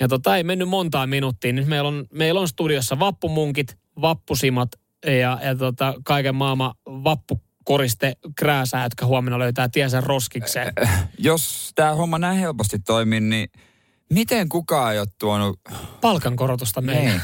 ja 0.00 0.08
tota, 0.08 0.36
ei 0.36 0.44
mennyt 0.44 0.68
montaa 0.68 1.06
minuuttia. 1.06 1.52
Nyt 1.52 1.66
meillä 1.66 1.88
on, 1.88 2.06
meillä 2.12 2.40
on 2.40 2.48
studiossa 2.48 2.98
vappumunkit, 2.98 3.76
vappusimat 4.00 4.68
ja, 5.06 5.38
ja 5.42 5.56
tota, 5.58 5.94
kaiken 6.04 6.34
maailman 6.34 6.74
vappukoriste 6.86 8.12
krääsää, 8.36 8.82
jotka 8.82 9.06
huomenna 9.06 9.38
löytää 9.38 9.68
tiensä 9.68 10.00
roskikseen. 10.00 10.72
Jos 11.18 11.72
tämä 11.74 11.94
homma 11.94 12.18
näin 12.18 12.38
helposti 12.38 12.78
toimii, 12.78 13.20
niin 13.20 13.48
miten 14.10 14.48
kukaan 14.48 14.92
ei 14.92 14.98
ole 14.98 15.08
tuonut... 15.18 15.60
Palkankorotusta 16.00 16.80
meille. 16.80 17.10
Niin. 17.10 17.20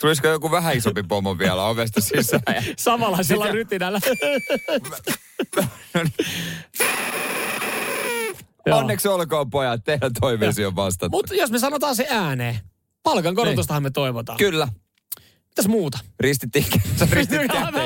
Tulisiko 0.00 0.28
joku 0.28 0.50
vähän 0.50 0.76
isompi 0.76 1.02
pomo 1.02 1.38
vielä 1.38 1.64
ovesta 1.64 2.00
sisään? 2.00 2.42
Ja... 2.46 2.62
Samanlaisella 2.78 3.44
Mitä? 3.44 3.54
rytinällä. 3.54 4.00
Joo. 8.66 8.78
Onneksi 8.78 9.08
olkoon 9.08 9.50
pojat, 9.50 9.84
teidän 9.84 10.10
toiveisiin 10.20 10.66
on 10.66 10.76
vastattu. 10.76 11.16
Mutta 11.16 11.34
jos 11.34 11.50
me 11.50 11.58
sanotaan 11.58 11.96
se 11.96 12.06
ääneen, 12.10 12.60
palkankorotustahan 13.02 13.82
me 13.82 13.90
toivotaan. 13.90 14.38
Kyllä. 14.38 14.68
Mitäs 15.48 15.68
muuta? 15.68 15.98
Ristittiin, 16.20 16.66
sä 16.96 17.08
ristit. 17.10 17.40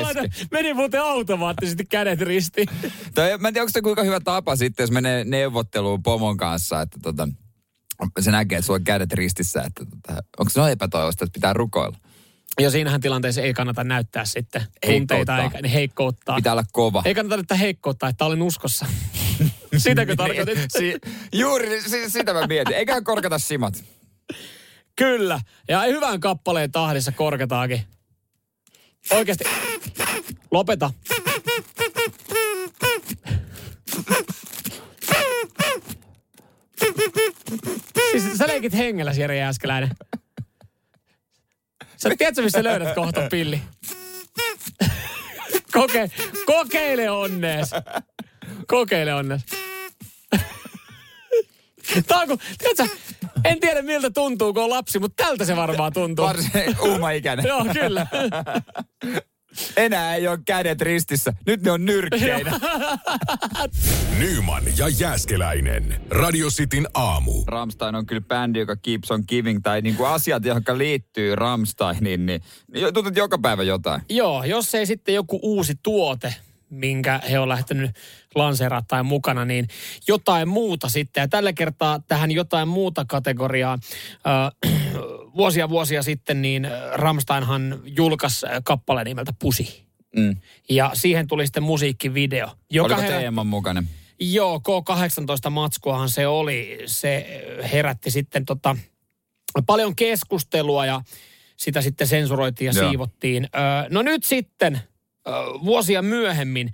Meni 0.51 0.73
muuten 0.73 1.01
automaattisesti 1.01 1.85
kädet 1.85 2.21
ristiin. 2.21 2.67
Tai, 3.15 3.37
mä 3.37 3.47
en 3.47 3.53
tiedä, 3.53 3.63
onko 3.63 3.71
se 3.71 3.81
kuinka 3.81 4.03
hyvä 4.03 4.19
tapa 4.19 4.55
sitten, 4.55 4.83
jos 4.83 4.91
menee 4.91 5.23
neuvotteluun 5.23 6.03
pomon 6.03 6.37
kanssa, 6.37 6.81
että 6.81 6.99
tota, 7.03 7.27
se 8.19 8.31
näkee, 8.31 8.57
että 8.57 8.65
sulla 8.65 8.77
on 8.77 8.83
kädet 8.83 9.13
ristissä, 9.13 9.61
että 9.61 9.85
tota, 9.85 10.23
onko 10.39 10.49
se 10.49 10.71
epätoivosta, 10.71 11.25
että 11.25 11.33
pitää 11.33 11.53
rukoilla. 11.53 11.97
Ja 12.59 12.71
siinähän 12.71 13.01
tilanteessa 13.01 13.41
ei 13.41 13.53
kannata 13.53 13.83
näyttää 13.83 14.25
sitten 14.25 14.61
tunteita 14.61 15.13
Heikkouttaa. 15.15 15.41
eikä 15.41 15.61
niin 15.61 15.71
heikkouttaa. 15.71 16.35
Pitää 16.35 16.53
olla 16.53 16.63
kova. 16.71 17.01
Ei 17.05 17.15
kannata 17.15 17.35
näyttää 17.35 17.57
heikkouttaa, 17.57 18.09
että 18.09 18.25
olen 18.25 18.41
uskossa. 18.41 18.85
Sitäkö 19.77 20.15
tarkoitit? 20.15 20.59
si, 20.77 20.97
juuri 21.33 21.81
si, 21.81 22.09
sitä 22.09 22.33
mä 22.33 22.47
mietin. 22.47 22.75
Eiköhän 22.75 23.03
korkata 23.03 23.39
simat. 23.39 23.83
Kyllä. 24.95 25.39
Ja 25.67 25.81
hyvän 25.81 26.19
kappaleen 26.19 26.71
tahdissa 26.71 27.11
korkataakin. 27.11 27.81
Oikeasti. 29.11 29.43
Lopeta. 30.51 30.91
Siis 38.11 38.37
sä 38.37 38.47
leikit 38.47 38.73
hengellä, 38.73 39.11
Jere 39.17 39.37
Jääskeläinen. 39.37 39.89
Sä 41.97 42.09
tiedätkö, 42.17 42.41
missä 42.41 42.63
löydät 42.63 42.95
kohta 42.95 43.27
pilli? 43.31 43.61
Koke, 45.71 46.11
kokeile 46.45 47.09
onnees. 47.09 47.71
Kokeile 48.67 49.13
onnees. 49.13 49.41
Tää 52.07 52.19
on 52.19 52.27
kun, 52.27 52.37
tiedätkö, 52.57 52.97
en 53.45 53.59
tiedä 53.59 53.81
miltä 53.81 54.09
tuntuu, 54.09 54.53
kun 54.53 54.63
on 54.63 54.69
lapsi, 54.69 54.99
mutta 54.99 55.23
tältä 55.23 55.45
se 55.45 55.55
varmaan 55.55 55.93
tuntuu. 55.93 56.25
Varsin 56.25 56.51
uuma-ikäinen. 56.81 57.45
Joo, 57.45 57.65
kyllä. 57.73 58.07
Enää 59.77 60.15
ei 60.15 60.27
ole 60.27 60.39
kädet 60.45 60.81
ristissä. 60.81 61.33
Nyt 61.45 61.61
ne 61.61 61.71
on 61.71 61.85
nyrkkeinä. 61.85 62.59
Nyman 64.19 64.63
ja 64.77 64.87
Jääskeläinen. 64.99 66.01
Radio 66.09 66.49
Cityn 66.49 66.87
aamu. 66.93 67.43
Ramstein 67.47 67.95
on 67.95 68.05
kyllä 68.05 68.21
bändi, 68.21 68.59
joka 68.59 68.75
keeps 68.75 69.11
on 69.11 69.23
giving, 69.27 69.59
tai 69.63 69.81
niinku 69.81 70.03
asiat, 70.03 70.45
johon 70.45 70.63
liittyy 70.75 71.35
Ramsteiniin, 71.35 72.25
niin, 72.25 72.41
niin 72.73 72.83
tuntuu, 72.93 73.07
että 73.07 73.19
joka 73.19 73.37
päivä 73.37 73.63
jotain. 73.63 74.01
Joo, 74.09 74.43
jos 74.43 74.75
ei 74.75 74.85
sitten 74.85 75.15
joku 75.15 75.39
uusi 75.41 75.73
tuote, 75.83 76.35
minkä 76.69 77.21
he 77.29 77.39
on 77.39 77.49
lähtenyt 77.49 77.91
lanseeraa 78.35 78.81
tai 78.87 79.03
mukana, 79.03 79.45
niin 79.45 79.67
jotain 80.07 80.47
muuta 80.47 80.89
sitten. 80.89 81.21
Ja 81.21 81.27
tällä 81.27 81.53
kertaa 81.53 81.99
tähän 82.07 82.31
jotain 82.31 82.67
muuta 82.67 83.05
kategoriaa. 83.05 83.77
Äh, 84.63 84.73
vuosia 85.37 85.69
vuosia 85.69 86.03
sitten 86.03 86.41
niin 86.41 86.67
Ramsteinhan 86.93 87.79
julkaisi 87.85 88.45
kappaleen 88.63 89.05
nimeltä 89.05 89.33
Pusi. 89.39 89.87
Mm. 90.15 90.37
Ja 90.69 90.91
siihen 90.93 91.27
tuli 91.27 91.45
sitten 91.45 91.63
musiikkivideo. 91.63 92.51
Joka 92.69 92.95
Oliko 92.95 93.09
teeman 93.09 93.47
mukainen? 93.47 93.89
Joo, 94.19 94.61
K18 94.67 95.49
matskuahan 95.49 96.09
se 96.09 96.27
oli. 96.27 96.79
Se 96.85 97.41
herätti 97.71 98.11
sitten 98.11 98.45
tota, 98.45 98.77
paljon 99.65 99.95
keskustelua 99.95 100.85
ja 100.85 101.01
sitä 101.57 101.81
sitten 101.81 102.07
sensuroitiin 102.07 102.65
ja 102.65 102.81
Joo. 102.81 102.89
siivottiin. 102.89 103.43
Öö, 103.55 103.89
no 103.89 104.01
nyt 104.01 104.23
sitten, 104.23 104.81
vuosia 105.65 106.01
myöhemmin, 106.01 106.71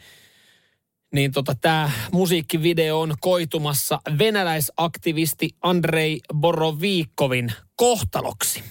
niin 1.14 1.32
tota, 1.32 1.56
tämä 1.62 1.92
musiikkivideo 2.12 3.00
on 3.00 3.14
koitumassa 3.22 4.02
venäläisaktivisti 4.20 5.50
Andrei 5.62 6.22
Boroviikovin 6.34 7.52
kohtaloksi. 7.76 8.64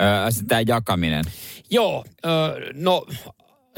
Öö, 0.00 0.08
tämä 0.48 0.60
jakaminen. 0.66 1.24
Joo, 1.70 2.04
öö, 2.26 2.70
no 2.74 3.06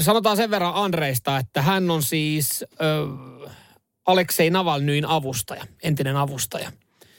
sanotaan 0.00 0.36
sen 0.36 0.50
verran 0.50 0.74
Andreista, 0.74 1.38
että 1.38 1.62
hän 1.62 1.90
on 1.90 2.02
siis 2.02 2.64
öö, 2.82 3.06
Aleksei 4.06 4.50
Navalnyin 4.50 5.04
avustaja, 5.04 5.64
entinen 5.82 6.16
avustaja. 6.16 6.72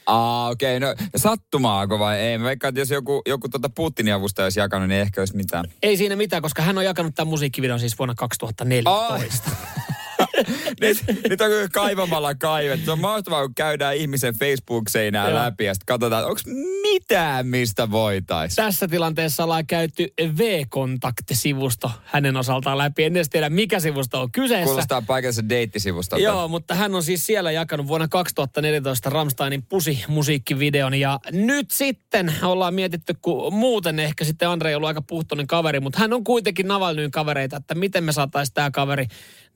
Aa, 0.06 0.48
okei. 0.48 0.76
Okay. 0.76 0.88
No, 0.88 0.94
sattumaako 1.16 1.98
vai 1.98 2.18
ei? 2.18 2.38
Mä 2.38 2.44
veikkaan, 2.44 2.68
että 2.68 2.80
jos 2.80 2.90
joku, 2.90 3.22
joku 3.26 3.48
tota 3.48 3.70
Putinin 3.74 4.14
avustaja 4.14 4.46
olisi 4.46 4.60
jakanut, 4.60 4.88
niin 4.88 5.00
ehkä 5.00 5.20
olisi 5.20 5.36
mitään. 5.36 5.64
Ei 5.82 5.96
siinä 5.96 6.16
mitään, 6.16 6.42
koska 6.42 6.62
hän 6.62 6.78
on 6.78 6.84
jakanut 6.84 7.14
tämän 7.14 7.28
musiikkivideon 7.28 7.80
siis 7.80 7.98
vuonna 7.98 8.14
2014. 8.14 9.50
nyt, 10.80 10.98
nyt 11.28 11.40
on 11.40 11.50
kaivamalla 11.72 12.34
kaivettu. 12.34 12.84
Se 12.84 12.90
on 12.90 13.00
mahtavaa, 13.00 13.46
kun 13.46 13.54
käydään 13.54 13.96
ihmisen 13.96 14.34
Facebook-seinää 14.34 15.34
läpi 15.34 15.64
ja 15.64 15.74
sitten 15.74 15.86
katsotaan, 15.86 16.24
onko 16.24 16.40
mitään, 16.82 17.46
mistä 17.46 17.90
voitaisiin. 17.90 18.56
Tässä 18.56 18.88
tilanteessa 18.88 19.44
ollaan 19.44 19.66
käyty 19.66 20.08
V-Contact-sivusto 20.38 21.90
hänen 22.04 22.36
osaltaan 22.36 22.78
läpi. 22.78 23.04
En 23.04 23.16
edes 23.16 23.28
tiedä, 23.28 23.50
mikä 23.50 23.80
sivusto 23.80 24.20
on 24.20 24.32
kyseessä. 24.32 24.64
Kuulostaa 24.64 25.02
paikallisen 25.02 25.48
deittisivustolta. 25.48 26.24
Joo, 26.24 26.48
mutta 26.48 26.74
hän 26.74 26.94
on 26.94 27.02
siis 27.02 27.26
siellä 27.26 27.50
jakanut 27.50 27.86
vuonna 27.86 28.08
2014 28.08 29.10
Ramsteinin 29.10 29.62
Pusi-musiikkivideon. 29.62 30.94
Ja 30.94 31.20
nyt 31.32 31.70
sitten 31.70 32.34
ollaan 32.42 32.74
mietitty, 32.74 33.14
kun 33.22 33.54
muuten 33.54 33.98
ehkä 33.98 34.24
sitten 34.24 34.48
Andre 34.48 34.68
ei 34.68 34.74
ollut 34.74 34.88
aika 34.88 35.02
puhtoinen 35.02 35.46
kaveri, 35.46 35.80
mutta 35.80 35.98
hän 35.98 36.12
on 36.12 36.24
kuitenkin 36.24 36.68
Navalnyin 36.68 37.10
kavereita, 37.10 37.56
että 37.56 37.74
miten 37.74 38.04
me 38.04 38.12
saataisiin 38.12 38.54
tämä 38.54 38.70
kaveri 38.70 39.06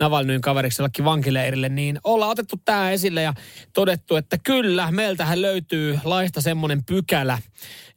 Navalnyin 0.01 0.41
kaveriksi 0.41 0.83
jollekin 0.83 1.05
vankileirille, 1.05 1.69
niin 1.69 2.01
ollaan 2.05 2.31
otettu 2.31 2.57
tämä 2.65 2.91
esille 2.91 3.23
ja 3.23 3.35
todettu, 3.73 4.17
että 4.17 4.39
kyllä, 4.45 4.91
meiltähän 4.91 5.43
löytyy 5.43 5.99
laista 6.05 6.41
semmoinen 6.41 6.85
pykälä, 6.85 7.39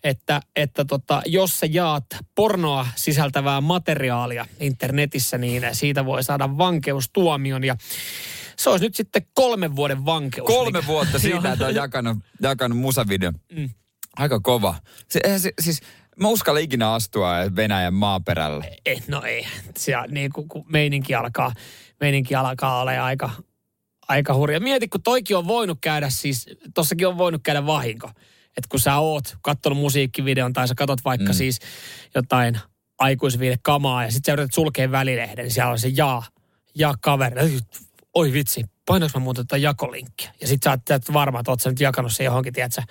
että, 0.03 0.41
että 0.55 0.85
tota, 0.85 1.21
jos 1.25 1.59
sä 1.59 1.67
jaat 1.69 2.05
pornoa 2.35 2.87
sisältävää 2.95 3.61
materiaalia 3.61 4.45
internetissä, 4.59 5.37
niin 5.37 5.63
siitä 5.71 6.05
voi 6.05 6.23
saada 6.23 6.57
vankeustuomion 6.57 7.63
ja 7.63 7.75
se 8.57 8.69
olisi 8.69 8.85
nyt 8.85 8.95
sitten 8.95 9.25
kolmen 9.33 9.75
vuoden 9.75 10.05
vankeus. 10.05 10.47
Kolme 10.47 10.79
mikä- 10.79 10.87
vuotta 10.87 11.19
siitä, 11.19 11.51
että 11.53 11.65
on 11.65 11.75
jakanut, 11.75 12.17
jakanut 12.41 12.77
musavideo. 12.77 13.31
Mm. 13.51 13.69
Aika 14.17 14.39
kova. 14.39 14.75
Se, 15.09 15.19
se, 15.37 15.53
siis, 15.61 15.81
mä 16.19 16.27
uskalla 16.27 16.59
ikinä 16.59 16.93
astua 16.93 17.31
Venäjän 17.55 17.93
maaperälle. 17.93 18.77
Ei, 18.85 19.03
no 19.07 19.21
ei. 19.21 19.47
Se, 19.77 19.93
niin 20.07 20.31
kun, 20.33 20.47
kun 20.47 20.65
meininki 20.67 21.15
alkaa, 21.15 21.53
meininki 22.01 22.35
alkaa 22.35 22.81
olla 22.81 23.03
aika, 23.03 23.29
aika 24.07 24.33
hurja. 24.33 24.59
Mieti, 24.59 24.87
kun 24.87 25.03
toikin 25.03 25.37
on 25.37 25.47
voinut 25.47 25.77
käydä 25.81 26.09
siis, 26.09 26.45
tossakin 26.73 27.07
on 27.07 27.17
voinut 27.17 27.41
käydä 27.43 27.65
vahinko. 27.65 28.07
Että 28.57 28.67
kun 28.69 28.79
sä 28.79 28.97
oot 28.97 29.37
kattonut 29.41 29.77
musiikkivideon 29.77 30.53
tai 30.53 30.67
sä 30.67 30.75
katot 30.75 31.05
vaikka 31.05 31.31
mm. 31.31 31.33
siis 31.33 31.59
jotain 32.15 32.59
aikuisviide 32.99 33.55
kamaa 33.61 34.03
ja 34.03 34.11
sit 34.11 34.25
sä 34.25 34.33
yrität 34.33 34.53
sulkea 34.53 34.91
välilehden, 34.91 35.43
niin 35.43 35.51
siellä 35.51 35.71
on 35.71 35.79
se 35.79 35.87
jaa, 35.87 36.23
jaa 36.75 36.95
kaveri. 37.01 37.59
Oi 38.13 38.33
vitsi, 38.33 38.65
painoinko 38.85 39.19
mä 39.19 39.23
muuten 39.23 39.47
tätä 39.47 39.57
jakolinkkiä? 39.57 40.31
Ja 40.41 40.47
sit 40.47 40.63
sä 40.63 40.69
oot 40.69 40.89
oot 40.89 41.13
varma, 41.13 41.39
että 41.39 41.51
oot 41.51 41.61
sä 41.61 41.69
nyt 41.69 41.79
jakanut 41.79 42.13
se 42.13 42.23
johonkin, 42.23 42.53
tiedätkö, 42.53 42.81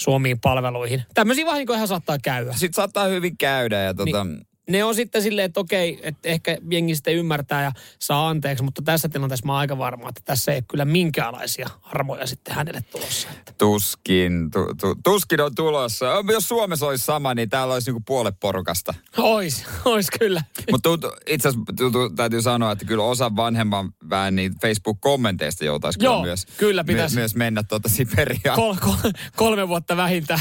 Suomiin 0.00 0.40
palveluihin. 0.40 1.02
Tämmöisiä 1.14 1.46
vahinkoja 1.46 1.86
saattaa 1.86 2.18
käydä. 2.22 2.52
Sitten 2.52 2.74
saattaa 2.74 3.04
hyvin 3.04 3.38
käydä 3.38 3.80
ja 3.80 3.94
tota, 3.94 4.24
niin. 4.24 4.46
Ne 4.68 4.84
on 4.84 4.94
sitten 4.94 5.22
silleen, 5.22 5.44
että 5.44 5.60
okei, 5.60 5.98
että 6.02 6.28
ehkä 6.28 6.58
jengi 6.70 6.94
sitten 6.94 7.14
ymmärtää 7.14 7.62
ja 7.62 7.72
saa 7.98 8.28
anteeksi, 8.28 8.64
mutta 8.64 8.82
tässä 8.82 9.08
tilanteessa 9.08 9.46
mä 9.46 9.52
oon 9.52 9.60
aika 9.60 9.78
varma, 9.78 10.08
että 10.08 10.20
tässä 10.24 10.52
ei 10.52 10.56
ole 10.56 10.64
kyllä 10.70 10.84
minkäänlaisia 10.84 11.70
armoja 11.82 12.26
sitten 12.26 12.54
hänelle 12.54 12.84
tulossa. 12.92 13.28
Tuskin, 13.58 14.50
tu, 14.50 14.74
tu, 14.80 14.94
tuskin 15.04 15.40
on 15.40 15.54
tulossa. 15.54 16.06
Jos 16.32 16.48
Suomessa 16.48 16.86
olisi 16.86 17.04
sama, 17.04 17.34
niin 17.34 17.48
täällä 17.48 17.74
olisi 17.74 17.90
niinku 17.90 18.02
puolet 18.06 18.34
porukasta. 18.40 18.94
Ois, 19.18 19.64
ois 19.84 20.10
kyllä. 20.18 20.42
Mutta 20.70 20.88
itse 21.26 21.48
asiassa 21.48 22.14
täytyy 22.16 22.42
sanoa, 22.42 22.72
että 22.72 22.84
kyllä 22.84 23.04
osa 23.04 23.36
vanhemman 23.36 23.92
vähän 24.10 24.36
niin 24.36 24.52
Facebook-kommenteista 24.62 25.64
joutaisi 25.64 25.98
kyllä 25.98 26.22
myös, 26.22 26.46
kyllä 26.56 26.84
pitäisi. 26.84 27.14
my, 27.14 27.20
myös 27.20 27.34
mennä 27.34 27.62
tuota 27.62 27.88
Siperiaan. 27.88 28.56
Kol, 28.56 28.74
kol, 28.80 29.10
kolme 29.36 29.68
vuotta 29.68 29.96
vähintään. 29.96 30.40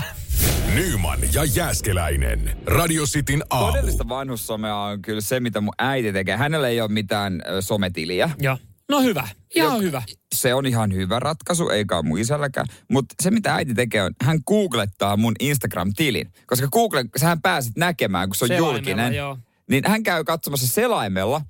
Nyman 0.75 1.19
ja 1.33 1.43
Jääskeläinen. 1.43 2.57
Radio 2.65 3.03
Cityn 3.05 3.43
aamu. 3.49 3.67
Todellista 3.71 4.09
vanhussomea 4.09 4.77
on 4.77 5.01
kyllä 5.01 5.21
se, 5.21 5.39
mitä 5.39 5.61
mun 5.61 5.73
äiti 5.77 6.13
tekee. 6.13 6.37
Hänellä 6.37 6.67
ei 6.67 6.81
ole 6.81 6.91
mitään 6.91 7.41
ö, 7.47 7.61
sometiliä. 7.61 8.29
Joo. 8.39 8.57
No 8.89 9.01
hyvä, 9.01 9.27
ihan 9.55 9.79
Jok- 9.79 9.83
hyvä. 9.83 10.03
Se 10.35 10.53
on 10.53 10.65
ihan 10.65 10.93
hyvä 10.93 11.19
ratkaisu, 11.19 11.69
eikä 11.69 11.95
ole 11.95 12.03
mun 12.05 12.19
isälläkään. 12.19 12.67
Mutta 12.91 13.15
se, 13.23 13.31
mitä 13.31 13.55
äiti 13.55 13.73
tekee, 13.73 14.03
on, 14.03 14.11
hän 14.23 14.39
googlettaa 14.47 15.17
mun 15.17 15.33
Instagram-tilin. 15.39 16.31
Koska 16.47 16.67
Google, 16.67 17.05
sähän 17.17 17.41
pääsit 17.41 17.77
näkemään, 17.77 18.29
kun 18.29 18.35
se 18.35 18.45
on 18.45 18.47
Selaimella, 18.47 18.77
julkinen. 18.77 19.13
joo. 19.13 19.37
Niin 19.69 19.83
hän 19.87 20.03
käy 20.03 20.23
katsomassa 20.23 20.67
selaimella 20.67 21.41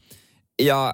ja 0.62 0.94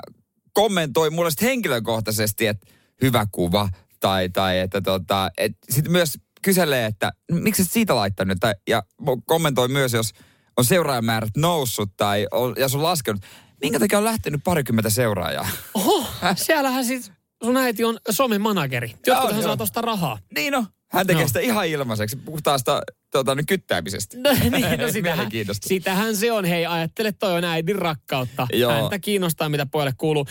kommentoi 0.54 1.10
mulle 1.10 1.30
sit 1.32 1.42
henkilökohtaisesti, 1.42 2.48
että 2.48 2.68
hyvä 3.02 3.28
kuva. 3.32 3.70
Tai, 4.00 4.30
tai 4.30 4.60
että 4.60 4.82
tota, 4.82 5.32
et 5.38 5.52
sitten 5.70 5.92
myös 5.92 6.18
kyselee, 6.42 6.86
että 6.86 7.12
miksi 7.32 7.62
et 7.62 7.72
siitä 7.72 7.96
laittanut. 7.96 8.38
Ja 8.70 8.84
kommentoi 9.26 9.68
myös, 9.68 9.94
jos 9.94 10.12
on 10.58 10.66
seuraajamäärät 10.66 11.38
noussut 11.38 11.90
tai 11.98 12.28
on, 12.32 12.54
ja 12.58 12.68
on 12.74 12.84
laskenut. 12.84 13.22
Minkä 13.62 13.80
takia 13.80 13.98
on 13.98 14.04
lähtenyt 14.04 14.42
parikymmentä 14.44 14.90
seuraajaa? 14.90 15.48
Oho, 15.74 16.06
siellähän 16.36 16.86
siis 16.86 17.12
sun 17.44 17.58
äiti 17.58 17.84
on 17.84 17.98
somemanageri. 18.10 18.96
Jotkuthan 19.08 19.40
joo. 19.40 19.48
saa 19.48 19.58
tosta 19.58 19.82
rahaa. 19.82 20.18
Niin 20.36 20.54
no, 20.54 20.66
hän 20.92 21.08
tekee 21.08 21.22
No. 21.22 21.28
sitä 21.28 21.40
ihan 21.40 21.68
ilmaiseksi 21.68 22.16
puhtaasta 22.16 22.82
tota, 23.12 23.36
nyt 23.36 23.46
kyttäämisestä. 23.48 24.18
No, 24.18 24.30
niin, 24.52 24.80
no 24.80 24.92
sitähän, 24.92 25.28
sitähän 25.62 26.16
se 26.16 26.32
on. 26.32 26.46
Hei, 26.46 26.66
ajattele, 26.66 27.12
toi 27.12 27.34
on 27.34 27.44
äidin 27.44 27.76
rakkautta. 27.76 28.48
Joo. 28.54 28.72
Häntä 28.72 29.00
kiinnostaa, 29.00 29.50
mitä 29.50 29.66
pojalle 29.66 29.94
kuuluu. 29.98 30.26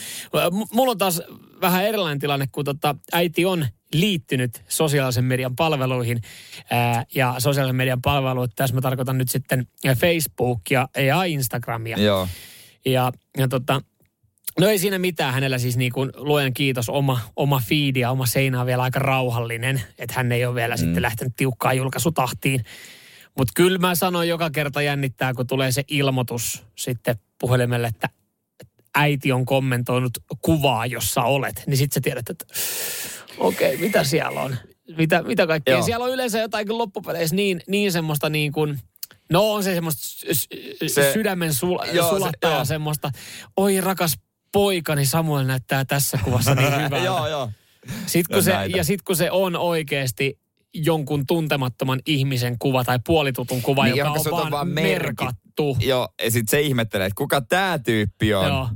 M- 0.53 0.77
mulla 0.77 0.91
on 0.91 0.99
taas 0.99 1.23
vähän 1.61 1.85
erilainen 1.85 2.19
tilanne, 2.19 2.47
kun 2.53 2.65
tota, 2.65 2.95
äiti 3.13 3.45
on 3.45 3.67
liittynyt 3.93 4.63
sosiaalisen 4.69 5.25
median 5.25 5.57
palveluihin. 5.57 6.21
Ää, 6.71 7.05
ja 7.15 7.35
sosiaalisen 7.39 7.77
median 7.77 8.03
palveluita, 8.03 8.55
tässä 8.57 8.75
mä 8.75 8.81
tarkoitan 8.81 9.19
nyt 9.19 9.31
sitten 9.31 9.67
Facebookia 9.99 10.89
ja 10.97 11.25
Instagramia. 11.25 11.99
Joo. 11.99 12.29
Ja, 12.85 13.13
ja 13.39 13.49
tota, 13.49 13.83
no 14.61 14.69
ei 14.69 14.79
siinä 14.79 14.99
mitään. 14.99 15.35
Hänellä 15.35 15.59
siis 15.59 15.77
niin 15.77 15.93
kuin, 15.93 16.13
luojan 16.17 16.55
kiitos, 16.55 16.89
oma, 16.89 17.21
oma 17.37 17.63
feedi 17.69 18.01
ja 18.01 18.11
oma 18.11 18.27
seinä 18.27 18.61
on 18.61 18.67
vielä 18.67 18.83
aika 18.83 18.99
rauhallinen. 18.99 19.83
Että 19.99 20.15
hän 20.17 20.33
ei 20.33 20.45
ole 20.45 20.55
vielä 20.55 20.75
mm. 20.75 20.79
sitten 20.79 21.03
lähtenyt 21.03 21.37
tiukkaan 21.37 21.77
julkaisutahtiin. 21.77 22.65
Mutta 23.39 23.53
kyllä 23.55 23.79
mä 23.79 23.95
sanon 23.95 24.29
joka 24.29 24.51
kerta 24.51 24.83
jännittää, 24.83 25.35
kun 25.35 25.47
tulee 25.47 25.73
se 25.73 25.85
ilmoitus 25.89 26.65
sitten 26.77 27.17
puhelimelle, 27.41 27.87
että 27.87 28.09
äiti 28.95 29.33
on 29.33 29.45
kommentoinut 29.45 30.13
kuvaa, 30.43 30.87
jossa 30.87 31.23
olet. 31.23 31.63
Niin 31.67 31.77
sitten 31.77 31.95
sä 31.95 32.01
tiedät, 32.01 32.31
että 32.31 32.45
okei, 33.39 33.75
okay, 33.75 33.87
mitä 33.87 34.05
siellä 34.05 34.41
on? 34.41 34.57
Mitä, 34.97 35.23
mitä 35.23 35.47
kaikkea? 35.47 35.75
Joo. 35.75 35.83
Siellä 35.83 36.05
on 36.05 36.13
yleensä 36.13 36.39
jotain 36.39 36.79
loppupeleissä 36.79 37.37
niin, 37.37 37.61
niin 37.67 37.93
semmoista 37.93 38.31
niin 38.31 38.53
kuin, 38.53 38.79
no 39.33 39.53
on 39.53 39.65
se 39.65 39.75
semmoista 39.75 40.27
Se- 40.87 41.13
sydämen 41.13 41.55
sul, 41.55 41.79
Joo, 41.93 42.11
se- 42.11 42.17
sulattaa 42.17 42.53
joo. 42.55 42.65
semmoista, 42.65 43.11
oi 43.57 43.81
rakas 43.81 44.15
poikani 44.53 45.07
Samuel 45.07 45.47
näyttää 45.47 45.85
tässä 45.85 46.19
kuvassa 46.25 46.55
niin 46.55 46.75
hyvältä. 46.75 46.97
joo, 46.97 47.29
joo. 47.29 47.51
Sit 48.07 48.29
kun 48.29 48.37
Ja 48.37 48.43
se, 48.43 48.53
näitä. 48.53 48.77
ja 48.77 48.85
sitten 48.85 49.05
kun 49.05 49.17
se 49.17 49.31
on 49.31 49.57
oikeasti 49.57 50.39
jonkun 50.75 51.27
tuntemattoman 51.27 52.01
ihmisen 52.07 52.57
kuva 52.59 52.85
tai 52.85 52.99
puolitutun 53.07 53.63
kuva, 53.63 53.85
Niin, 53.85 53.97
joka 53.97 54.11
on 54.11 54.25
vaan, 54.31 54.51
vaan 54.51 54.69
merkattu. 54.69 55.77
Joo, 55.81 56.09
ja 56.25 56.31
sitten 56.31 56.51
se 56.51 56.61
ihmettelee, 56.61 57.07
että 57.07 57.15
kuka 57.19 57.41
tämä 57.41 57.79
tyyppi 57.79 58.35
on. 58.35 58.47
Joo. 58.47 58.69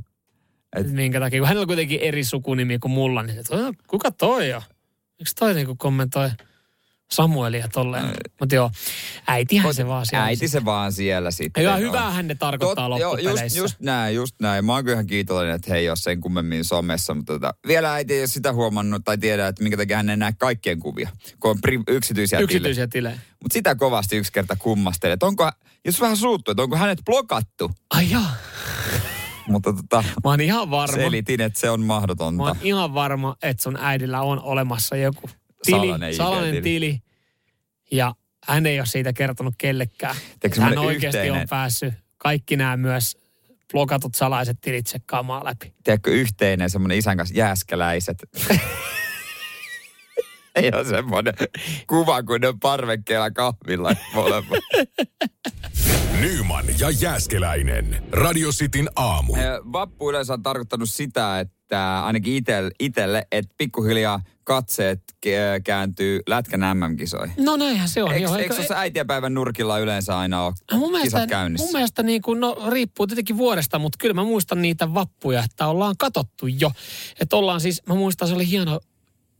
Et- 0.75 0.91
Minkä 0.91 1.19
takia, 1.19 1.39
kun 1.39 1.47
hänellä 1.47 1.61
on 1.63 1.67
kuitenkin 1.67 1.99
eri 1.99 2.23
sukunimi 2.23 2.79
kuin 2.79 2.91
mulla, 2.91 3.23
niin 3.23 3.39
että, 3.39 3.55
"Oh, 3.55 3.73
kuka 3.87 4.11
toi 4.11 4.53
on? 4.53 4.61
Miksi 5.19 5.35
toi 5.35 5.53
niinku 5.53 5.75
kommentoi 5.75 6.29
Samuelia 7.11 7.67
tolleen? 7.73 8.05
Mutta 8.39 8.55
joo, 8.55 8.71
äitihän 9.27 9.73
se 9.73 9.87
vaan 9.87 10.05
siellä. 10.05 10.25
Äiti 10.25 10.47
se 10.47 10.65
vaan 10.65 10.91
siellä 10.91 11.31
sitten. 11.31 11.69
On. 11.69 11.79
hyvähän 11.79 12.27
ne 12.27 12.35
tarkoittaa 12.35 12.87
Tot- 12.89 12.99
joo, 12.99 13.11
loppupeleissä. 13.11 13.43
just, 13.45 13.57
just 13.57 13.75
näin, 13.79 14.15
just 14.15 14.35
näin. 14.41 14.65
Mä 14.65 14.73
oon 14.73 14.83
kyllä 14.83 14.95
ihan 14.95 15.07
kiitollinen, 15.07 15.55
että 15.55 15.73
he 15.73 15.77
ei 15.79 15.89
ole 15.89 15.95
sen 15.95 16.21
kummemmin 16.21 16.63
somessa, 16.65 17.13
mutta 17.13 17.33
tota, 17.33 17.53
vielä 17.67 17.93
äiti 17.93 18.13
ei 18.13 18.19
ole 18.21 18.27
sitä 18.27 18.53
huomannut 18.53 19.01
tai 19.05 19.17
tiedä, 19.17 19.47
että 19.47 19.63
minkä 19.63 19.77
takia 19.77 19.97
hän 19.97 20.09
ei 20.09 20.17
näe 20.17 20.33
kaikkien 20.37 20.79
kuvia, 20.79 21.09
kun 21.39 21.51
on 21.51 21.57
pri- 21.67 21.83
yksityisiä, 21.87 22.37
tilejä. 22.39 22.43
Yksityisiä 22.45 22.87
tilejä. 22.87 23.19
Mutta 23.43 23.53
sitä 23.53 23.75
kovasti 23.75 24.17
yksi 24.17 24.31
kerta 24.31 24.55
kummastelee, 24.59 25.13
että 25.13 25.25
onko, 25.25 25.51
jos 25.85 26.01
vähän 26.01 26.17
suuttuu, 26.17 26.51
että 26.51 26.63
onko 26.63 26.77
hänet 26.77 26.99
blokattu. 27.05 27.71
Ai 27.89 28.11
joo, 28.11 28.21
Mutta 29.47 29.73
tota, 29.73 30.01
mä 30.23 30.29
oon 30.29 30.41
ihan 30.41 30.69
varma. 30.71 30.95
selitin, 30.97 31.41
että 31.41 31.59
se 31.59 31.69
on 31.69 31.79
Mä 31.79 31.85
mahdotonta. 31.85 32.43
oon 32.43 32.55
ihan 32.61 32.93
varma, 32.93 33.35
että 33.43 33.63
sun 33.63 33.77
äidillä 33.81 34.21
on 34.21 34.39
olemassa 34.43 34.95
joku 34.95 35.29
tili, 35.65 36.15
Salainen 36.17 36.63
tili. 36.63 36.99
Ja 37.91 38.15
hän 38.47 38.65
ei 38.65 38.79
ole 38.79 38.85
siitä 38.87 39.13
kertonut 39.13 39.53
kellekään. 39.57 40.15
Tiedätkö, 40.39 40.61
hän 40.61 40.77
oikeasti 40.77 41.17
on 41.19 41.25
yhteinen- 41.25 41.49
päässyt 41.49 41.93
kaikki 42.17 42.55
nämä 42.57 42.77
myös 42.77 43.17
blokatut 43.71 44.15
salaiset 44.15 44.61
tilit 44.61 44.85
tsekkaamaan 44.85 45.45
läpi. 45.45 45.73
Tiedätkö, 45.83 46.11
yhteinen 46.11 46.69
semmoinen 46.69 46.97
isän 46.97 47.17
kanssa 47.17 47.35
jääskeläiset. 47.35 48.17
ei 50.61 50.71
ole 50.73 50.85
semmoinen 50.85 51.33
kuva, 51.87 52.23
kun 52.23 52.41
ne 52.41 52.47
on 52.47 52.59
parvekkeella 52.59 53.31
kahvilla 53.31 53.95
molemmat. 54.13 54.59
Nyman 56.21 56.65
ja 56.79 56.89
Jääskeläinen. 56.89 58.03
Radio 58.11 58.49
Cityn 58.49 58.89
aamu. 58.95 59.33
Vappu 59.73 60.09
yleensä 60.09 60.33
on 60.33 60.43
tarkoittanut 60.43 60.89
sitä, 60.89 61.39
että 61.39 62.03
ainakin 62.03 62.33
itelle, 62.33 62.71
itelle 62.79 63.27
että 63.31 63.53
pikkuhiljaa 63.57 64.21
katseet 64.43 65.03
kääntyy 65.63 66.19
Lätkän 66.27 66.77
MM-kisoihin. 66.77 67.35
No 67.37 67.57
näinhän 67.57 67.89
se 67.89 68.03
on. 68.03 68.11
Eikö, 68.11 68.23
joo, 68.23 68.35
eikö 68.35 68.55
äitienpäivän 68.75 69.33
nurkilla 69.33 69.79
yleensä 69.79 70.17
aina 70.17 70.45
ole 70.45 70.53
No 70.71 70.77
mun 70.77 70.91
mielestä, 70.91 71.17
kisat 71.17 71.29
käynnissä? 71.29 71.65
mun 71.65 71.73
mielestä 71.73 72.03
niin 72.03 72.21
kuin, 72.21 72.39
no, 72.39 72.57
riippuu 72.69 73.07
tietenkin 73.07 73.37
vuodesta, 73.37 73.79
mutta 73.79 73.97
kyllä 73.99 74.13
mä 74.13 74.23
muistan 74.23 74.61
niitä 74.61 74.93
vappuja, 74.93 75.43
että 75.43 75.67
ollaan 75.67 75.95
katottu 75.99 76.47
jo. 76.47 76.71
Että 77.19 77.35
ollaan 77.35 77.61
siis, 77.61 77.81
mä 77.87 77.95
muistan 77.95 78.27
se 78.27 78.33
oli 78.33 78.49
hieno 78.49 78.79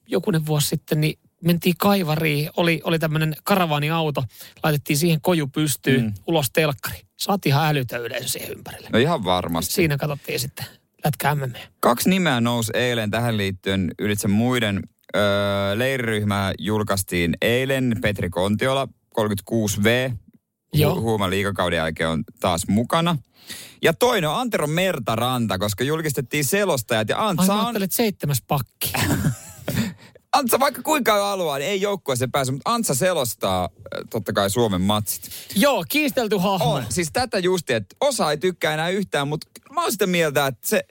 jokunen 0.07 0.45
vuosi 0.45 0.67
sitten, 0.67 1.01
niin 1.01 1.19
mentiin 1.43 1.75
kaivariin, 1.77 2.49
oli, 2.57 2.81
oli 2.83 2.99
tämmöinen 2.99 3.35
karavaaniauto, 3.43 4.23
laitettiin 4.63 4.97
siihen 4.97 5.21
koju 5.21 5.47
pystyyn, 5.47 6.03
mm. 6.03 6.13
ulos 6.27 6.51
telkkari. 6.53 7.01
Saatiin 7.19 7.53
ihan 7.53 7.67
älytön 7.67 8.01
yleisö 8.01 8.27
siihen 8.27 8.51
ympärille. 8.51 8.89
No 8.93 8.99
ihan 8.99 9.23
varmasti. 9.23 9.73
Siinä 9.73 9.97
katsottiin 9.97 10.39
sitten 10.39 10.65
lätkää 11.05 11.35
MM. 11.35 11.53
Kaksi 11.79 12.09
nimeä 12.09 12.41
nousi 12.41 12.71
eilen 12.75 13.11
tähän 13.11 13.37
liittyen 13.37 13.91
ylitse 13.99 14.27
muiden. 14.27 14.83
Öö, 15.15 15.21
leiriryhmää 15.77 16.53
julkaistiin 16.59 17.37
eilen. 17.41 17.97
Petri 18.01 18.29
Kontiola, 18.29 18.87
36V. 19.19 20.13
Joo. 20.73 20.95
Hu- 20.95 21.01
Huuma 21.01 21.29
liikakauden 21.29 21.77
jälkeen 21.77 22.09
on 22.09 22.23
taas 22.39 22.67
mukana. 22.67 23.17
Ja 23.81 23.93
toinen 23.93 24.29
on 24.29 24.39
Antero 24.39 24.67
Mertaranta, 24.67 25.57
koska 25.57 25.83
julkistettiin 25.83 26.45
selostajat. 26.45 27.09
Ja 27.09 27.17
Ai 27.17 27.29
Antsa 27.29 27.55
mä 27.55 27.67
on, 27.67 27.75
seitsemäs 27.89 28.43
pakki. 28.47 28.93
Antsa 30.33 30.59
vaikka 30.59 30.81
kuinka 30.81 31.13
haluaa, 31.25 31.57
niin 31.57 31.69
ei 31.69 31.81
joukkueeseen 31.81 32.31
pääse. 32.31 32.51
Mutta 32.51 32.73
Antsa 32.73 32.93
selostaa 32.95 33.63
äh, 33.63 34.03
totta 34.09 34.33
kai 34.33 34.49
Suomen 34.49 34.81
matsit. 34.81 35.29
Joo, 35.55 35.85
kiistelty 35.89 36.37
hahmo. 36.37 36.73
On. 36.73 36.83
Siis 36.89 37.09
tätä 37.13 37.39
justi, 37.39 37.73
että 37.73 37.95
osa 38.01 38.31
ei 38.31 38.37
tykkää 38.37 38.73
enää 38.73 38.89
yhtään, 38.89 39.27
mutta 39.27 39.47
mä 39.73 39.81
oon 39.81 39.91
sitä 39.91 40.07
mieltä, 40.07 40.47
että 40.47 40.67
se 40.67 40.83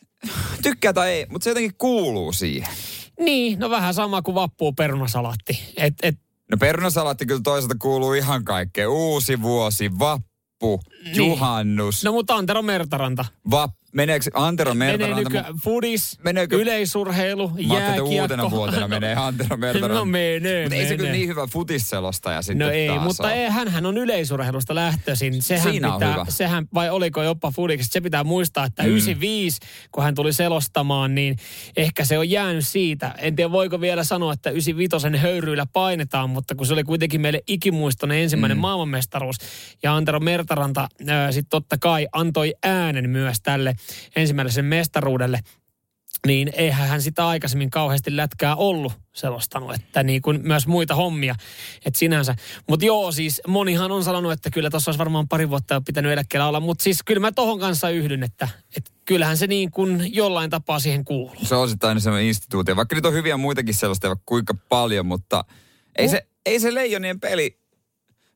tykkää 0.62 0.92
tai 0.92 1.10
ei, 1.10 1.26
mutta 1.30 1.44
se 1.44 1.50
jotenkin 1.50 1.74
kuuluu 1.78 2.32
siihen. 2.32 2.74
Niin, 3.20 3.58
no 3.58 3.70
vähän 3.70 3.94
sama 3.94 4.22
kuin 4.22 4.34
vappuu 4.34 4.72
perunasalaatti. 4.72 5.72
Et, 5.76 5.94
et, 6.02 6.14
No 6.50 6.56
perunasalaatti 6.56 7.26
kyllä 7.26 7.40
toisaalta 7.44 7.74
kuuluu 7.78 8.12
ihan 8.12 8.44
kaikkeen. 8.44 8.88
Uusi 8.88 9.42
vuosi, 9.42 9.98
vappu, 9.98 10.80
Niin. 11.04 11.16
juhannus, 11.16 12.04
no 12.04 12.12
mutta 12.12 12.34
Antero 12.34 12.62
Mertaranta. 12.62 13.24
vap, 13.50 13.70
meneekö 13.96 14.30
Antero 14.34 14.74
Menee 14.74 14.96
Mertaranta? 14.96 15.22
nykyään 15.28 15.54
fudis, 15.64 16.18
Meneekö- 16.24 16.56
yleisurheilu, 16.56 17.48
Mä 17.48 17.78
jääkiekko. 17.78 18.08
uutena 18.08 18.50
vuotena 18.50 18.88
menee 18.88 19.14
Antero 19.14 19.56
Mertaranta. 19.56 19.94
No 20.00 20.04
menee, 20.04 20.62
Mutta 20.62 20.76
ei 20.76 20.88
se 20.88 20.96
kyllä 20.96 21.08
menee. 21.08 21.12
niin 21.18 21.28
hyvä 21.28 21.46
futisselostaja 21.46 22.42
sitten 22.42 22.66
No 22.66 22.72
ei, 22.72 22.88
taas 22.88 23.02
mutta 23.02 23.32
ei, 23.32 23.50
hänhän 23.50 23.86
on 23.86 23.96
yleisurheilusta 23.98 24.74
lähtöisin. 24.74 25.42
Sehän 25.42 25.70
Siinä 25.70 25.88
on 25.94 25.98
pitää, 26.00 26.12
hyvä. 26.12 26.24
Sehän, 26.28 26.66
vai 26.74 26.90
oliko 26.90 27.22
jopa 27.22 27.50
Fudiksesta, 27.50 27.92
se 27.92 28.00
pitää 28.00 28.24
muistaa, 28.24 28.64
että 28.64 28.82
Mm. 28.82 28.88
95, 28.88 29.58
kun 29.92 30.04
hän 30.04 30.14
tuli 30.14 30.32
selostamaan, 30.32 31.14
niin 31.14 31.36
ehkä 31.76 32.04
se 32.04 32.18
on 32.18 32.30
jäänyt 32.30 32.66
siitä. 32.66 33.14
En 33.18 33.36
tiedä, 33.36 33.50
voiko 33.52 33.80
vielä 33.80 34.04
sanoa, 34.04 34.32
että 34.32 34.50
95 34.50 35.16
höyryillä 35.18 35.66
painetaan, 35.72 36.30
mutta 36.30 36.54
kun 36.54 36.66
se 36.66 36.72
oli 36.72 36.84
kuitenkin 36.84 37.20
meille 37.20 37.40
ikimuistoinen 37.46 38.18
ensimmäinen 38.18 38.56
mm. 38.58 38.60
maailmanmestaruus. 38.60 39.36
Ja 39.82 39.96
Antero 39.96 40.20
Mertaranta 40.20 40.88
sitten 41.30 41.50
totta 41.50 41.76
kai 41.80 42.06
antoi 42.12 42.54
äänen 42.62 43.10
myös 43.10 43.36
tälle 43.42 43.74
ensimmäiselle 44.16 44.68
mestaruudelle 44.68 45.40
niin 46.26 46.52
eihän 46.54 46.88
hän 46.88 47.02
sitä 47.02 47.28
aikaisemmin 47.28 47.70
kauheasti 47.70 48.16
lätkää 48.16 48.56
ollut 48.56 48.92
selostanut, 49.12 49.74
että 49.74 50.02
niin 50.02 50.22
kuin 50.22 50.40
myös 50.42 50.66
muita 50.66 50.94
hommia, 50.94 51.34
että 51.86 51.98
sinänsä. 51.98 52.34
Mutta 52.68 52.86
joo, 52.86 53.12
siis 53.12 53.42
monihan 53.46 53.92
on 53.92 54.04
sanonut, 54.04 54.32
että 54.32 54.50
kyllä 54.50 54.70
tuossa 54.70 54.90
olisi 54.90 54.98
varmaan 54.98 55.28
pari 55.28 55.50
vuotta 55.50 55.74
jo 55.74 55.80
pitänyt 55.80 56.12
eläkkeellä 56.12 56.48
olla, 56.48 56.60
mutta 56.60 56.82
siis 56.82 56.98
kyllä 57.04 57.20
mä 57.20 57.32
tohon 57.32 57.58
kanssa 57.58 57.90
yhdyn, 57.90 58.22
että, 58.22 58.48
että 58.76 58.90
kyllähän 59.04 59.36
se 59.36 59.46
niin 59.46 59.70
kuin 59.70 60.14
jollain 60.14 60.50
tapaa 60.50 60.78
siihen 60.78 61.04
kuuluu. 61.04 61.36
Se 61.42 61.54
on 61.54 61.68
sitten 61.68 61.88
aina 61.88 62.00
semmoinen 62.00 62.28
instituutio. 62.28 62.76
Vaikka 62.76 62.94
niitä 62.94 63.08
on 63.08 63.14
hyviä 63.14 63.36
muitakin 63.36 63.74
sellaista, 63.74 64.08
vaikka 64.08 64.22
kuinka 64.26 64.54
paljon, 64.68 65.06
mutta 65.06 65.44
ei, 65.96 66.08
se, 66.08 66.26
ei 66.46 66.60
se 66.60 66.74
leijonien 66.74 67.20
peli, 67.20 67.58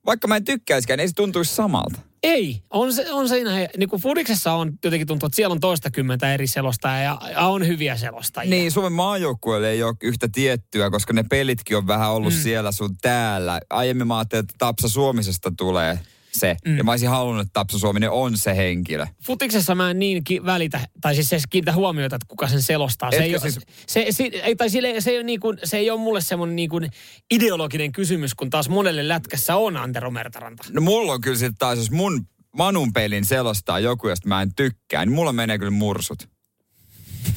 vaikka 0.06 0.28
mä 0.28 0.36
en 0.36 0.44
tykkäiskään, 0.44 0.98
niin 0.98 1.02
ei 1.02 1.08
se 1.08 1.14
tuntuisi 1.14 1.54
samalta. 1.54 2.00
Ei, 2.22 2.62
on 2.70 2.92
se, 2.92 3.12
on 3.12 3.28
siinä, 3.28 3.50
niin 3.76 3.88
kuin 3.88 4.02
Fudiksessa 4.02 4.52
on 4.52 4.72
jotenkin 4.84 5.06
tuntuu, 5.06 5.26
että 5.26 5.36
siellä 5.36 5.52
on 5.52 5.60
toistakymmentä 5.60 6.34
eri 6.34 6.46
selostajaa 6.46 6.98
ja, 6.98 7.30
ja 7.30 7.46
on 7.46 7.66
hyviä 7.66 7.96
selostajia. 7.96 8.50
Niin, 8.50 8.72
Suomen 8.72 8.92
maajoukkueelle 8.92 9.70
ei 9.70 9.82
ole 9.82 9.94
yhtä 10.02 10.28
tiettyä, 10.32 10.90
koska 10.90 11.12
ne 11.12 11.22
pelitkin 11.22 11.76
on 11.76 11.86
vähän 11.86 12.10
ollut 12.10 12.32
mm. 12.32 12.40
siellä 12.40 12.72
sun 12.72 12.96
täällä. 13.02 13.60
Aiemmin 13.70 14.06
mä 14.06 14.18
ajattelin, 14.18 14.40
että 14.40 14.54
Tapsa 14.58 14.88
Suomisesta 14.88 15.52
tulee 15.56 15.98
se. 16.32 16.56
Mm. 16.66 16.78
Ja 16.78 16.84
mä 16.84 16.90
olisin 16.90 17.08
halunnut, 17.08 17.40
että 17.46 17.50
Tapsa 17.52 17.78
Suominen 17.78 18.10
on 18.10 18.38
se 18.38 18.56
henkilö. 18.56 19.06
Futiksessa 19.22 19.74
mä 19.74 19.90
en 19.90 19.98
niin 19.98 20.24
ki- 20.24 20.44
välitä, 20.44 20.80
tai 21.00 21.14
siis 21.14 21.28
se 21.28 21.38
kiinnitä 21.50 21.72
huomiota, 21.72 22.16
että 22.16 22.26
kuka 22.28 22.48
sen 22.48 22.62
selostaa. 22.62 23.10
Se 23.10 23.16
Etkö 23.16 23.24
ei, 23.26 23.34
ole, 23.34 23.40
siis- 23.40 23.58
se, 23.86 24.06
se, 24.10 24.24
ei, 24.42 24.56
tai 24.56 24.70
sille, 24.70 25.00
se, 25.00 25.10
ei 25.10 25.16
ole 25.16 25.24
niin 25.24 25.40
kuin, 25.40 25.58
se 25.64 25.76
ei 25.76 25.90
ole 25.90 26.00
mulle 26.00 26.20
semmoinen 26.20 26.56
niin 26.56 26.68
kuin 26.70 26.90
ideologinen 27.30 27.92
kysymys, 27.92 28.34
kun 28.34 28.50
taas 28.50 28.68
monelle 28.68 29.08
lätkässä 29.08 29.56
on 29.56 29.76
Antero 29.76 30.10
Mertaranta. 30.10 30.64
No 30.72 30.80
mulla 30.80 31.12
on 31.12 31.20
kyllä 31.20 31.36
sitten 31.38 31.58
taas, 31.58 31.78
jos 31.78 31.90
mun 31.90 32.26
Manun 32.56 32.92
pelin 32.92 33.24
selostaa 33.24 33.80
joku, 33.80 34.08
josta 34.08 34.28
mä 34.28 34.42
en 34.42 34.54
tykkää, 34.54 35.04
niin 35.06 35.14
mulla 35.14 35.32
menee 35.32 35.58
kyllä 35.58 35.70
mursut. 35.70 36.28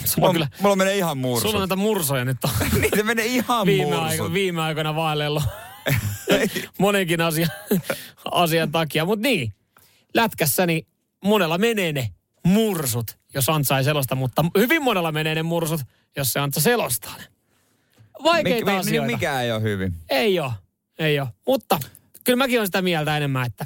Sulla 0.05 0.17
Mulla, 0.17 0.29
on 0.29 0.33
kyllä, 0.33 0.47
mulla 0.61 0.75
menee 0.75 0.97
ihan 0.97 1.17
mursut. 1.17 1.41
sulla 1.49 1.55
on 1.57 1.61
näitä 1.69 1.75
mursoja 1.75 2.25
nyt 2.25 2.37
on 2.43 2.49
Niitä 2.81 3.03
menee 3.03 3.25
ihan 3.25 3.65
viime, 3.65 3.85
mursut. 3.85 4.03
aiko, 4.03 4.33
viime 4.33 4.61
aikoina 4.61 4.95
vaellellut 4.95 5.43
monenkin 6.79 7.21
asian, 7.21 7.49
asian 8.31 8.71
takia. 8.71 9.05
Mutta 9.05 9.23
niin, 9.27 9.53
lätkässä 10.13 10.65
niin 10.65 10.87
monella 11.23 11.57
menee 11.57 11.93
ne 11.93 12.09
mursut, 12.45 13.17
jos 13.33 13.49
Antsa 13.49 13.77
ei 13.77 13.83
selosta, 13.83 14.15
mutta 14.15 14.45
hyvin 14.57 14.83
monella 14.83 15.11
menee 15.11 15.35
ne 15.35 15.43
mursut, 15.43 15.81
jos 16.17 16.33
se 16.33 16.39
Antsa 16.39 16.61
selostaa 16.61 17.17
ne. 17.17 17.23
Vaikeita 18.23 18.71
Mik- 18.71 18.73
mi- 18.73 18.79
asioita. 18.79 19.11
Mikä 19.11 19.41
ei 19.41 19.51
ole 19.51 19.61
hyvin. 19.61 19.93
Ei 20.09 20.39
ole, 20.39 20.51
ei 20.99 21.19
ole. 21.19 21.27
Mutta 21.47 21.79
kyllä 22.23 22.37
mäkin 22.37 22.59
olen 22.59 22.67
sitä 22.67 22.81
mieltä 22.81 23.17
enemmän, 23.17 23.45
että 23.45 23.65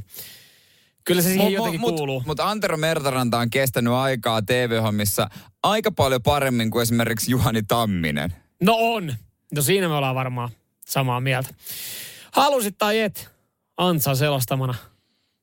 kyllä 1.06 1.22
se 1.22 1.28
siihen 1.30 1.48
Mu- 1.48 1.50
mu- 1.50 1.54
jotenkin 1.54 1.80
mut, 1.82 1.96
kuuluu. 1.96 2.24
Mutta 2.26 2.50
Antero 2.50 2.78
Mertaranta 2.78 3.38
on 3.40 3.50
kestänyt 3.50 3.94
aikaa 3.94 4.42
TV-hommissa 4.42 5.30
aika 5.64 5.92
paljon 5.92 6.24
paremmin 6.24 6.72
kuin 6.72 6.82
esimerkiksi 6.82 7.32
Juhani 7.32 7.64
Tamminen. 7.64 8.34
No 8.64 8.76
on. 8.80 9.16
No 9.54 9.62
siinä 9.62 9.88
me 9.88 9.94
ollaan 9.94 10.16
varmaan 10.16 10.50
samaa 10.88 11.20
mieltä. 11.22 11.50
Halusit 12.38 12.78
tai 12.78 13.00
et, 13.00 13.30
Antsa 13.78 14.16
selostamana 14.16 14.76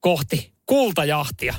kohti 0.01 0.53
kultajahtia. 0.67 1.55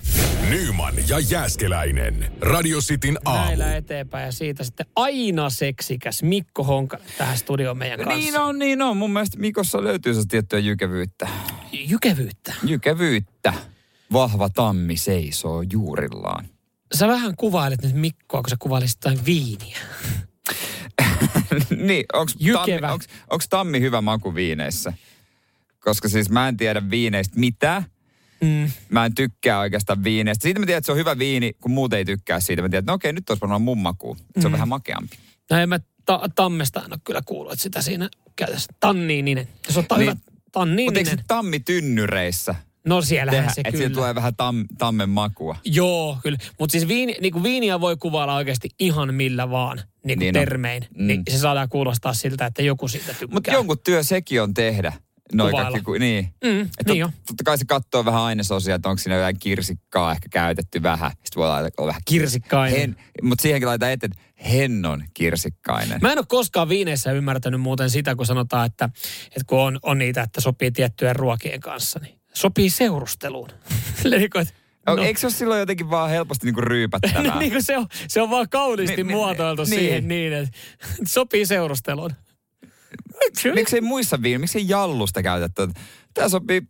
Nyman 0.49 0.93
ja 1.07 1.19
Jääskeläinen. 1.19 2.31
Radio 2.41 2.79
Cityn 2.79 3.17
aamu. 3.25 3.45
Näillä 3.45 3.75
eteenpäin 3.75 4.25
ja 4.25 4.31
siitä 4.31 4.63
sitten 4.63 4.85
aina 4.95 5.49
seksikäs 5.49 6.23
Mikko 6.23 6.63
Honka 6.63 6.97
tähän 7.17 7.37
studioon 7.37 7.77
meidän 7.77 7.99
kanssa. 7.99 8.15
Niin 8.15 8.39
on, 8.39 8.59
niin 8.59 8.81
on. 8.81 8.97
Mun 8.97 9.11
mielestä 9.13 9.39
Mikossa 9.39 9.83
löytyy 9.83 10.13
se 10.13 10.21
tiettyä 10.27 10.59
jykevyyttä. 10.59 11.27
Jykevyyttä. 11.71 12.53
Jykevyyttä. 12.63 13.53
Vahva 14.13 14.49
tammi 14.49 14.97
seisoo 14.97 15.63
juurillaan. 15.71 16.47
Sä 16.93 17.07
vähän 17.07 17.35
kuvailet 17.37 17.81
nyt 17.81 17.93
Mikkoa, 17.93 18.41
kun 18.41 18.49
sä 18.49 18.55
kuvailisit 18.59 18.97
jotain 19.05 19.25
viiniä. 19.25 19.77
niin, 21.87 22.05
onks 22.13 22.35
Jykevä. 22.39 22.79
tammi, 22.79 22.93
onks, 22.93 23.07
onks 23.29 23.47
tammi 23.49 23.79
hyvä 23.79 24.01
maku 24.01 24.35
viineissä? 24.35 24.93
Koska 25.85 26.09
siis 26.09 26.29
mä 26.29 26.47
en 26.47 26.57
tiedä 26.57 26.89
viineistä 26.89 27.39
mitä. 27.39 27.83
Mm. 28.41 28.71
Mä 28.89 29.05
en 29.05 29.15
tykkää 29.15 29.59
oikeastaan 29.59 30.03
viineistä. 30.03 30.43
Siitä 30.43 30.59
mä 30.59 30.65
tiedän, 30.65 30.77
että 30.77 30.85
se 30.85 30.91
on 30.91 30.97
hyvä 30.97 31.17
viini, 31.19 31.53
kun 31.61 31.71
muut 31.71 31.93
ei 31.93 32.05
tykkää 32.05 32.39
siitä. 32.39 32.61
Mä 32.61 32.69
tiedän, 32.69 32.79
että 32.79 32.91
no 32.91 32.95
okei, 32.95 33.13
nyt 33.13 33.29
olisi 33.29 33.41
varmaan 33.41 33.61
mun 33.61 33.77
makuun. 33.81 34.17
Se 34.17 34.23
on 34.39 34.45
Mm. 34.45 34.51
vähän 34.51 34.67
makeampi. 34.69 35.17
No 35.51 35.57
en 35.57 35.69
mä 35.69 35.79
ta- 36.05 36.29
tammesta 36.35 36.79
en 36.85 36.91
ole 36.93 36.99
kyllä 37.03 37.21
kuullut, 37.25 37.53
että 37.53 37.63
sitä 37.63 37.81
siinä 37.81 38.09
käytössä. 38.35 38.73
Tanniininen. 38.79 39.47
Jos 39.67 39.77
ottaa 39.77 39.97
Niin. 39.97 40.05
hyvä 40.09 40.13
Mutta 40.15 40.31
eikö 40.31 40.49
tanniininen. 40.51 41.05
se 41.05 41.17
tammi 41.27 41.59
tynnyreissä 41.59 42.55
No 42.85 43.01
siellähän 43.01 43.41
tehdä, 43.41 43.53
se 43.53 43.61
että 43.65 43.71
kyllä. 43.77 43.89
tulee 43.95 44.15
vähän 44.15 44.35
tam, 44.35 44.65
tammen 44.77 45.09
makua? 45.09 45.55
Joo, 45.65 46.17
kyllä. 46.23 46.37
Mutta 46.59 46.71
siis 46.71 46.87
viini, 46.87 47.15
niin 47.21 47.33
kuin 47.33 47.43
viiniä 47.43 47.81
voi 47.81 47.97
kuvailla 47.97 48.35
oikeasti 48.35 48.69
ihan 48.79 49.13
millä 49.13 49.49
vaan 49.49 49.77
niin 49.77 49.85
kuin 50.03 50.19
Niin 50.19 50.37
on. 50.37 50.41
termein. 50.41 50.85
Mm. 50.97 51.07
Niin 51.07 51.23
se 51.29 51.37
saadaan 51.37 51.69
kuulostaa 51.69 52.13
siltä, 52.13 52.45
että 52.45 52.61
joku 52.61 52.87
siitä 52.87 53.05
tykkää. 53.13 53.27
Mutta 53.33 53.51
jonkun 53.51 53.79
työ 53.83 54.03
sekin 54.03 54.41
on 54.41 54.53
tehdä. 54.53 54.93
Noi 55.33 55.49
Kuvailla. 55.51 55.71
kaikki, 55.71 55.85
ku, 55.85 55.93
niin. 55.93 56.33
Mm, 56.43 56.61
Et 56.61 56.87
niin 56.87 57.01
tot, 57.05 57.11
totta 57.27 57.43
kai 57.43 57.57
se 57.57 57.65
katsoo 57.65 58.05
vähän 58.05 58.21
ainesosia, 58.21 58.75
että 58.75 58.89
onko 58.89 58.97
siinä 58.99 59.15
jotain 59.15 59.39
kirsikkaa 59.39 60.11
ehkä 60.11 60.29
käytetty 60.31 60.83
vähän. 60.83 61.11
Sitten 61.11 61.35
voi 61.35 61.47
olla, 61.47 61.57
olla 61.77 61.87
vähän 61.87 62.01
Kirsikkainen. 62.05 62.79
Hen, 62.79 62.95
mutta 63.21 63.41
siihenkin 63.41 63.67
laitetaan 63.67 63.91
eteen, 63.91 64.11
että 64.11 64.43
hennon 64.49 65.03
kirsikkainen. 65.13 65.99
Mä 66.01 66.11
en 66.11 66.17
ole 66.19 66.25
koskaan 66.29 66.69
viineissä 66.69 67.11
ymmärtänyt 67.11 67.61
muuten 67.61 67.89
sitä, 67.89 68.15
kun 68.15 68.25
sanotaan, 68.25 68.65
että, 68.65 68.89
että 69.25 69.43
kun 69.47 69.59
on, 69.59 69.79
on 69.81 69.97
niitä, 69.97 70.21
että 70.21 70.41
sopii 70.41 70.71
tiettyjen 70.71 71.15
ruokien 71.15 71.59
kanssa, 71.59 71.99
niin 71.99 72.19
sopii 72.33 72.69
seurusteluun. 72.69 73.49
Että- 74.05 74.45
No. 74.87 74.95
no. 74.95 75.03
Eikö 75.03 75.19
se 75.19 75.25
ole 75.27 75.33
silloin 75.33 75.59
jotenkin 75.59 75.89
vaan 75.89 76.09
helposti 76.09 76.45
niinku 76.45 76.61
ryypättävää? 76.61 77.39
niin 77.39 77.51
kuin 77.51 77.63
se, 77.63 77.77
on, 77.77 77.85
se 78.07 78.21
on 78.21 78.29
vaan 78.29 78.49
kauniisti 78.49 78.97
Mi- 78.97 79.03
mi- 79.03 79.13
muotoiltu 79.13 79.63
niin. 79.63 79.69
siihen 79.79 80.07
niin, 80.07 80.33
että 80.33 80.57
sopii 81.07 81.45
seurusteluun. 81.45 82.11
Miksei 83.53 83.81
muissa 83.81 84.21
viin, 84.21 84.41
miksei 84.41 84.69
jallusta 84.69 85.23
käytetty? 85.23 85.67
Tämä 86.13 86.29
sopii 86.29 86.61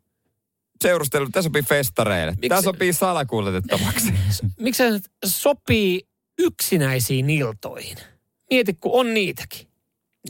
seurustelu, 0.81 1.29
tämä 1.29 1.43
sopii 1.43 1.61
festareille. 1.61 2.35
Tämä 2.41 2.55
Miksi- 2.55 2.63
sopii 2.63 2.93
salakuljetettavaksi. 2.93 4.13
Miksi 4.59 4.83
se 4.83 4.99
sopii 5.25 6.07
yksinäisiin 6.39 7.29
iltoihin. 7.29 7.97
Mieti, 8.49 8.73
kun 8.73 8.99
on 8.99 9.13
niitäkin. 9.13 9.67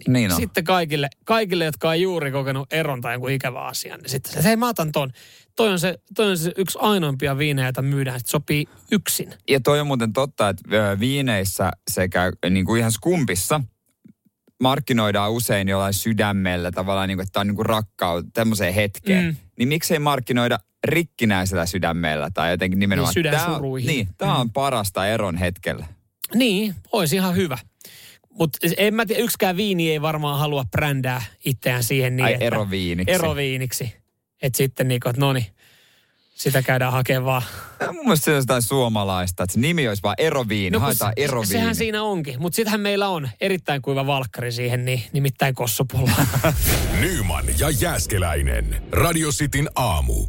Niin 0.08 0.32
on. 0.32 0.38
Sitten 0.38 0.64
kaikille, 0.64 1.08
kaikille, 1.26 1.66
jotka 1.66 1.90
on 1.90 2.02
juuri 2.02 2.32
kokenut 2.32 2.74
eron 2.74 3.02
tai 3.02 3.14
jonkun 3.14 3.32
ikävä 3.32 3.62
asian, 3.62 4.00
niin 4.00 4.10
sitten 4.10 4.34
se, 4.34 4.44
hei 4.44 4.56
mä 4.56 4.70
otan 4.70 4.92
ton. 4.92 5.12
Toi 5.56 5.70
on 5.70 5.80
se, 5.80 5.98
toi 6.16 6.30
on 6.30 6.38
se 6.38 6.52
yksi 6.58 6.78
ainoimpia 6.82 7.38
viinejä, 7.38 7.66
joita 7.66 7.82
myydään, 7.82 8.18
että 8.18 8.32
sopii 8.32 8.66
yksin. 8.92 9.34
Ja 9.50 9.60
toi 9.60 9.80
on 9.80 9.88
muuten 9.88 10.14
totta, 10.14 10.50
että 10.50 11.00
viineissä 11.00 11.72
sekä 11.92 12.32
niin 12.50 12.66
kuin 12.66 12.80
ihan 12.80 12.92
skumpissa 12.92 13.62
markkinoidaan 14.70 15.32
usein 15.32 15.68
jollain 15.68 15.94
sydämellä 15.94 16.72
tavallaan, 16.72 17.08
niin 17.08 17.18
kuin, 17.18 17.24
että 17.24 17.34
tämä 17.34 17.42
on 17.42 17.48
niin 17.48 17.66
rakkaus 17.66 18.24
tämmöiseen 18.34 18.74
hetkeen. 18.74 19.24
Mm. 19.24 19.30
Mm. 19.30 19.36
Niin 19.58 19.68
miksei 19.68 20.00
markkinoida 20.00 20.58
rikkinäisellä 20.84 21.66
sydämellä 21.66 22.30
tai 22.34 22.52
jotenkin 22.52 22.80
nimenomaan. 22.80 23.14
Niin, 23.16 23.26
sydänsuruihin. 23.26 23.88
Niin, 23.88 24.08
tämä 24.18 24.38
on 24.38 24.52
parasta 24.52 25.08
eron 25.08 25.38
hetkellä. 25.38 25.86
Niin, 26.34 26.76
olisi 26.92 27.16
ihan 27.16 27.36
hyvä. 27.36 27.58
Mutta 28.30 28.60
en 28.78 28.94
mä 28.94 29.06
tiedä, 29.06 29.24
yksikään 29.24 29.58
viini 29.58 29.92
ei 29.92 30.02
varmaan 30.02 30.40
halua 30.40 30.66
brändää 30.72 31.22
itseään 31.46 31.84
siihen 31.84 32.16
niin, 32.16 32.26
Ai 32.26 32.34
että 32.34 32.46
eroviiniksi. 32.46 33.14
eroviiniksi. 33.14 33.96
Että 34.42 34.58
sitten 34.58 34.88
niin 34.88 35.00
kuin, 35.00 35.10
että 35.10 35.20
no 35.20 35.34
niin, 35.34 35.46
sitä 36.36 36.62
käydään 36.62 36.92
hakemaan. 36.92 37.42
Mun 37.92 38.06
mielestä 38.06 38.26
se 38.26 38.32
on 38.32 38.38
jotain 38.38 38.62
suomalaista, 38.62 39.44
että 39.44 39.54
se 39.54 39.60
nimi 39.60 39.88
olisi 39.88 40.04
vaan 40.04 40.16
eroviini, 40.18 40.70
no, 40.70 40.80
haetaan 40.80 41.14
se- 41.18 41.24
eroviini. 41.24 41.52
Sehän 41.52 41.76
siinä 41.76 42.04
onkin. 42.04 42.42
Mutta 42.42 42.56
sittenhän 42.56 42.80
meillä 42.80 43.08
on 43.10 43.30
erittäin 43.42 43.82
kuiva 43.82 44.08
valkkari 44.08 44.52
siihen, 44.52 44.86
niin, 44.86 45.04
nimittäin 45.14 45.56
kossopulla. 45.56 46.12
Nyman 47.02 47.46
ja 47.60 47.70
Jääskeläinen. 47.70 48.84
Radio 48.92 49.30
Cityn 49.32 49.70
aamu. 49.76 50.28